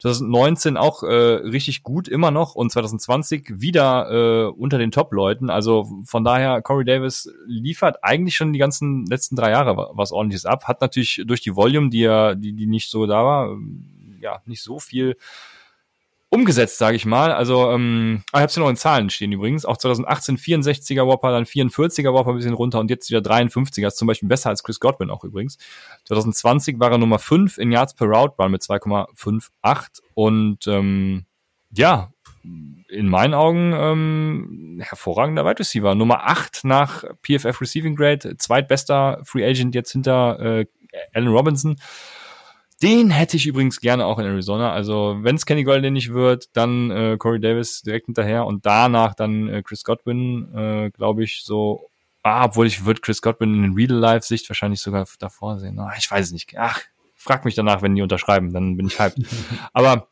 [0.00, 5.50] 2019 auch äh, richtig gut immer noch und 2020 wieder äh, unter den Top-Leuten.
[5.50, 10.46] Also von daher, Corey Davis liefert eigentlich schon die ganzen letzten drei Jahre was ordentliches
[10.46, 10.64] ab.
[10.64, 13.56] Hat natürlich durch die Volume, die ja, die, die nicht so da war,
[14.20, 15.16] ja, nicht so viel
[16.32, 17.30] umgesetzt, sage ich mal.
[17.30, 19.66] Also, ähm, ah, ich habe ja noch in Zahlen stehen übrigens.
[19.66, 23.86] Auch 2018 64er Whopper, dann 44er Whopper ein bisschen runter und jetzt wieder 53er.
[23.86, 25.58] ist zum Beispiel besser als Chris Godwin auch übrigens.
[26.06, 31.26] 2020 war er Nummer 5 in Yards per Route Run mit 2,58 und ähm,
[31.70, 32.10] ja,
[32.42, 35.94] in meinen Augen ähm, hervorragender Wide Receiver.
[35.94, 40.66] Nummer 8 nach PFF Receiving Grade, zweitbester Free Agent jetzt hinter äh,
[41.12, 41.76] Allen Robinson.
[42.82, 44.72] Den hätte ich übrigens gerne auch in Arizona.
[44.72, 49.14] Also wenn es Kenny Golden nicht wird, dann äh, Corey Davis direkt hinterher und danach
[49.14, 51.88] dann äh, Chris Godwin, äh, glaube ich, so.
[52.24, 55.78] Ah, obwohl ich würde Chris Godwin in Real-Life-Sicht wahrscheinlich sogar davor sehen.
[55.80, 56.54] Oh, ich weiß es nicht.
[56.56, 56.80] Ach,
[57.16, 59.18] frag mich danach, wenn die unterschreiben, dann bin ich hyped.
[59.72, 60.08] Aber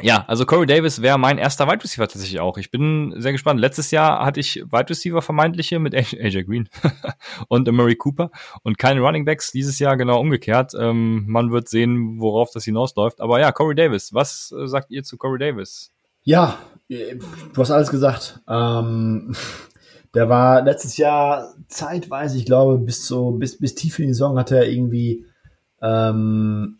[0.00, 2.56] ja, also Corey Davis wäre mein erster Wide Receiver tatsächlich auch.
[2.58, 3.60] Ich bin sehr gespannt.
[3.60, 6.68] Letztes Jahr hatte ich Wide Receiver vermeintliche mit AJ Green
[7.48, 8.30] und Murray Cooper
[8.62, 9.50] und keine Running Backs.
[9.50, 10.72] Dieses Jahr genau umgekehrt.
[10.78, 13.20] Ähm, man wird sehen, worauf das hinausläuft.
[13.20, 14.14] Aber ja, Corey Davis.
[14.14, 15.92] Was äh, sagt ihr zu Corey Davis?
[16.22, 16.58] Ja,
[16.88, 17.20] du
[17.56, 18.40] hast alles gesagt.
[18.48, 19.34] Ähm,
[20.14, 24.38] der war letztes Jahr zeitweise, ich glaube, bis so bis bis tief in die Saison
[24.38, 25.26] hat er irgendwie
[25.82, 26.77] ähm,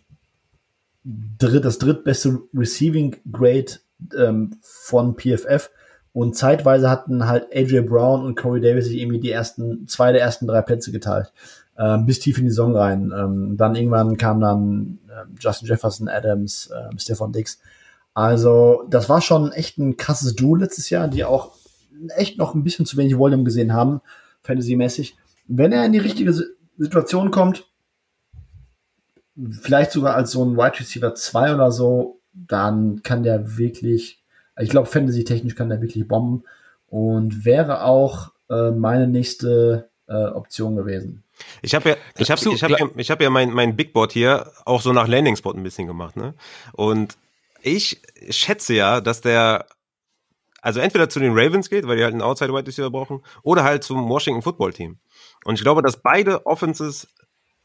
[1.38, 3.72] dritt, das drittbeste Receiving Grade
[4.16, 5.70] ähm, von PFF.
[6.12, 10.20] Und zeitweise hatten halt AJ Brown und Corey Davis sich irgendwie die ersten, zwei der
[10.20, 11.32] ersten drei Plätze geteilt.
[11.78, 13.12] Ähm, bis tief in die Saison rein.
[13.16, 17.60] Ähm, dann irgendwann kam dann äh, Justin Jefferson, Adams, äh, Stefan Dix.
[18.14, 21.52] Also, das war schon echt ein krasses Duo letztes Jahr, die auch
[22.16, 24.00] echt noch ein bisschen zu wenig Volume gesehen haben,
[24.42, 25.16] fantasy-mäßig.
[25.46, 26.34] Wenn er in die richtige
[26.78, 27.66] Situation kommt,
[29.60, 34.22] vielleicht sogar als so ein Wide Receiver 2 oder so, dann kann der wirklich,
[34.58, 36.44] ich glaube, Fantasy-technisch kann der wirklich bomben
[36.88, 41.24] und wäre auch äh, meine nächste äh, Option gewesen.
[41.62, 44.12] Ich habe ja, ich habe, ich habe, ja, ich habe ja mein mein Big Board
[44.12, 46.34] hier auch so nach Landing Spot ein bisschen gemacht, ne?
[46.72, 47.16] Und
[47.62, 49.66] ich schätze ja, dass der
[50.60, 53.62] also entweder zu den Ravens geht, weil die halt einen Outside Wide Receiver brauchen, oder
[53.62, 54.98] halt zum Washington Football Team.
[55.44, 57.08] Und ich glaube, dass beide Offenses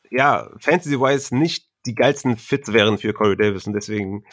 [0.10, 4.24] ja, Fantasy-wise nicht die geilsten Fits wären für Corey Davis und deswegen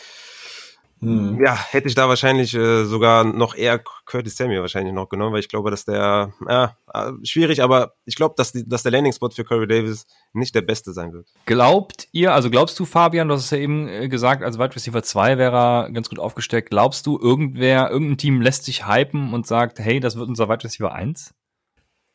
[1.00, 1.40] hm.
[1.42, 5.40] ja, hätte ich da wahrscheinlich äh, sogar noch eher Curtis Samuel wahrscheinlich noch genommen, weil
[5.40, 9.30] ich glaube, dass der, ja, äh, schwierig, aber ich glaube, dass, die, dass der Landing-Spot
[9.30, 11.26] für Corey Davis nicht der beste sein wird.
[11.46, 14.76] Glaubt ihr, also glaubst du, Fabian, du hast es ja eben äh, gesagt, als Wide
[14.76, 16.68] Receiver 2 wäre er ganz gut aufgesteckt.
[16.68, 20.64] Glaubst du, irgendwer, irgendein Team lässt sich hypen und sagt, hey, das wird unser Wide
[20.64, 21.34] Receiver 1?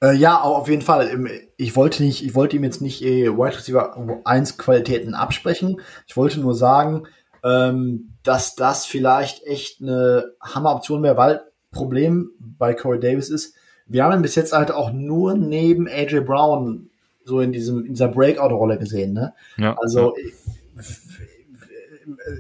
[0.01, 1.29] Äh, ja, auf jeden Fall.
[1.57, 5.81] Ich wollte nicht, ich wollte ihm jetzt nicht äh, Wide Receiver 1 Qualitäten absprechen.
[6.07, 7.07] Ich wollte nur sagen,
[7.43, 11.41] ähm, dass das vielleicht echt eine Hammeroption wäre, weil
[11.71, 13.55] Problem bei Corey Davis ist,
[13.87, 16.89] wir haben ihn bis jetzt halt auch nur neben AJ Brown
[17.23, 19.13] so in diesem in dieser Breakout-Rolle gesehen.
[19.13, 19.33] Ne?
[19.57, 20.83] Ja, also ja.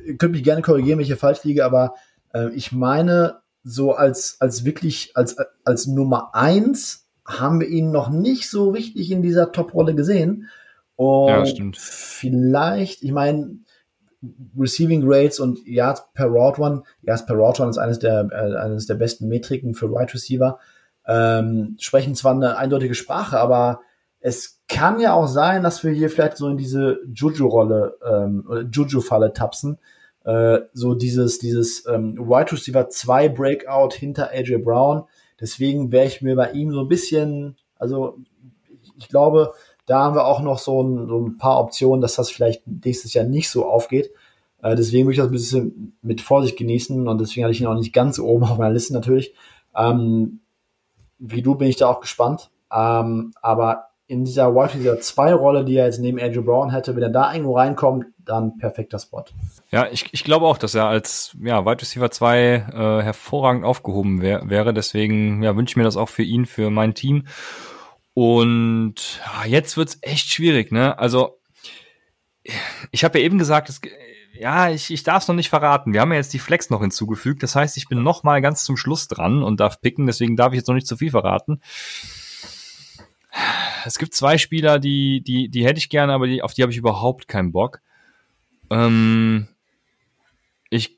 [0.05, 1.95] ihr könnt mich gerne korrigieren, wenn ich hier falsch liege, aber
[2.33, 8.09] äh, ich meine, so als, als wirklich, als, als Nummer eins haben wir ihn noch
[8.09, 10.49] nicht so richtig in dieser Top-Rolle gesehen.
[10.95, 11.77] Und ja, stimmt.
[11.77, 13.59] vielleicht, ich meine,
[14.57, 18.55] Receiving Grades und Yards per Route One, Yards per Route One ist eines der, äh,
[18.57, 20.59] eines der besten Metriken für Wide Receiver,
[21.07, 23.81] ähm, sprechen zwar eine eindeutige Sprache, aber
[24.19, 29.33] es kann ja auch sein, dass wir hier vielleicht so in diese Juju-Rolle, ähm, Juju-Falle
[29.33, 29.77] tapsen.
[30.23, 35.03] Äh, so dieses, dieses ähm, Wide Receiver 2 Breakout hinter AJ Brown.
[35.39, 38.17] Deswegen wäre ich mir bei ihm so ein bisschen, also
[38.97, 39.53] ich glaube,
[39.85, 43.13] da haben wir auch noch so ein, so ein paar Optionen, dass das vielleicht nächstes
[43.13, 44.11] Jahr nicht so aufgeht.
[44.61, 47.67] Äh, deswegen würde ich das ein bisschen mit Vorsicht genießen und deswegen hatte ich ihn
[47.67, 49.33] auch nicht ganz oben auf meiner Liste natürlich.
[49.75, 50.39] Ähm,
[51.19, 52.49] wie du bin ich da auch gespannt.
[52.73, 56.95] Ähm, aber in dieser Wide Receiver 2 Rolle, die er jetzt neben Andrew Brown hätte,
[56.95, 59.23] wenn er da irgendwo reinkommt, dann perfekter Spot.
[59.71, 64.21] Ja, ich, ich glaube auch, dass er als ja, Wide Receiver 2 äh, hervorragend aufgehoben
[64.21, 64.73] wär, wäre.
[64.73, 67.25] Deswegen ja, wünsche ich mir das auch für ihn, für mein Team.
[68.13, 70.97] Und ja, jetzt wird's echt schwierig, ne?
[70.99, 71.39] Also,
[72.91, 73.81] ich habe ja eben gesagt, es,
[74.33, 75.93] ja, ich, ich darf es noch nicht verraten.
[75.93, 77.41] Wir haben ja jetzt die Flex noch hinzugefügt.
[77.41, 80.05] Das heißt, ich bin noch mal ganz zum Schluss dran und darf picken.
[80.05, 81.59] Deswegen darf ich jetzt noch nicht zu viel verraten.
[83.85, 86.71] Es gibt zwei Spieler, die, die, die hätte ich gerne, aber die, auf die habe
[86.71, 87.81] ich überhaupt keinen Bock.
[88.69, 89.47] Ähm,
[90.69, 90.97] ich,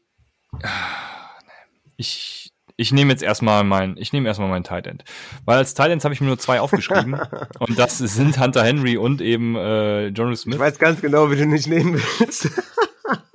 [1.98, 5.04] ich, ich nehme jetzt erstmal mein, ich nehme erstmal mein Tight End.
[5.46, 7.20] Weil als Tight Ends habe ich mir nur zwei aufgeschrieben.
[7.60, 10.56] und das sind Hunter Henry und eben äh, Johnny Smith.
[10.56, 12.50] Ich weiß ganz genau, wie du nicht nehmen willst.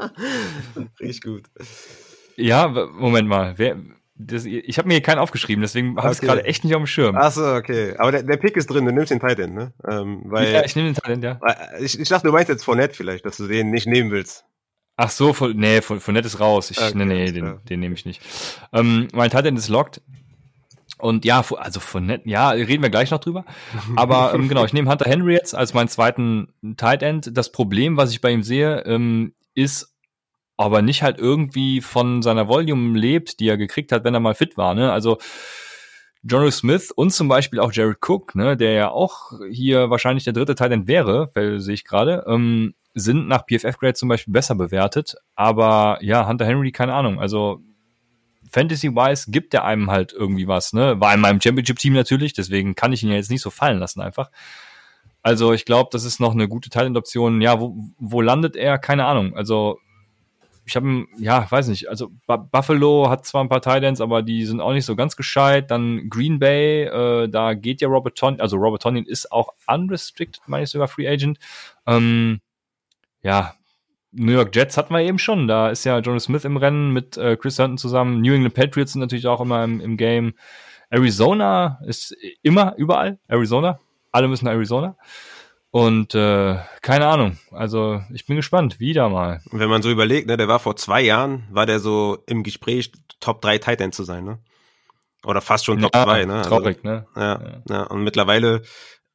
[1.00, 1.42] Richtig gut.
[2.36, 3.54] Ja, Moment mal.
[3.56, 3.76] Wer,
[4.26, 6.12] das, ich habe mir hier keinen aufgeschrieben, deswegen habe ich okay.
[6.12, 7.16] es gerade echt nicht auf dem Schirm.
[7.16, 7.94] Ach so, okay.
[7.98, 9.72] Aber der, der Pick ist drin, du nimmst den Tight End, ne?
[9.88, 11.38] Ähm, weil, ja, ich nehme den Tight End, ja.
[11.80, 14.44] Ich, ich dachte, du meinst jetzt Fournette vielleicht, dass du den nicht nehmen willst.
[14.96, 16.70] Ach so, von, nee, von, von Nett ist raus.
[16.70, 18.20] Ich, okay, nee, nee, den, den nehme ich nicht.
[18.72, 20.02] Ähm, mein Titan ist locked.
[20.98, 23.44] Und ja, also von Nett, ja, reden wir gleich noch drüber.
[23.96, 27.36] Aber ähm, genau, ich nehme Hunter Henry jetzt als meinen zweiten Tight End.
[27.36, 29.91] Das Problem, was ich bei ihm sehe, ähm, ist
[30.62, 34.34] aber nicht halt irgendwie von seiner Volume lebt, die er gekriegt hat, wenn er mal
[34.34, 34.74] fit war.
[34.74, 34.92] Ne?
[34.92, 35.18] Also
[36.22, 40.32] Jono Smith und zum Beispiel auch Jared Cook, ne, der ja auch hier wahrscheinlich der
[40.32, 41.30] dritte End wäre,
[41.60, 45.16] sehe ich gerade, ähm, sind nach PFF-Grade zum Beispiel besser bewertet.
[45.34, 47.18] Aber ja, Hunter Henry, keine Ahnung.
[47.18, 47.60] Also
[48.50, 50.72] Fantasy-wise gibt er einem halt irgendwie was.
[50.72, 51.00] Ne?
[51.00, 54.00] War in meinem Championship-Team natürlich, deswegen kann ich ihn ja jetzt nicht so fallen lassen
[54.00, 54.30] einfach.
[55.22, 57.40] Also ich glaube, das ist noch eine gute Teilendoption.
[57.40, 58.78] Ja, wo, wo landet er?
[58.78, 59.34] Keine Ahnung.
[59.34, 59.78] Also
[60.64, 64.60] ich habe, ja, weiß nicht, also Buffalo hat zwar ein paar Titans, aber die sind
[64.60, 65.70] auch nicht so ganz gescheit.
[65.70, 70.42] Dann Green Bay, äh, da geht ja Robert Tonyan, also Robert Tonyan ist auch unrestricted,
[70.46, 71.38] meine ich sogar Free Agent.
[71.86, 72.40] Ähm,
[73.22, 73.54] ja,
[74.12, 75.48] New York Jets hatten wir eben schon.
[75.48, 78.20] Da ist ja Jonas Smith im Rennen mit äh, Chris Hunton zusammen.
[78.20, 80.34] New England Patriots sind natürlich auch immer im, im Game.
[80.90, 83.18] Arizona ist immer überall.
[83.26, 83.80] Arizona.
[84.12, 84.96] Alle müssen Arizona.
[85.72, 87.38] Und äh, keine Ahnung.
[87.50, 88.78] Also ich bin gespannt.
[88.78, 89.40] Wieder mal.
[89.50, 92.92] Wenn man so überlegt, ne, der war vor zwei Jahren, war der so im Gespräch,
[93.20, 94.38] Top 3 Titan zu sein, ne?
[95.24, 96.42] Oder fast schon Top ja, 2, ne?
[96.42, 97.06] Traurig, also, ne?
[97.16, 97.82] Ja, ja, ja.
[97.84, 98.60] Und mittlerweile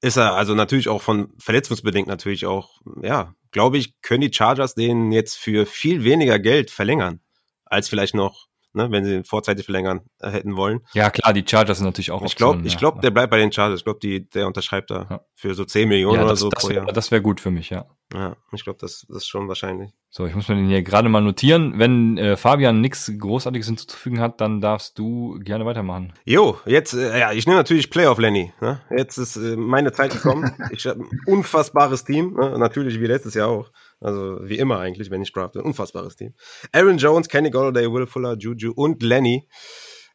[0.02, 4.74] ist er also natürlich auch von verletzungsbedingt natürlich auch, ja, glaube ich, können die Chargers
[4.74, 7.20] den jetzt für viel weniger Geld verlängern,
[7.66, 8.47] als vielleicht noch
[8.78, 10.82] ne, wenn sie vorzeitig verlängern äh, hätten wollen.
[10.94, 13.02] Ja, klar, die Chargers sind natürlich auch Ich glaube, ich glaube, ja.
[13.02, 13.80] der bleibt bei den Chargers.
[13.80, 15.22] Ich glaube, die, der unterschreibt da ja.
[15.36, 16.86] für so 10 Millionen ja, das, oder so das pro Jahr.
[16.86, 17.86] Das wäre gut für mich, ja.
[18.14, 19.92] Ja, ich glaube, das, das ist schon wahrscheinlich.
[20.10, 21.78] So, ich muss mir den hier gerade mal notieren.
[21.78, 26.14] Wenn äh, Fabian nichts Großartiges hinzuzufügen hat, dann darfst du gerne weitermachen.
[26.24, 28.54] Jo, jetzt, äh, ja, ich nehme natürlich Playoff Lenny.
[28.62, 28.80] Ne?
[28.96, 30.54] Jetzt ist äh, meine Zeit gekommen.
[30.72, 32.58] ich habe ein unfassbares Team, ne?
[32.58, 33.72] natürlich wie letztes Jahr auch.
[34.00, 35.64] Also wie immer eigentlich, wenn ich drafte.
[35.64, 36.34] Unfassbares Team.
[36.72, 39.48] Aaron Jones, Kenny Golladay, Will Fuller, Juju und Lenny.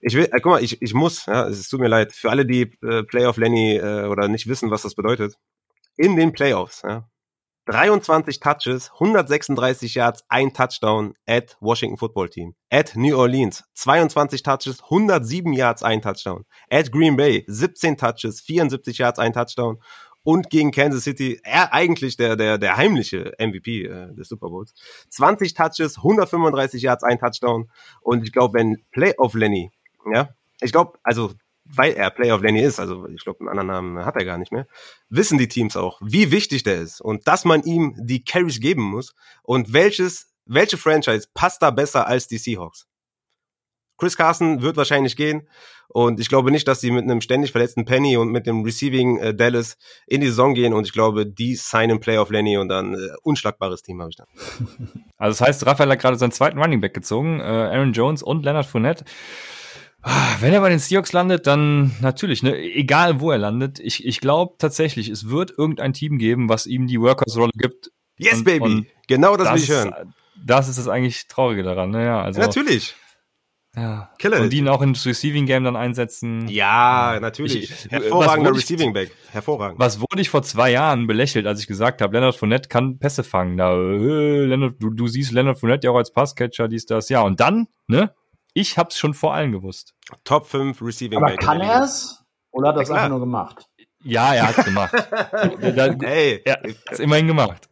[0.00, 2.44] Ich will, äh, guck mal, ich, ich muss, ja, es tut mir leid, für alle,
[2.44, 5.36] die äh, Playoff Lenny äh, oder nicht wissen, was das bedeutet.
[5.96, 7.08] In den Playoffs, ja,
[7.66, 12.54] 23 Touches, 136 Yards, ein Touchdown at Washington Football Team.
[12.70, 16.44] At New Orleans, 22 Touches, 107 Yards, ein Touchdown.
[16.68, 19.78] At Green Bay, 17 Touches, 74 Yards, ein Touchdown
[20.24, 24.74] und gegen Kansas City, er eigentlich der, der, der heimliche MVP äh, des Super Bowls.
[25.10, 27.70] 20 Touches, 135 Yards, ein Touchdown.
[28.00, 29.72] Und ich glaube, wenn Playoff Lenny,
[30.12, 30.30] ja,
[30.60, 31.32] ich glaube, also
[31.64, 34.52] weil er Playoff Lenny ist, also ich glaube, einen anderen Namen hat er gar nicht
[34.52, 34.66] mehr,
[35.08, 38.82] wissen die Teams auch, wie wichtig der ist und dass man ihm die Carries geben
[38.82, 42.86] muss und welches, welche Franchise passt da besser als die Seahawks.
[44.02, 45.46] Chris Carson wird wahrscheinlich gehen.
[45.86, 49.18] Und ich glaube nicht, dass sie mit einem ständig verletzten Penny und mit dem Receiving
[49.18, 49.76] äh, Dallas
[50.08, 50.72] in die Saison gehen.
[50.74, 54.26] Und ich glaube, die signen Playoff Lenny und dann äh, unschlagbares Team habe ich dann.
[55.18, 58.44] Also das heißt, Raphael hat gerade seinen zweiten Running Back gezogen, äh, Aaron Jones und
[58.44, 59.04] Leonard Fournette.
[60.02, 63.78] Ah, Wenn er bei den Seahawks landet, dann natürlich, ne, egal wo er landet.
[63.78, 67.92] Ich, ich glaube tatsächlich, es wird irgendein Team geben, was ihm die Workers-Rolle gibt.
[68.16, 68.64] Yes, Und- Baby.
[68.64, 69.88] und genau das, Das, will ich hören.
[69.92, 70.14] ist,
[70.44, 72.04] das ist das eigentlich Traurige daran, ne?
[72.04, 72.96] Ja, also, ja, natürlich.
[73.76, 74.10] Ja.
[74.18, 74.40] Killer.
[74.40, 76.46] Und die ihn auch ins Receiving Game dann einsetzen.
[76.48, 77.70] Ja, natürlich.
[77.84, 79.10] Ich- Hervorragender Receiving Back.
[79.30, 79.78] Hervorragend.
[79.78, 83.24] Was wurde ich vor zwei Jahren belächelt, als ich gesagt habe, Leonard Fournette kann Pässe
[83.24, 83.56] fangen.
[83.56, 87.08] Da, äh, Leonard, du, du siehst Leonard Fournette ja auch als Passcatcher, dies, das.
[87.08, 88.14] Ja, und dann, ne?
[88.54, 89.94] Ich hab's schon vor allen gewusst.
[90.24, 91.40] Top 5 Receiving Aber Back.
[91.40, 92.22] kann er es?
[92.50, 93.64] Oder hat er es einfach nur gemacht?
[94.04, 94.92] Ja, er hat's gemacht.
[95.22, 97.68] da, Ey, er hat's immerhin gemacht.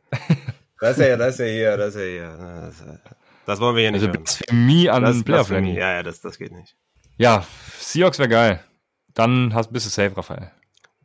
[0.80, 3.00] das ist ja, das ist ja hier, das ist ja hier.
[3.46, 4.24] Das, wollen wir hier nicht Also hören.
[4.24, 5.74] Blasphemie an Das ist Playoff Blasphemie.
[5.74, 6.76] Ja, ja, das, das geht nicht.
[7.16, 7.44] Ja,
[7.78, 8.64] Seahawks wäre geil.
[9.14, 10.50] Dann hast, bist du safe, Raphael.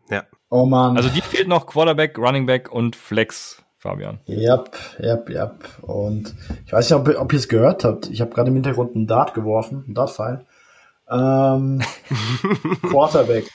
[0.09, 0.23] Ja.
[0.49, 0.95] Oh Mann.
[0.97, 4.19] Also die fehlt noch Quarterback, Running Back und Flex, Fabian.
[4.27, 5.65] Yep, yep, yep.
[5.81, 6.35] Und
[6.65, 8.09] ich weiß nicht, ob, ob ihr es gehört habt.
[8.09, 10.45] Ich habe gerade im Hintergrund einen Dart geworfen, einen Dart-Pfeil.
[11.09, 11.81] Ähm,
[12.89, 13.45] Quarterback.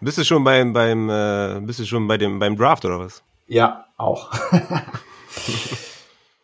[0.00, 3.22] Bist du schon beim, beim, äh, bist du schon bei dem, beim Draft oder was?
[3.46, 4.32] Ja, auch.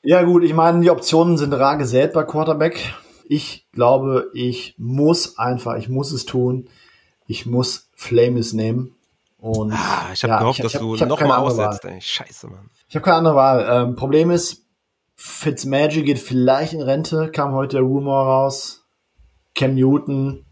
[0.09, 2.94] ja, gut, ich meine, die Optionen sind rar gesät bei Quarterback.
[3.28, 6.68] Ich glaube, ich muss einfach, ich muss es tun.
[7.26, 8.94] Ich muss Flames nehmen.
[9.39, 11.85] Und Ah, ich habe ja, gehofft, ich- dass ich du nochmal aussetzt.
[11.85, 12.01] Ey.
[12.01, 12.70] Scheiße, Mann.
[12.89, 13.66] Ich habe keine andere Wahl.
[13.70, 14.64] Ähm, Problem ist,
[15.14, 18.85] Fitzmagic geht vielleicht in Rente, kam heute der Rumor raus.
[19.55, 20.44] Cam Newton,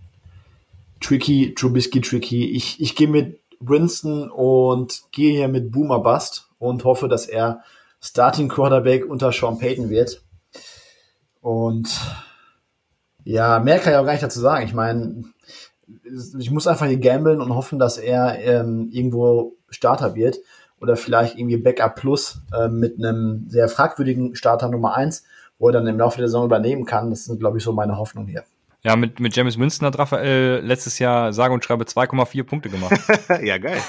[1.00, 2.50] Tricky, Trubisky, Tricky.
[2.50, 7.62] Ich, ich gehe mit Winston und gehe hier mit Boomer Bust und hoffe, dass er
[8.00, 10.22] Starting Quarterback unter Sean Payton wird.
[11.40, 11.88] Und
[13.24, 14.64] ja, mehr kann ich auch gar nicht dazu sagen.
[14.64, 15.24] Ich meine,
[16.38, 20.38] ich muss einfach hier gamblen und hoffen, dass er ähm, irgendwo Starter wird
[20.80, 25.24] oder vielleicht irgendwie Backup Plus äh, mit einem sehr fragwürdigen Starter Nummer eins,
[25.58, 27.10] wo er dann im Laufe der Saison übernehmen kann.
[27.10, 28.44] Das sind, glaube ich, so meine Hoffnungen hier.
[28.82, 32.96] Ja, mit, mit James Winston hat Raphael letztes Jahr sage und schreibe 2,4 Punkte gemacht.
[33.42, 33.80] ja, geil.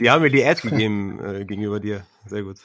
[0.00, 2.04] Die haben mir die Edge gegeben äh, gegenüber dir.
[2.26, 2.56] Sehr gut.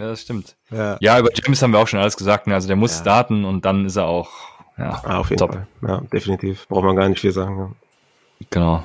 [0.00, 0.56] Ja, das stimmt.
[0.70, 2.46] Ja, Ja, über James haben wir auch schon alles gesagt.
[2.46, 2.54] Ne?
[2.54, 3.00] Also der muss Ja.
[3.02, 4.30] starten und dann ist er auch,
[4.78, 5.52] ja, Ah, auf jeden top.
[5.54, 5.66] Fall.
[5.86, 6.66] Ja, definitiv.
[6.68, 7.58] Braucht man gar nicht viel sagen.
[7.58, 7.70] Ja.
[8.50, 8.84] Genau.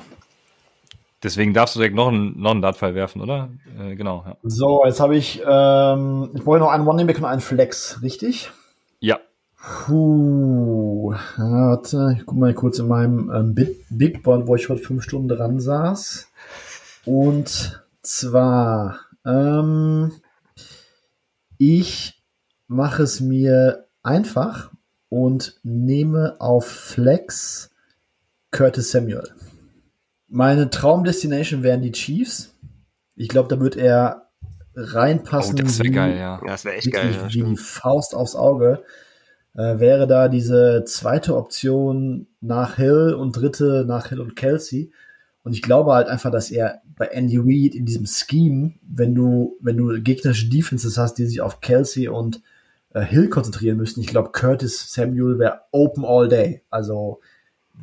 [1.22, 3.48] Deswegen darfst du direkt noch einen, noch einen Dartpfeil werfen, oder?
[3.80, 4.36] Äh, genau, ja.
[4.42, 8.50] So, jetzt habe ich, ähm, ich brauche noch einen One Back und einen Flex, richtig?
[9.00, 9.18] Ja,
[9.86, 14.80] Puh, warte, ich guck mal kurz in meinem ähm, Big, Big Board, wo ich heute
[14.82, 16.28] fünf Stunden dran saß.
[17.04, 20.12] Und zwar, ähm,
[21.58, 22.22] ich
[22.68, 24.70] mache es mir einfach
[25.08, 27.70] und nehme auf Flex
[28.50, 29.28] Curtis Samuel.
[30.28, 32.54] Meine Traumdestination wären die Chiefs.
[33.14, 35.56] Ich glaube, da wird er oh, reinpassen.
[35.56, 36.40] das wäre geil, ja.
[36.44, 37.12] Das wäre echt geil.
[37.12, 37.56] Ja, wie die.
[37.56, 38.82] Faust aufs Auge.
[39.54, 44.92] Äh, wäre da diese zweite Option nach Hill und dritte nach Hill und Kelsey.
[45.44, 49.56] Und ich glaube halt einfach, dass er bei Andy Reid in diesem Scheme, wenn du,
[49.60, 52.40] wenn du gegnerische Defenses hast, die sich auf Kelsey und
[52.94, 56.62] äh, Hill konzentrieren müssen, ich glaube, Curtis Samuel wäre open all day.
[56.70, 57.20] Also,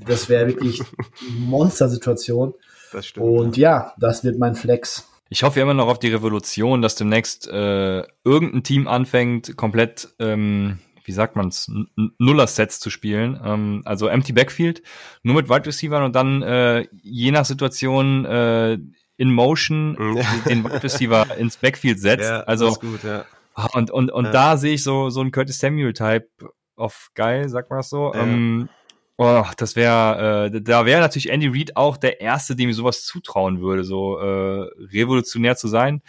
[0.08, 2.54] das wäre wirklich eine Monstersituation.
[2.92, 3.26] Das stimmt.
[3.26, 5.08] Und ja, das wird mein Flex.
[5.30, 10.78] Ich hoffe immer noch auf die Revolution, dass demnächst äh, irgendein Team anfängt, komplett, ähm,
[11.06, 13.40] wie sagt man's, N- N- Nuller-Sets zu spielen.
[13.44, 14.84] Ähm, also Empty Backfield,
[15.24, 18.78] nur mit Wide Receivern und dann äh, je nach Situation äh,
[19.18, 20.16] in Motion Mhm.
[20.50, 22.30] den Wide Receiver ins Backfield setzt.
[22.30, 23.26] ja, also gut, ja.
[23.56, 24.32] Ah, Und, und, und Ja.
[24.32, 26.28] da sehe ich so, so einen Curtis Samuel-Type
[26.76, 28.12] auf geil, sagt man das so.
[28.16, 28.70] Ähm,
[29.18, 33.04] oh, das wäre, äh, da wäre natürlich Andy Reid auch der Erste, dem ich sowas
[33.04, 36.02] zutrauen würde, so äh, revolutionär zu sein.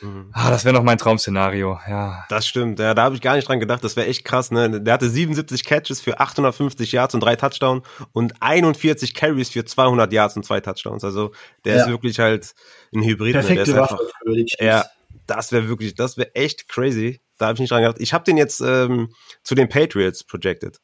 [0.00, 0.30] Mhm.
[0.32, 2.24] Ah, das wäre noch mein Traum-Szenario, ja.
[2.28, 4.80] Das stimmt, ja, da habe ich gar nicht dran gedacht, das wäre echt krass, ne?
[4.80, 10.12] Der hatte 77 Catches für 850 Yards und drei Touchdowns und 41 Carries für 200
[10.12, 11.04] Yards und zwei Touchdowns.
[11.04, 11.32] Also,
[11.64, 11.82] der Ja.
[11.84, 12.54] ist wirklich halt
[12.94, 13.34] ein Hybrid.
[13.34, 13.40] ne?
[13.42, 14.62] Der Perfekte ist Waffe für die Chiefs.
[14.62, 14.84] ja,
[15.26, 17.20] das wäre wirklich, das wäre echt crazy.
[17.38, 18.00] Da habe ich nicht dran gedacht.
[18.00, 19.12] Ich habe den jetzt ähm,
[19.44, 20.80] zu den Patriots projected,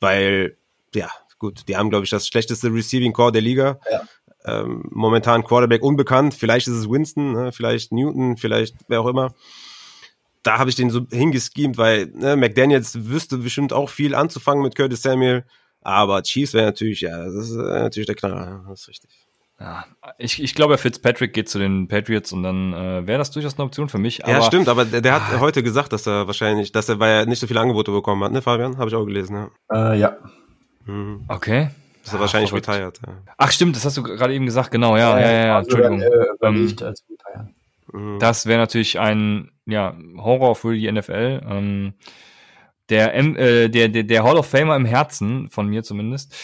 [0.00, 0.57] weil,
[0.94, 3.80] ja, gut, die haben, glaube ich, das schlechteste Receiving Core der Liga.
[3.90, 4.02] Ja.
[4.44, 6.34] Ähm, momentan Quarterback unbekannt.
[6.34, 7.52] Vielleicht ist es Winston, ne?
[7.52, 9.34] vielleicht Newton, vielleicht wer auch immer.
[10.42, 14.76] Da habe ich den so hingeschemt, weil ne, McDaniels wüsste bestimmt auch viel anzufangen mit
[14.76, 15.44] Curtis Samuel.
[15.82, 18.64] Aber Chiefs wäre natürlich, ja, das ist äh, natürlich der Knaller.
[18.68, 19.10] Das ist richtig.
[19.60, 19.84] ja.
[20.18, 23.64] Ich, ich glaube, Fitzpatrick geht zu den Patriots und dann äh, wäre das durchaus eine
[23.64, 24.24] Option für mich.
[24.24, 27.10] Aber ja, stimmt, aber der, der hat heute gesagt, dass er wahrscheinlich, dass er, weil
[27.10, 28.78] er nicht so viele Angebote bekommen hat, ne, Fabian?
[28.78, 29.92] Habe ich auch gelesen, ja.
[29.92, 30.16] Äh, ja.
[30.88, 31.24] Mhm.
[31.28, 31.70] Okay.
[32.04, 32.68] Dass er Ah, wahrscheinlich verrückt.
[32.68, 33.00] retired.
[33.06, 33.12] Ja.
[33.36, 36.00] Ach stimmt, das hast du gerade eben gesagt, genau, ja, ja, ja, ja also, Entschuldigung.
[36.00, 37.54] Äh, überlegt als Retiren.
[37.92, 38.18] Mhm.
[38.18, 41.42] Das wäre natürlich ein ja, Horror für die NFL.
[41.48, 41.94] Ähm,
[42.88, 46.34] der, M- äh, der, der, der Hall of Famer im Herzen, von mir zumindest.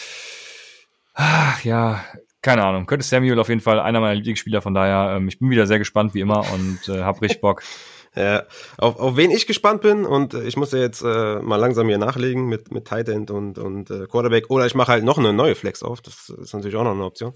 [1.15, 2.03] Ach ja,
[2.43, 2.85] keine Ahnung.
[2.85, 5.79] Könnte Samuel auf jeden Fall einer meiner Lieblingsspieler, von daher, ähm, ich bin wieder sehr
[5.79, 7.63] gespannt wie immer und äh, hab richtig Bock.
[8.15, 8.43] Ja,
[8.77, 11.87] auf, auf wen ich gespannt bin und äh, ich muss ja jetzt äh, mal langsam
[11.87, 15.17] hier nachlegen mit, mit Tight End und, und äh, Quarterback oder ich mache halt noch
[15.17, 17.33] eine neue Flex auf, das ist natürlich auch noch eine Option.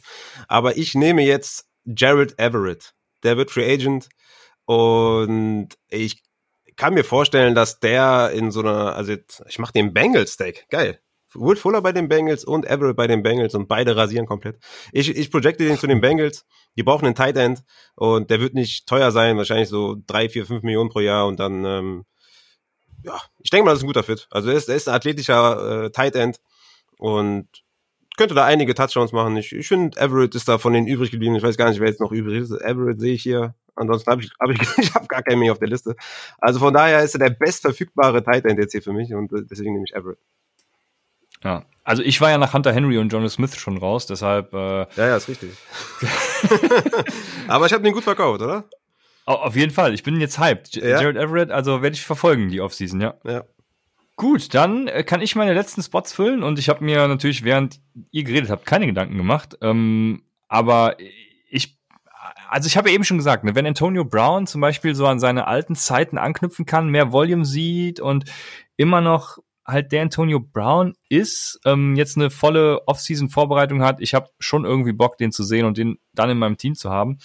[0.48, 2.94] Aber ich nehme jetzt Jared Everett,
[3.24, 4.08] der wird Free Agent
[4.66, 6.24] und ich
[6.78, 10.66] kann mir vorstellen, dass der in so einer, also jetzt, ich mache den Bengals Stack,
[10.70, 11.02] geil.
[11.36, 14.58] Will Fuller bei den Bengals und Everett bei den Bengals und beide rasieren komplett.
[14.92, 16.46] Ich, ich projecte den zu den Bengals.
[16.76, 17.64] Die brauchen einen Tight End
[17.96, 21.40] und der wird nicht teuer sein, wahrscheinlich so drei, vier, fünf Millionen pro Jahr und
[21.40, 22.06] dann, ähm,
[23.04, 24.28] ja, ich denke mal, das ist ein guter Fit.
[24.32, 26.40] Also er ist, er ist ein athletischer äh, Tight End
[26.98, 27.48] und
[28.18, 29.38] könnte da einige Touchdowns machen.
[29.38, 31.36] Ich, ich finde, Everett ist da von den übrig geblieben.
[31.36, 32.52] Ich weiß gar nicht, wer jetzt noch übrig ist.
[32.52, 33.56] Everett sehe ich hier.
[33.76, 35.96] Ansonsten habe ich, hab ich, ich habe gar keinen mehr auf der Liste.
[36.38, 39.74] Also von daher ist er der bestverfügbare Tight End jetzt hier für mich und deswegen
[39.74, 40.20] nehme ich Everett.
[41.44, 44.54] Ja, also ich war ja nach Hunter Henry und Jonas Smith schon raus, deshalb.
[44.54, 45.52] Äh, ja, ja, ist richtig.
[47.48, 48.66] Aber ich habe den gut verkauft, oder?
[49.26, 49.94] Auf jeden Fall.
[49.94, 50.76] Ich bin jetzt hyped.
[50.76, 51.02] Ja.
[51.02, 53.16] Jared Everett, also werde ich verfolgen die Offseason, ja.
[53.24, 53.44] Ja.
[54.16, 57.80] Gut, dann äh, kann ich meine letzten Spots füllen und ich habe mir natürlich, während
[58.12, 59.58] ihr geredet habt, keine Gedanken gemacht.
[59.62, 60.96] Ähm, aber
[61.50, 61.78] ich,
[62.50, 65.20] also ich habe ja eben schon gesagt, ne, wenn Antonio Brown zum Beispiel so an
[65.20, 68.26] seine alten Zeiten anknüpfen kann, mehr Volume sieht und
[68.78, 69.40] immer noch
[69.72, 74.94] halt der Antonio Brown ist, ähm, jetzt eine volle Offseason-Vorbereitung hat, ich habe schon irgendwie
[74.94, 77.20] Bock, den zu sehen und den dann in meinem Team zu haben.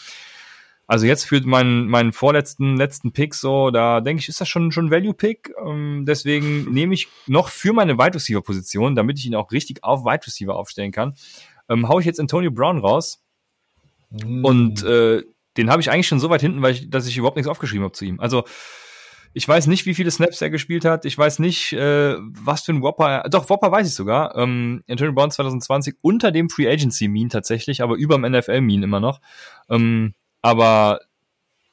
[0.86, 4.70] Also jetzt für meinen, meinen vorletzten, letzten Pick so, da denke ich, ist das schon
[4.70, 5.54] schon Value-Pick.
[5.64, 10.04] Ähm, deswegen nehme ich noch für meine Wide Receiver-Position, damit ich ihn auch richtig auf
[10.04, 11.14] Wide Receiver aufstellen kann,
[11.68, 13.22] ähm, hau ich jetzt Antonio Brown raus.
[14.10, 14.44] Mm.
[14.44, 15.22] Und äh,
[15.56, 17.84] den habe ich eigentlich schon so weit hinten, weil ich, dass ich überhaupt nichts aufgeschrieben
[17.84, 18.20] habe zu ihm.
[18.20, 18.44] Also
[19.34, 21.04] ich weiß nicht, wie viele Snaps er gespielt hat.
[21.04, 23.24] Ich weiß nicht, äh, was für ein Whopper.
[23.28, 24.36] Doch, Whopper weiß ich sogar.
[24.36, 28.84] Ähm, Antonio Brown 2020 unter dem Free Agency Mean tatsächlich, aber über dem NFL Mean
[28.84, 29.20] immer noch.
[29.68, 31.00] Ähm, aber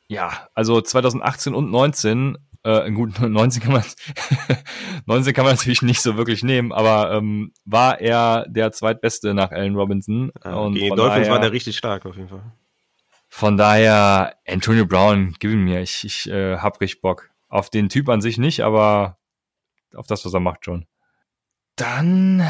[0.07, 3.83] ja, also 2018 und 19 äh, gut, 19 kann man
[5.05, 9.51] 19 kann man natürlich nicht so wirklich nehmen, aber ähm, war er der zweitbeste nach
[9.51, 10.31] Allen Robinson.
[10.43, 12.43] Ja, und die Dolphins daher, war der richtig stark auf jeden Fall.
[13.29, 15.81] Von daher, Antonio Brown, gib ihn mir.
[15.81, 17.30] Ich, ich äh, hab richtig Bock.
[17.51, 19.17] Auf den Typ an sich nicht, aber
[19.93, 20.85] auf das, was er macht schon.
[21.75, 22.47] Dann,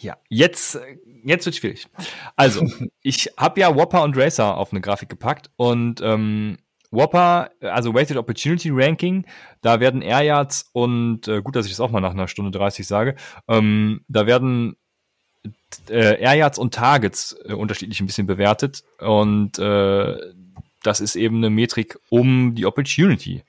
[0.00, 0.80] ja, jetzt,
[1.22, 1.86] jetzt wird schwierig.
[2.34, 2.66] Also,
[3.02, 6.56] ich habe ja Whopper und Racer auf eine Grafik gepackt und ähm,
[6.90, 9.26] Whopper, also Weighted Opportunity Ranking,
[9.60, 12.50] da werden Air Yards und äh, gut, dass ich das auch mal nach einer Stunde
[12.50, 13.16] 30 sage,
[13.48, 14.76] ähm, da werden
[15.90, 20.16] äh, Air Yards und Targets äh, unterschiedlich ein bisschen bewertet und äh,
[20.82, 23.42] das ist eben eine Metrik um die Opportunity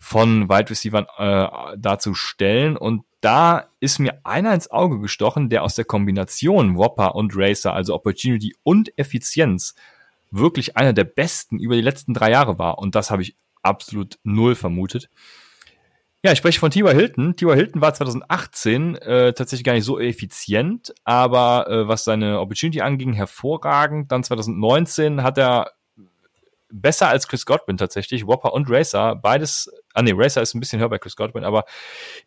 [0.00, 2.76] von Wide Receivern äh, darzustellen.
[2.76, 7.74] Und da ist mir einer ins Auge gestochen, der aus der Kombination Whopper und Racer,
[7.74, 9.74] also Opportunity und Effizienz,
[10.30, 12.78] wirklich einer der besten über die letzten drei Jahre war.
[12.78, 15.10] Und das habe ich absolut null vermutet.
[16.22, 16.94] Ja, ich spreche von T.Y.
[16.94, 17.36] Hilton.
[17.36, 17.54] T.Y.
[17.54, 23.12] Hilton war 2018 äh, tatsächlich gar nicht so effizient, aber äh, was seine Opportunity anging,
[23.12, 24.12] hervorragend.
[24.12, 25.72] Dann 2019 hat er
[26.72, 30.80] besser als Chris Godwin tatsächlich, Whopper und Racer, beides, ah nee, Racer ist ein bisschen
[30.80, 31.64] höher bei Chris Godwin, aber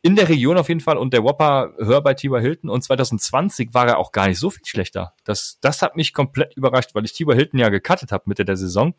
[0.01, 2.41] in der Region auf jeden Fall und der Whopper höher bei T.Y.
[2.41, 5.13] Hilton und 2020 war er auch gar nicht so viel schlechter.
[5.23, 7.35] Das, das hat mich komplett überrascht, weil ich T.Y.
[7.35, 8.93] Hilton ja gecuttet habe Mitte der Saison.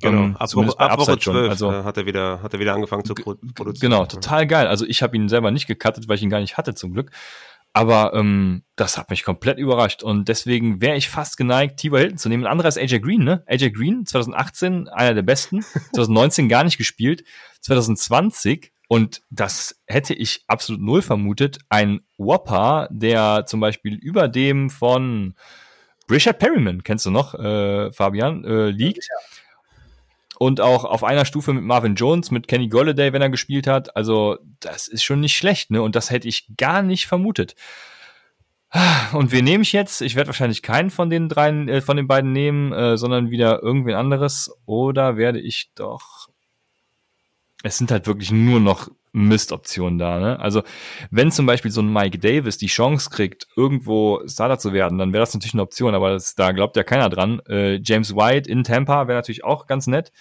[0.00, 2.74] Genau, ähm, ab, Woche, ab Woche 12 also, äh, hat er wieder, hat er wieder
[2.74, 3.74] angefangen zu produzieren.
[3.80, 4.66] Genau, total geil.
[4.66, 7.10] Also ich habe ihn selber nicht gecuttet, weil ich ihn gar nicht hatte zum Glück.
[7.76, 12.16] Aber ähm, das hat mich komplett überrascht und deswegen wäre ich fast geneigt, Tiber Hilton
[12.16, 12.46] zu nehmen.
[12.46, 13.44] Ein anderer ist AJ Green, ne?
[13.46, 15.60] AJ Green, 2018 einer der besten,
[15.92, 17.24] 2019 gar nicht gespielt,
[17.60, 24.70] 2020 und das hätte ich absolut null vermutet, ein Whopper, der zum Beispiel über dem
[24.70, 25.34] von
[26.10, 29.04] Richard Perryman, kennst du noch, äh, Fabian, äh, liegt.
[29.04, 29.45] Ja
[30.38, 33.96] und auch auf einer Stufe mit Marvin Jones, mit Kenny Golladay, wenn er gespielt hat.
[33.96, 35.82] Also das ist schon nicht schlecht, ne?
[35.82, 37.54] Und das hätte ich gar nicht vermutet.
[39.12, 40.02] Und wen nehme ich jetzt?
[40.02, 43.62] Ich werde wahrscheinlich keinen von den dreien, äh, von den beiden nehmen, äh, sondern wieder
[43.62, 44.50] irgendwen anderes.
[44.66, 46.28] Oder werde ich doch.
[47.62, 50.18] Es sind halt wirklich nur noch Mistoptionen da.
[50.18, 50.38] Ne?
[50.38, 50.62] Also
[51.10, 55.12] wenn zum Beispiel so ein Mike Davis die Chance kriegt, irgendwo Starter zu werden, dann
[55.12, 57.40] wäre das natürlich eine Option, aber das, da glaubt ja keiner dran.
[57.48, 60.12] Äh, James White in Tampa wäre natürlich auch ganz nett.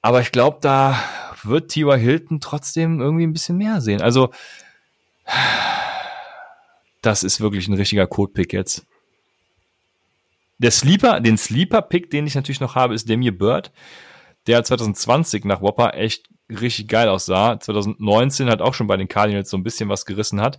[0.00, 0.98] Aber ich glaube, da
[1.44, 1.98] wird T.Y.
[1.98, 4.02] Hilton trotzdem irgendwie ein bisschen mehr sehen.
[4.02, 4.30] Also
[7.00, 8.86] das ist wirklich ein richtiger Code-Pick jetzt.
[10.58, 13.72] Der Sleeper, den Sleeper-Pick, den ich natürlich noch habe, ist Demir Bird,
[14.46, 17.58] der 2020 nach Whopper echt richtig geil aussah.
[17.58, 20.58] 2019 hat auch schon bei den Cardinals so ein bisschen was gerissen hat.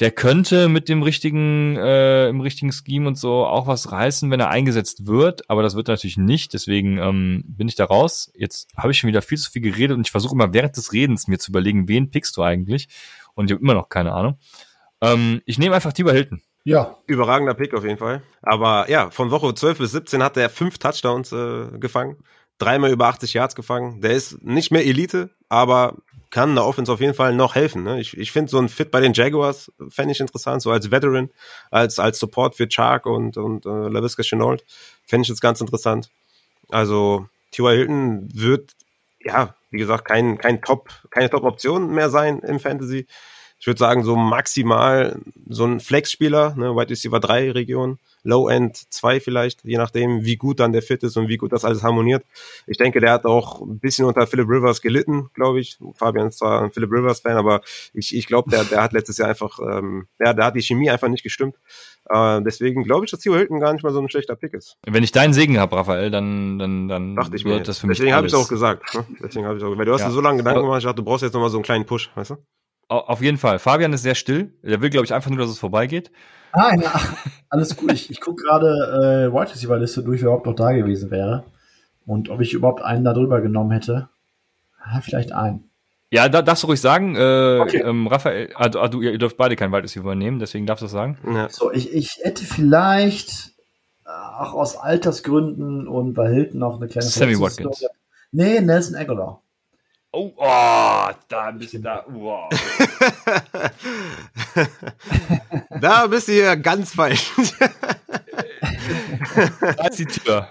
[0.00, 4.38] der könnte mit dem richtigen, äh, im richtigen Scheme und so auch was reißen, wenn
[4.38, 8.30] er eingesetzt wird, aber das wird er natürlich nicht, deswegen ähm, bin ich da raus.
[8.36, 10.92] Jetzt habe ich schon wieder viel zu viel geredet und ich versuche immer während des
[10.92, 12.88] Redens mir zu überlegen, wen pickst du eigentlich?
[13.34, 14.38] Und ich habe immer noch keine Ahnung.
[15.00, 16.42] Ähm, ich nehme einfach Tiber Hilton.
[16.64, 16.96] Ja.
[17.06, 18.22] Überragender Pick auf jeden Fall.
[18.42, 22.18] Aber ja, von Woche 12 bis 17 hat er fünf Touchdowns äh, gefangen,
[22.58, 24.00] dreimal über 80 Yards gefangen.
[24.00, 25.96] Der ist nicht mehr Elite, aber
[26.30, 27.84] kann der Offense auf jeden Fall noch helfen.
[27.84, 28.00] Ne?
[28.00, 31.30] Ich, ich finde so ein Fit bei den Jaguars fände ich interessant, so als Veteran,
[31.70, 34.64] als, als Support für Chark und, und äh, LaVisca Chenault
[35.06, 36.10] fände ich jetzt ganz interessant.
[36.70, 37.76] Also T.Y.
[37.76, 38.72] Hilton wird,
[39.20, 43.06] ja, wie gesagt, kein, kein Top, keine Top-Option mehr sein im Fantasy.
[43.60, 45.18] Ich würde sagen, so maximal
[45.48, 47.98] so ein Flex-Spieler, ne, Wide Receiver 3 Region,
[48.28, 51.64] Low-End 2 vielleicht, je nachdem, wie gut dann der Fit ist und wie gut das
[51.64, 52.24] alles harmoniert.
[52.66, 55.78] Ich denke, der hat auch ein bisschen unter Philip Rivers gelitten, glaube ich.
[55.94, 57.62] Fabian ist zwar ein Philip Rivers-Fan, aber
[57.94, 60.90] ich, ich glaube, der, der hat letztes Jahr einfach, ähm, der, der hat die Chemie
[60.90, 61.56] einfach nicht gestimmt.
[62.10, 64.76] Äh, deswegen glaube ich, dass Theo Hilton gar nicht mal so ein schlechter Pick ist.
[64.86, 67.60] Wenn ich deinen Segen habe, Raphael, dann, dann, dann dachte ich mir.
[67.60, 68.94] Das für mich deswegen habe ich auch gesagt.
[68.94, 69.06] Ne?
[69.22, 70.08] Deswegen habe ich auch, weil du hast ja.
[70.08, 72.10] dir so lange Gedanken gemacht, ich dachte, du brauchst jetzt nochmal so einen kleinen Push,
[72.14, 72.36] weißt du?
[72.88, 73.58] Auf jeden Fall.
[73.58, 74.54] Fabian ist sehr still.
[74.62, 76.10] Der will, glaube ich, einfach nur, dass es vorbeigeht.
[76.52, 77.00] Ah, ja,
[77.48, 77.92] alles gut.
[77.92, 78.68] Ich, ich gucke gerade
[79.28, 81.44] äh, Wide Receiver Liste durch, wer überhaupt noch da gewesen wäre.
[82.06, 84.08] Und ob ich überhaupt einen da drüber genommen hätte.
[84.84, 85.70] Ja, vielleicht einen.
[86.10, 87.16] Ja, da darfst du ruhig sagen.
[87.16, 87.82] Äh, okay.
[87.84, 90.92] ähm, Raphael, also, also, ihr dürft beide kein Wide Receiver übernehmen, deswegen darfst du das
[90.92, 91.18] sagen.
[91.26, 91.48] Ja.
[91.50, 93.52] So, ich, ich hätte vielleicht
[94.38, 97.84] auch aus Altersgründen und bei Hilton auch eine kleine Sammy Watkins.
[98.32, 99.42] Nee, Nelson Aguilar.
[100.10, 102.02] Oh, oh, da bist du da.
[102.08, 102.48] Wow.
[105.80, 107.30] da bist du hier ganz falsch.
[109.60, 110.48] da ist die Tür.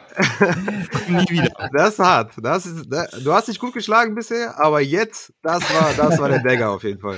[1.08, 1.50] Nie wieder.
[1.74, 2.34] Das ist hart.
[2.40, 6.44] Das ist, du hast dich gut geschlagen bisher, aber jetzt, das war, das war der
[6.44, 7.18] Dagger auf jeden Fall.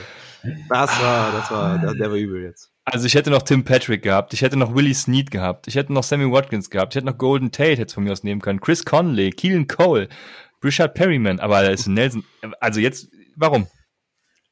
[0.70, 2.72] Das war, das war, der war übel jetzt.
[2.86, 5.94] Also ich hätte noch Tim Patrick gehabt, ich hätte noch Willie Snead gehabt, ich hätte
[5.94, 8.62] noch Sammy Watkins gehabt, ich hätte noch Golden Tate hätte von mir aus nehmen können,
[8.62, 10.10] Chris Conley, Keelan Cole,
[10.64, 12.24] Richard Perryman, aber da ist Nelson.
[12.60, 13.68] Also jetzt, warum?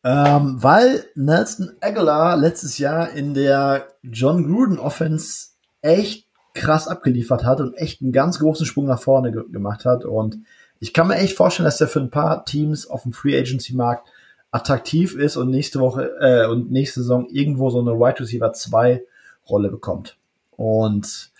[0.03, 5.49] Ähm, weil Nelson Aguilar letztes Jahr in der John Gruden Offense
[5.81, 10.05] echt krass abgeliefert hat und echt einen ganz großen Sprung nach vorne ge gemacht hat.
[10.05, 10.39] Und
[10.79, 13.75] ich kann mir echt vorstellen, dass der für ein paar Teams auf dem Free Agency
[13.75, 14.07] Markt
[14.51, 19.03] attraktiv ist und nächste Woche äh, und nächste Saison irgendwo so eine Wide Receiver 2
[19.49, 20.17] Rolle bekommt.
[20.51, 21.31] Und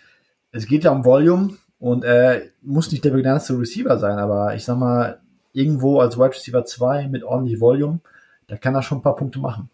[0.52, 4.66] es geht ja um Volume und er muss nicht der begnadete Receiver sein, aber ich
[4.66, 5.20] sag mal,
[5.54, 8.00] irgendwo als Wide Receiver 2 mit ordentlich Volume,
[8.48, 9.70] da kann er schon ein paar Punkte machen.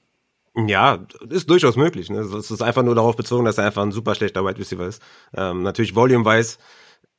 [0.56, 1.00] Ja,
[1.30, 2.10] ist durchaus möglich.
[2.10, 2.20] Ne?
[2.20, 5.02] Es ist einfach nur darauf bezogen, dass er einfach ein super schlechter Wide Receiver ist.
[5.36, 6.58] Ähm, natürlich volume-wise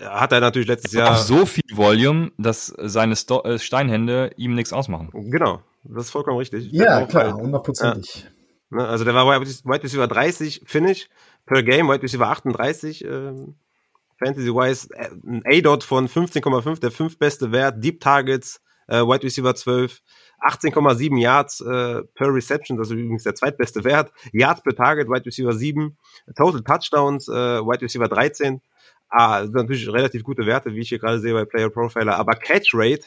[0.01, 1.13] hat er natürlich letztes Jahr.
[1.13, 5.11] Auch so viel Volume, dass seine Sto äh, Steinhände ihm nichts ausmachen.
[5.13, 6.71] Genau, das ist vollkommen richtig.
[6.73, 8.27] Ja, klar, halt, hundertprozentig.
[8.71, 11.09] Ja, also der war Wide Receiver 30 Finish
[11.47, 13.05] per Game, Wide Receiver 38.
[13.05, 13.55] Ähm,
[14.19, 20.01] Fantasy-wise äh, ein A-Dot von 15,5, der fünftbeste Wert, Deep Targets, äh, Wide Receiver 12,
[20.41, 25.25] 18,7 Yards äh, per Reception, das ist übrigens der zweitbeste Wert, Yards per Target, Wide
[25.25, 25.97] Receiver 7,
[26.37, 28.61] Total Touchdowns, äh, Wide Receiver 13,
[29.09, 32.17] ah, das sind natürlich relativ gute Werte, wie ich hier gerade sehe bei Player Profiler,
[32.17, 33.07] aber Catch Rate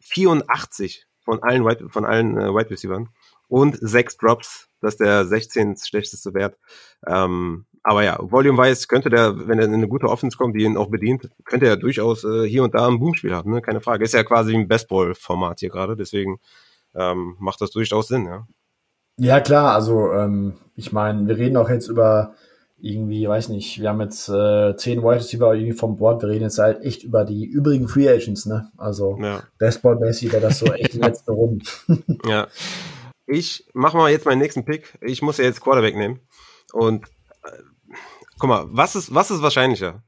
[0.00, 3.08] 84 von allen Wide, von allen äh, Wide Receivers
[3.48, 5.76] und sechs Drops, das ist der 16.
[5.76, 6.58] schlechteste Wert.
[7.06, 10.76] Ähm, aber ja, volume-wise könnte der, wenn er in eine gute Offense kommt, die ihn
[10.76, 13.62] auch bedient, könnte er durchaus äh, hier und da ein Boomspiel haben, ne?
[13.62, 14.02] keine Frage.
[14.02, 16.40] Ist ja quasi ein Bestball-Format hier gerade, deswegen
[16.96, 18.44] ähm, macht das durchaus Sinn, ja.
[19.18, 22.34] Ja, klar, also ähm, ich meine, wir reden auch jetzt über
[22.76, 26.42] irgendwie, weiß nicht, wir haben jetzt äh, zehn Wide Receiver irgendwie vom Board, wir reden
[26.42, 28.68] jetzt halt echt über die übrigen Free Agents, ne?
[28.76, 29.44] Also ja.
[29.60, 31.64] Bestball-mäßig wäre das so echt die letzte Runde.
[32.26, 32.48] ja.
[33.28, 34.98] Ich mache mal jetzt meinen nächsten Pick.
[35.00, 36.18] Ich muss ja jetzt Quarterback nehmen.
[36.72, 37.06] Und
[38.38, 40.02] guck mal, was ist, was ist wahrscheinlicher?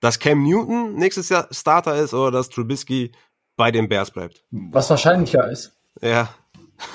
[0.00, 3.12] Dass Cam Newton nächstes Jahr Starter ist oder dass Trubisky
[3.56, 4.44] bei den Bears bleibt?
[4.50, 5.72] Was wahrscheinlicher ist.
[6.00, 6.34] Ja.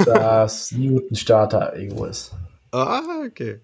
[0.04, 2.34] dass Newton Starter irgendwo ist.
[2.72, 3.62] Ah, okay.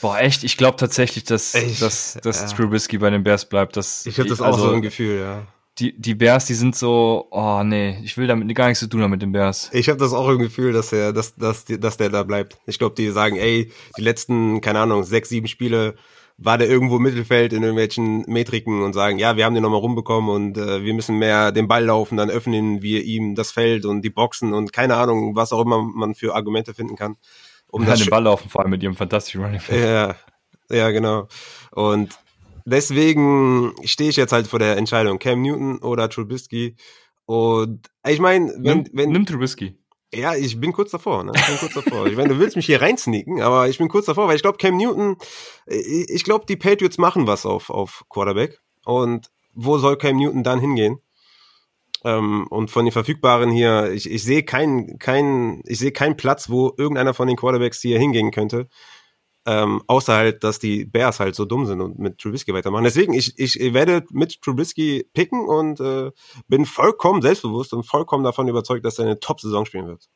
[0.00, 0.44] Boah, echt?
[0.44, 2.56] Ich glaube tatsächlich, dass, ich, dass, dass ja.
[2.56, 3.76] Trubisky bei den Bears bleibt.
[3.76, 5.46] Dass ich habe das also, auch so ein Gefühl, ja.
[5.78, 9.02] Die, die Bears, die sind so, oh nee, ich will damit gar nichts zu tun
[9.02, 9.70] haben mit den Bears.
[9.72, 12.58] Ich habe das auch im Gefühl, dass er, dass, dass, dass der da bleibt.
[12.66, 15.96] Ich glaube, die sagen, ey, die letzten, keine Ahnung, sechs, sieben Spiele
[16.42, 19.80] war der irgendwo im Mittelfeld in irgendwelchen Metriken und sagen, ja, wir haben den nochmal
[19.80, 23.84] rumbekommen und äh, wir müssen mehr den Ball laufen, dann öffnen wir ihm das Feld
[23.84, 27.16] und die Boxen und keine Ahnung, was auch immer man für Argumente finden kann.
[27.68, 29.78] Um ja, den Ball laufen, vor allem mit ihrem fantastischen Running Back.
[29.78, 30.16] Ja,
[30.70, 31.28] ja, genau.
[31.72, 32.18] Und
[32.64, 36.74] deswegen stehe ich jetzt halt vor der Entscheidung, Cam Newton oder Trubisky.
[37.26, 39.79] Und ich meine, wenn, wenn nimm Trubisky.
[40.12, 41.32] Ja, ich bin kurz davor, ne?
[41.36, 42.06] Ich bin kurz davor.
[42.06, 44.58] Ich meine, du willst mich hier reinsneaken, aber ich bin kurz davor, weil ich glaube,
[44.58, 45.16] Cam Newton,
[45.66, 48.60] ich glaube, die Patriots machen was auf, auf Quarterback.
[48.84, 50.98] Und wo soll Cam Newton dann hingehen?
[52.04, 56.48] Ähm, und von den Verfügbaren hier, ich, ich sehe keinen, keinen, ich sehe keinen Platz,
[56.50, 58.68] wo irgendeiner von den Quarterbacks hier hingehen könnte.
[59.50, 62.84] Ähm, außer halt, dass die Bears halt so dumm sind und mit Trubisky weitermachen.
[62.84, 66.12] Deswegen, ich, ich werde mit Trubisky picken und äh,
[66.46, 70.08] bin vollkommen selbstbewusst und vollkommen davon überzeugt, dass er eine Top-Saison spielen wird.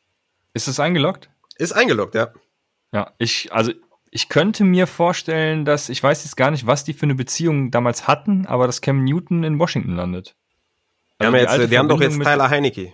[0.52, 1.30] Ist es eingeloggt?
[1.56, 2.32] Ist eingeloggt, ja.
[2.92, 3.72] Ja, ich, also
[4.12, 7.72] ich könnte mir vorstellen, dass, ich weiß jetzt gar nicht, was die für eine Beziehung
[7.72, 10.36] damals hatten, aber dass Cam Newton in Washington landet.
[11.18, 12.92] Also die, haben, jetzt, die haben doch jetzt Tyler Heinecke.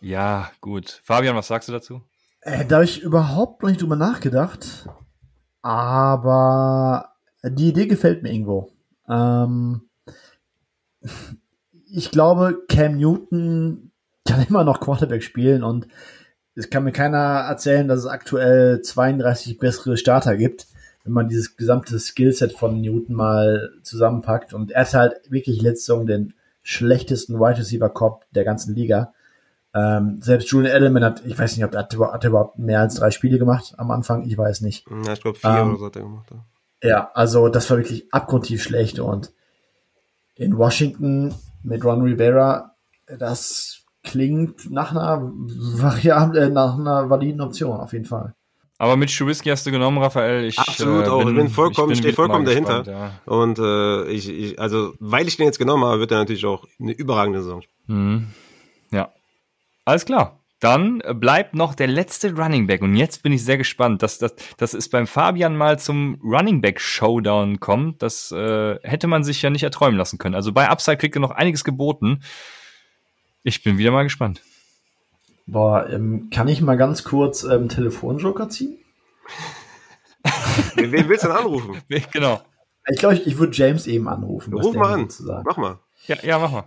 [0.00, 1.00] Ja, gut.
[1.02, 2.02] Fabian, was sagst du dazu?
[2.42, 4.88] Äh, da habe ich überhaupt noch nicht drüber nachgedacht.
[5.62, 7.12] Aber
[7.42, 8.70] die Idee gefällt mir irgendwo.
[9.08, 9.82] Ähm,
[11.90, 13.90] ich glaube, Cam Newton
[14.26, 15.88] kann immer noch Quarterback spielen und
[16.54, 20.66] es kann mir keiner erzählen, dass es aktuell 32 bessere Starter gibt,
[21.04, 24.52] wenn man dieses gesamte Skillset von Newton mal zusammenpackt.
[24.54, 29.14] Und er hat halt wirklich letzte Saison den schlechtesten Wide Receiver Cop der ganzen Liga.
[29.74, 32.80] Ähm, selbst Julian Edelman hat, ich weiß nicht, ob er hat, hat er überhaupt mehr
[32.80, 34.86] als drei Spiele gemacht am Anfang, ich weiß nicht.
[35.04, 36.30] Ja, ich glaube vier ähm, oder so hat er gemacht.
[36.82, 36.88] Ja.
[36.88, 39.32] ja, also das war wirklich abgrundtief schlecht und
[40.36, 42.76] in Washington mit Ron Rivera,
[43.18, 48.34] das klingt nach einer Variable, äh, nach einer validen Option auf jeden Fall.
[48.80, 50.44] Aber mit Trubisky hast du genommen, Raphael.
[50.44, 51.24] Ich, Absolut äh, auch.
[51.24, 52.84] Bin, ich bin vollkommen, ich stehe vollkommen dahinter.
[52.84, 53.32] Gespannt, ja.
[53.32, 56.64] Und äh, ich, ich, also, weil ich den jetzt genommen habe, wird er natürlich auch
[56.80, 57.62] eine überragende Saison.
[57.88, 58.28] Mhm.
[58.92, 59.12] Ja.
[59.88, 60.38] Alles klar.
[60.60, 62.82] Dann bleibt noch der letzte Running Back.
[62.82, 66.60] Und jetzt bin ich sehr gespannt, dass das, dass es beim Fabian mal zum Running
[66.60, 68.02] Back Showdown kommt.
[68.02, 70.34] Das äh, hätte man sich ja nicht erträumen lassen können.
[70.34, 72.20] Also bei Upside kriegt er noch einiges geboten.
[73.44, 74.42] Ich bin wieder mal gespannt.
[75.46, 78.76] Boah, ähm, kann ich mal ganz kurz ähm, Telefonjoker ziehen?
[80.74, 81.80] wen, wen willst du denn anrufen?
[82.12, 82.42] genau.
[82.90, 84.52] Ich glaube, ich, ich würde James eben anrufen.
[84.52, 85.08] Ruf mal an.
[85.46, 85.78] Mach mal.
[86.06, 86.64] Ja, ja, mach mal.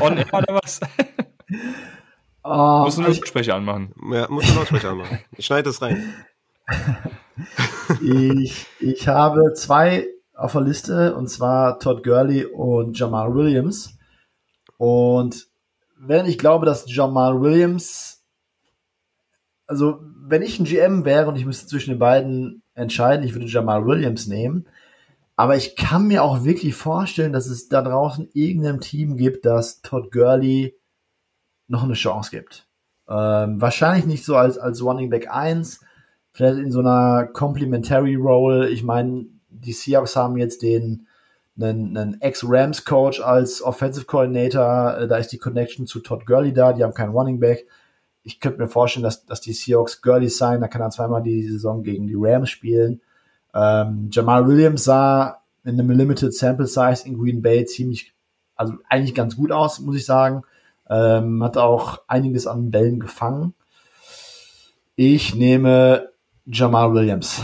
[0.00, 0.80] On air oder was?
[2.48, 3.92] Uh, musst du einen Lautsprecher anmachen.
[4.10, 5.18] Ja, musst du einen Lautsprecher anmachen.
[5.36, 6.14] Ich schneide das rein.
[8.02, 13.98] ich, ich habe zwei auf der Liste, und zwar Todd Gurley und Jamal Williams.
[14.78, 15.48] Und
[15.98, 18.24] wenn ich glaube, dass Jamal Williams,
[19.66, 23.46] also wenn ich ein GM wäre und ich müsste zwischen den beiden entscheiden, ich würde
[23.46, 24.68] Jamal Williams nehmen.
[25.36, 29.82] Aber ich kann mir auch wirklich vorstellen, dass es da draußen irgendein Team gibt, das
[29.82, 30.77] Todd Gurley
[31.68, 32.66] noch eine Chance gibt.
[33.08, 35.80] Ähm, wahrscheinlich nicht so als, als Running Back 1,
[36.32, 38.68] vielleicht in so einer Complementary Role.
[38.68, 41.06] Ich meine, die Seahawks haben jetzt den
[41.60, 46.72] einen, einen Ex-Rams-Coach als Offensive Coordinator, äh, da ist die Connection zu Todd Gurley da,
[46.72, 47.66] die haben keinen Running Back.
[48.22, 51.48] Ich könnte mir vorstellen, dass, dass die Seahawks Gurley sein, da kann er zweimal die
[51.48, 53.00] Saison gegen die Rams spielen.
[53.54, 58.14] Ähm, Jamal Williams sah in einem Limited Sample Size in Green Bay ziemlich,
[58.54, 60.42] also eigentlich ganz gut aus, muss ich sagen.
[60.90, 63.54] Ähm, hat auch einiges an Bällen gefangen.
[64.96, 66.10] Ich nehme
[66.46, 67.42] Jamal Williams.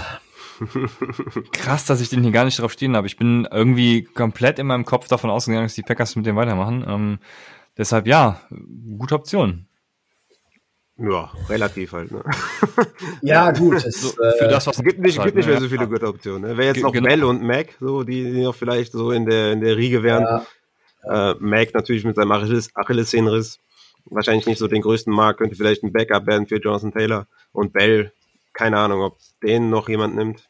[1.53, 3.07] Krass, dass ich den hier gar nicht drauf stehen habe.
[3.07, 6.85] Ich bin irgendwie komplett in meinem Kopf davon ausgegangen, dass die Packers mit dem weitermachen.
[6.89, 7.19] Ähm,
[7.77, 8.41] deshalb ja,
[8.99, 9.66] gute Option.
[10.97, 12.12] Ja, relativ halt.
[12.12, 12.23] Ne?
[13.23, 13.75] ja, gut.
[13.85, 16.43] Es, so, für das, was gibt nicht, gibt nicht mehr so viele gute Optionen.
[16.43, 16.57] Ne?
[16.57, 17.09] Wäre jetzt noch genau.
[17.09, 20.23] Bell und Mac, so die, die noch vielleicht so in der in der Riege wären.
[20.23, 20.47] Ja.
[21.09, 23.61] Äh, Mac natürlich mit seinem Achilles, Achillessehnenriss
[24.07, 27.73] wahrscheinlich nicht so den größten Markt, könnte vielleicht ein Backup werden für Jonathan Taylor und
[27.73, 28.13] Bell.
[28.53, 30.49] Keine Ahnung, ob den noch jemand nimmt.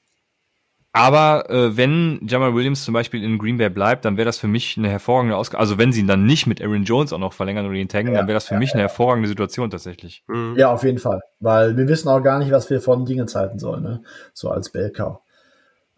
[0.97, 4.47] Aber äh, wenn Jamal Williams zum Beispiel in Green Bay bleibt, dann wäre das für
[4.47, 5.61] mich eine hervorragende Ausgabe.
[5.61, 8.13] Also wenn sie ihn dann nicht mit Aaron Jones auch noch verlängern oder ihn taggen,
[8.13, 8.75] ja, dann wäre das für ja, mich ja.
[8.75, 10.23] eine hervorragende Situation tatsächlich.
[10.29, 10.55] Mhm.
[10.57, 11.21] Ja, auf jeden Fall.
[11.41, 14.03] Weil wir wissen auch gar nicht, was wir von Dingen halten sollen, ne?
[14.35, 15.19] So als Bellcow.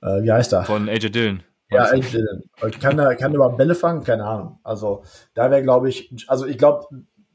[0.00, 0.64] Äh, wie heißt er?
[0.64, 1.42] Von AJ Dillon.
[1.70, 2.42] Ja, AJ Dillon.
[2.80, 4.04] Kann er, kann er überhaupt Bälle fangen?
[4.04, 4.60] Keine Ahnung.
[4.62, 5.02] Also
[5.34, 6.86] da wäre, glaube ich, also ich glaube,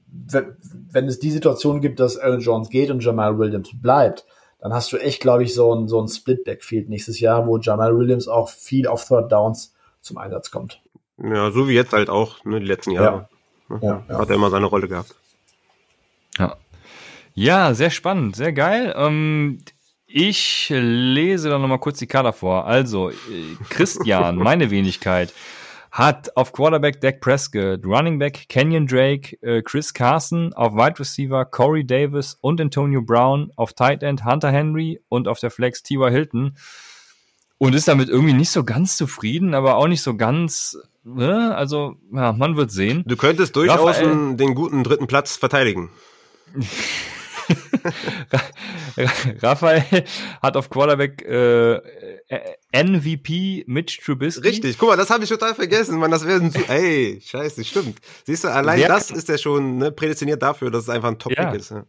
[0.08, 4.26] wenn es die Situation gibt, dass Aaron Jones geht und Jamal Williams bleibt,
[4.60, 7.98] dann hast du echt, glaube ich, so ein, so ein Split-Backfield nächstes Jahr, wo Jamal
[7.98, 10.82] Williams auch viel auf Third Downs zum Einsatz kommt.
[11.18, 13.28] Ja, so wie jetzt halt auch, ne, die letzten Jahre.
[13.70, 13.80] Ja.
[13.82, 14.18] Ja, ja.
[14.20, 15.16] Hat er immer seine Rolle gehabt.
[16.38, 16.58] Ja.
[17.34, 18.94] Ja, sehr spannend, sehr geil.
[18.96, 19.60] Ähm,
[20.14, 22.66] ich lese dann nochmal kurz die Kader vor.
[22.66, 23.16] Also, äh,
[23.70, 25.34] Christian, meine Wenigkeit
[25.92, 31.44] hat auf Quarterback Dak Prescott, Running Back Kenyon Drake, äh, Chris Carson, auf Wide Receiver
[31.46, 36.10] Corey Davis und Antonio Brown, auf Tight End Hunter Henry und auf der Flex T.Y.
[36.10, 36.56] Hilton.
[37.58, 41.56] Und ist damit irgendwie nicht so ganz zufrieden, aber auch nicht so ganz, ne?
[41.56, 43.04] Also, ja, man wird sehen.
[43.06, 45.90] Du könntest durchaus Raphael, den guten dritten Platz verteidigen.
[49.42, 50.04] Raphael
[50.42, 51.80] hat auf Quarterback äh,
[52.74, 54.48] MVP Mitch Trubisky.
[54.48, 58.00] Richtig, guck mal, das habe ich total vergessen, man, das wäre ey, scheiße, stimmt.
[58.26, 61.20] Siehst du, allein Wer das ist ja schon ne, prädestiniert dafür, dass es einfach ein
[61.20, 61.52] Top-Pick ja.
[61.52, 61.72] ist.
[61.72, 61.86] Ja.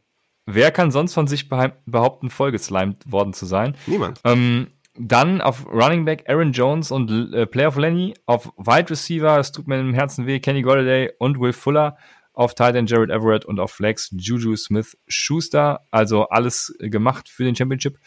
[0.46, 3.76] Wer kann sonst von sich behaupten, vollgeslimed worden zu sein?
[3.86, 4.20] Niemand.
[4.24, 4.68] Ähm,
[4.98, 8.14] dann auf Running Back Aaron Jones und äh, Player of Lenny.
[8.26, 11.96] Auf Wide Receiver, es tut mir im Herzen weh, Kenny Golladay und Will Fuller.
[12.34, 15.86] Auf Titan Jared Everett und auf Flex Juju Smith Schuster.
[15.90, 17.98] Also alles gemacht für den Championship.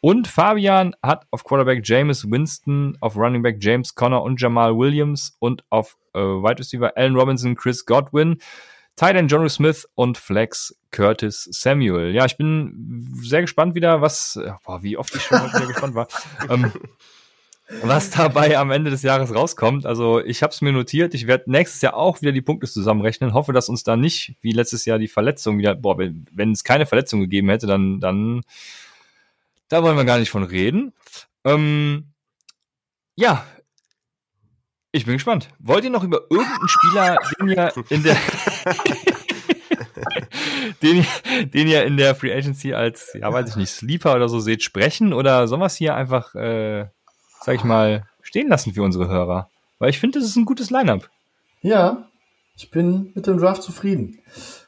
[0.00, 5.36] Und Fabian hat auf Quarterback James Winston, auf Running Back James Conner und Jamal Williams
[5.38, 8.38] und auf äh, Wide Receiver Allen Robinson, Chris Godwin.
[8.96, 12.14] Tight End Johnny Smith und Flex Curtis Samuel.
[12.14, 16.06] Ja, ich bin sehr gespannt wieder, was, boah, wie oft ich schon wieder gespannt war,
[16.48, 16.70] ähm,
[17.82, 19.86] was dabei am Ende des Jahres rauskommt.
[19.86, 21.14] Also ich habe es mir notiert.
[21.14, 23.32] Ich werde nächstes Jahr auch wieder die Punkte zusammenrechnen.
[23.32, 26.64] Hoffe, dass uns da nicht wie letztes Jahr die Verletzung wieder, boah, wenn, wenn es
[26.64, 28.42] keine Verletzung gegeben hätte, dann, dann,
[29.68, 30.92] da wollen wir gar nicht von reden.
[31.44, 32.08] Ähm,
[33.16, 33.46] ja,
[34.92, 35.48] ich bin gespannt.
[35.58, 38.16] Wollt ihr noch über irgendeinen Spieler, den ihr in der
[40.82, 41.06] den,
[41.50, 44.62] den ihr in der Free Agency als, ja, weiß ich nicht, Sleeper oder so seht,
[44.62, 45.12] sprechen?
[45.12, 46.86] Oder sollen wir es hier einfach, äh,
[47.44, 49.50] sag ich mal, stehen lassen für unsere Hörer?
[49.78, 51.10] Weil ich finde, das ist ein gutes Lineup.
[51.60, 52.08] Ja,
[52.56, 54.18] ich bin mit dem Draft zufrieden.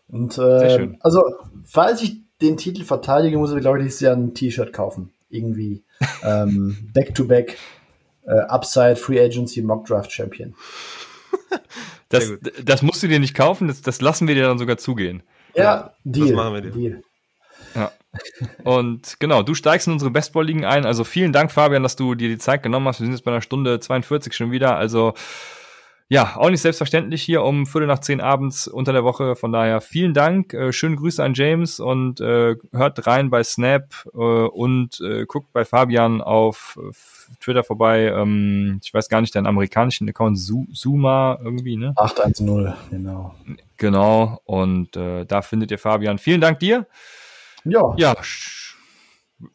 [0.09, 1.23] Und äh, also,
[1.65, 5.12] falls ich den Titel verteidige, muss ich, glaube ich, nächstes Jahr ein T-Shirt kaufen.
[5.31, 5.85] Irgendwie.
[6.23, 7.57] ähm, back to back
[8.27, 10.55] äh, Upside Free Agency Mock Draft Champion.
[12.09, 12.32] das,
[12.62, 15.23] das musst du dir nicht kaufen, das, das lassen wir dir dann sogar zugehen.
[15.55, 16.27] Ja, ja Deal.
[16.27, 16.70] Das machen wir dir.
[16.70, 17.03] Deal.
[17.77, 17.93] Ja.
[18.65, 20.86] Und genau, du steigst in unsere Bestball-Ligen ein.
[20.86, 23.01] Also vielen Dank, Fabian, dass du dir die Zeit genommen hast.
[23.01, 24.77] Wir sind jetzt bei einer Stunde 42 schon wieder.
[24.77, 25.15] Also
[26.09, 29.35] ja, auch nicht selbstverständlich hier um Viertel nach zehn abends unter der Woche.
[29.35, 33.93] Von daher vielen Dank, äh, schöne Grüße an James und äh, hört rein bei Snap
[34.15, 36.78] äh, und äh, guckt bei Fabian auf
[37.40, 38.05] Twitter vorbei.
[38.07, 41.93] Ähm, ich weiß gar nicht, deinen amerikanischen Account Zuma irgendwie, ne?
[41.97, 43.35] 810, genau.
[43.77, 46.19] Genau, und äh, da findet ihr Fabian.
[46.19, 46.86] Vielen Dank dir.
[47.71, 47.95] Ja.
[47.97, 48.15] Ja.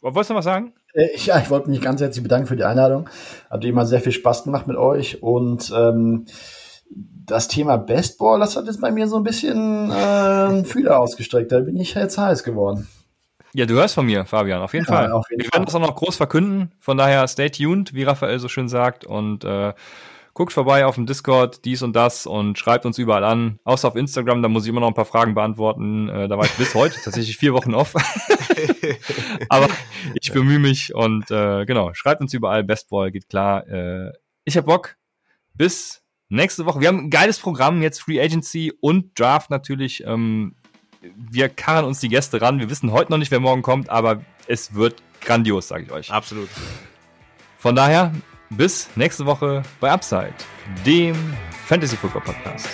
[0.02, 0.74] Wolltest du noch was sagen?
[0.94, 3.10] Äh, ja, ich wollte mich ganz herzlich bedanken für die Einladung.
[3.50, 6.26] Hat immer sehr viel Spaß gemacht mit euch und ähm,
[7.26, 11.52] das Thema Bestball, das hat jetzt bei mir so ein bisschen äh, Fühler ausgestreckt.
[11.52, 12.88] Da bin ich jetzt heiß geworden.
[13.54, 15.12] Ja, du hörst von mir, Fabian, auf jeden ja, Fall.
[15.12, 15.60] Auf jeden Wir Fall.
[15.60, 16.72] werden das auch noch groß verkünden.
[16.80, 19.04] Von daher stay tuned, wie Raphael so schön sagt.
[19.06, 19.74] Und äh,
[20.34, 23.60] guckt vorbei auf dem Discord, dies und das und schreibt uns überall an.
[23.64, 26.10] Außer auf Instagram, da muss ich immer noch ein paar Fragen beantworten.
[26.10, 27.94] Äh, da war ich bis heute tatsächlich vier Wochen off.
[29.50, 29.68] Aber
[30.20, 32.64] ich bemühe mich und äh, genau, schreibt uns überall.
[32.64, 33.68] Bestball geht klar.
[33.68, 34.12] Äh,
[34.46, 34.98] ich hab Bock.
[35.54, 36.80] Bis nächste Woche.
[36.80, 40.04] Wir haben ein geiles Programm, jetzt Free Agency und Draft natürlich.
[40.06, 40.56] Ähm,
[41.02, 42.60] wir karren uns die Gäste ran.
[42.60, 46.12] Wir wissen heute noch nicht, wer morgen kommt, aber es wird grandios, sage ich euch.
[46.12, 46.50] Absolut.
[47.58, 48.14] Von daher,
[48.52, 50.34] bis nächste Woche bei Upside,
[50.86, 51.16] dem
[51.66, 52.68] Fantasy Football Podcast.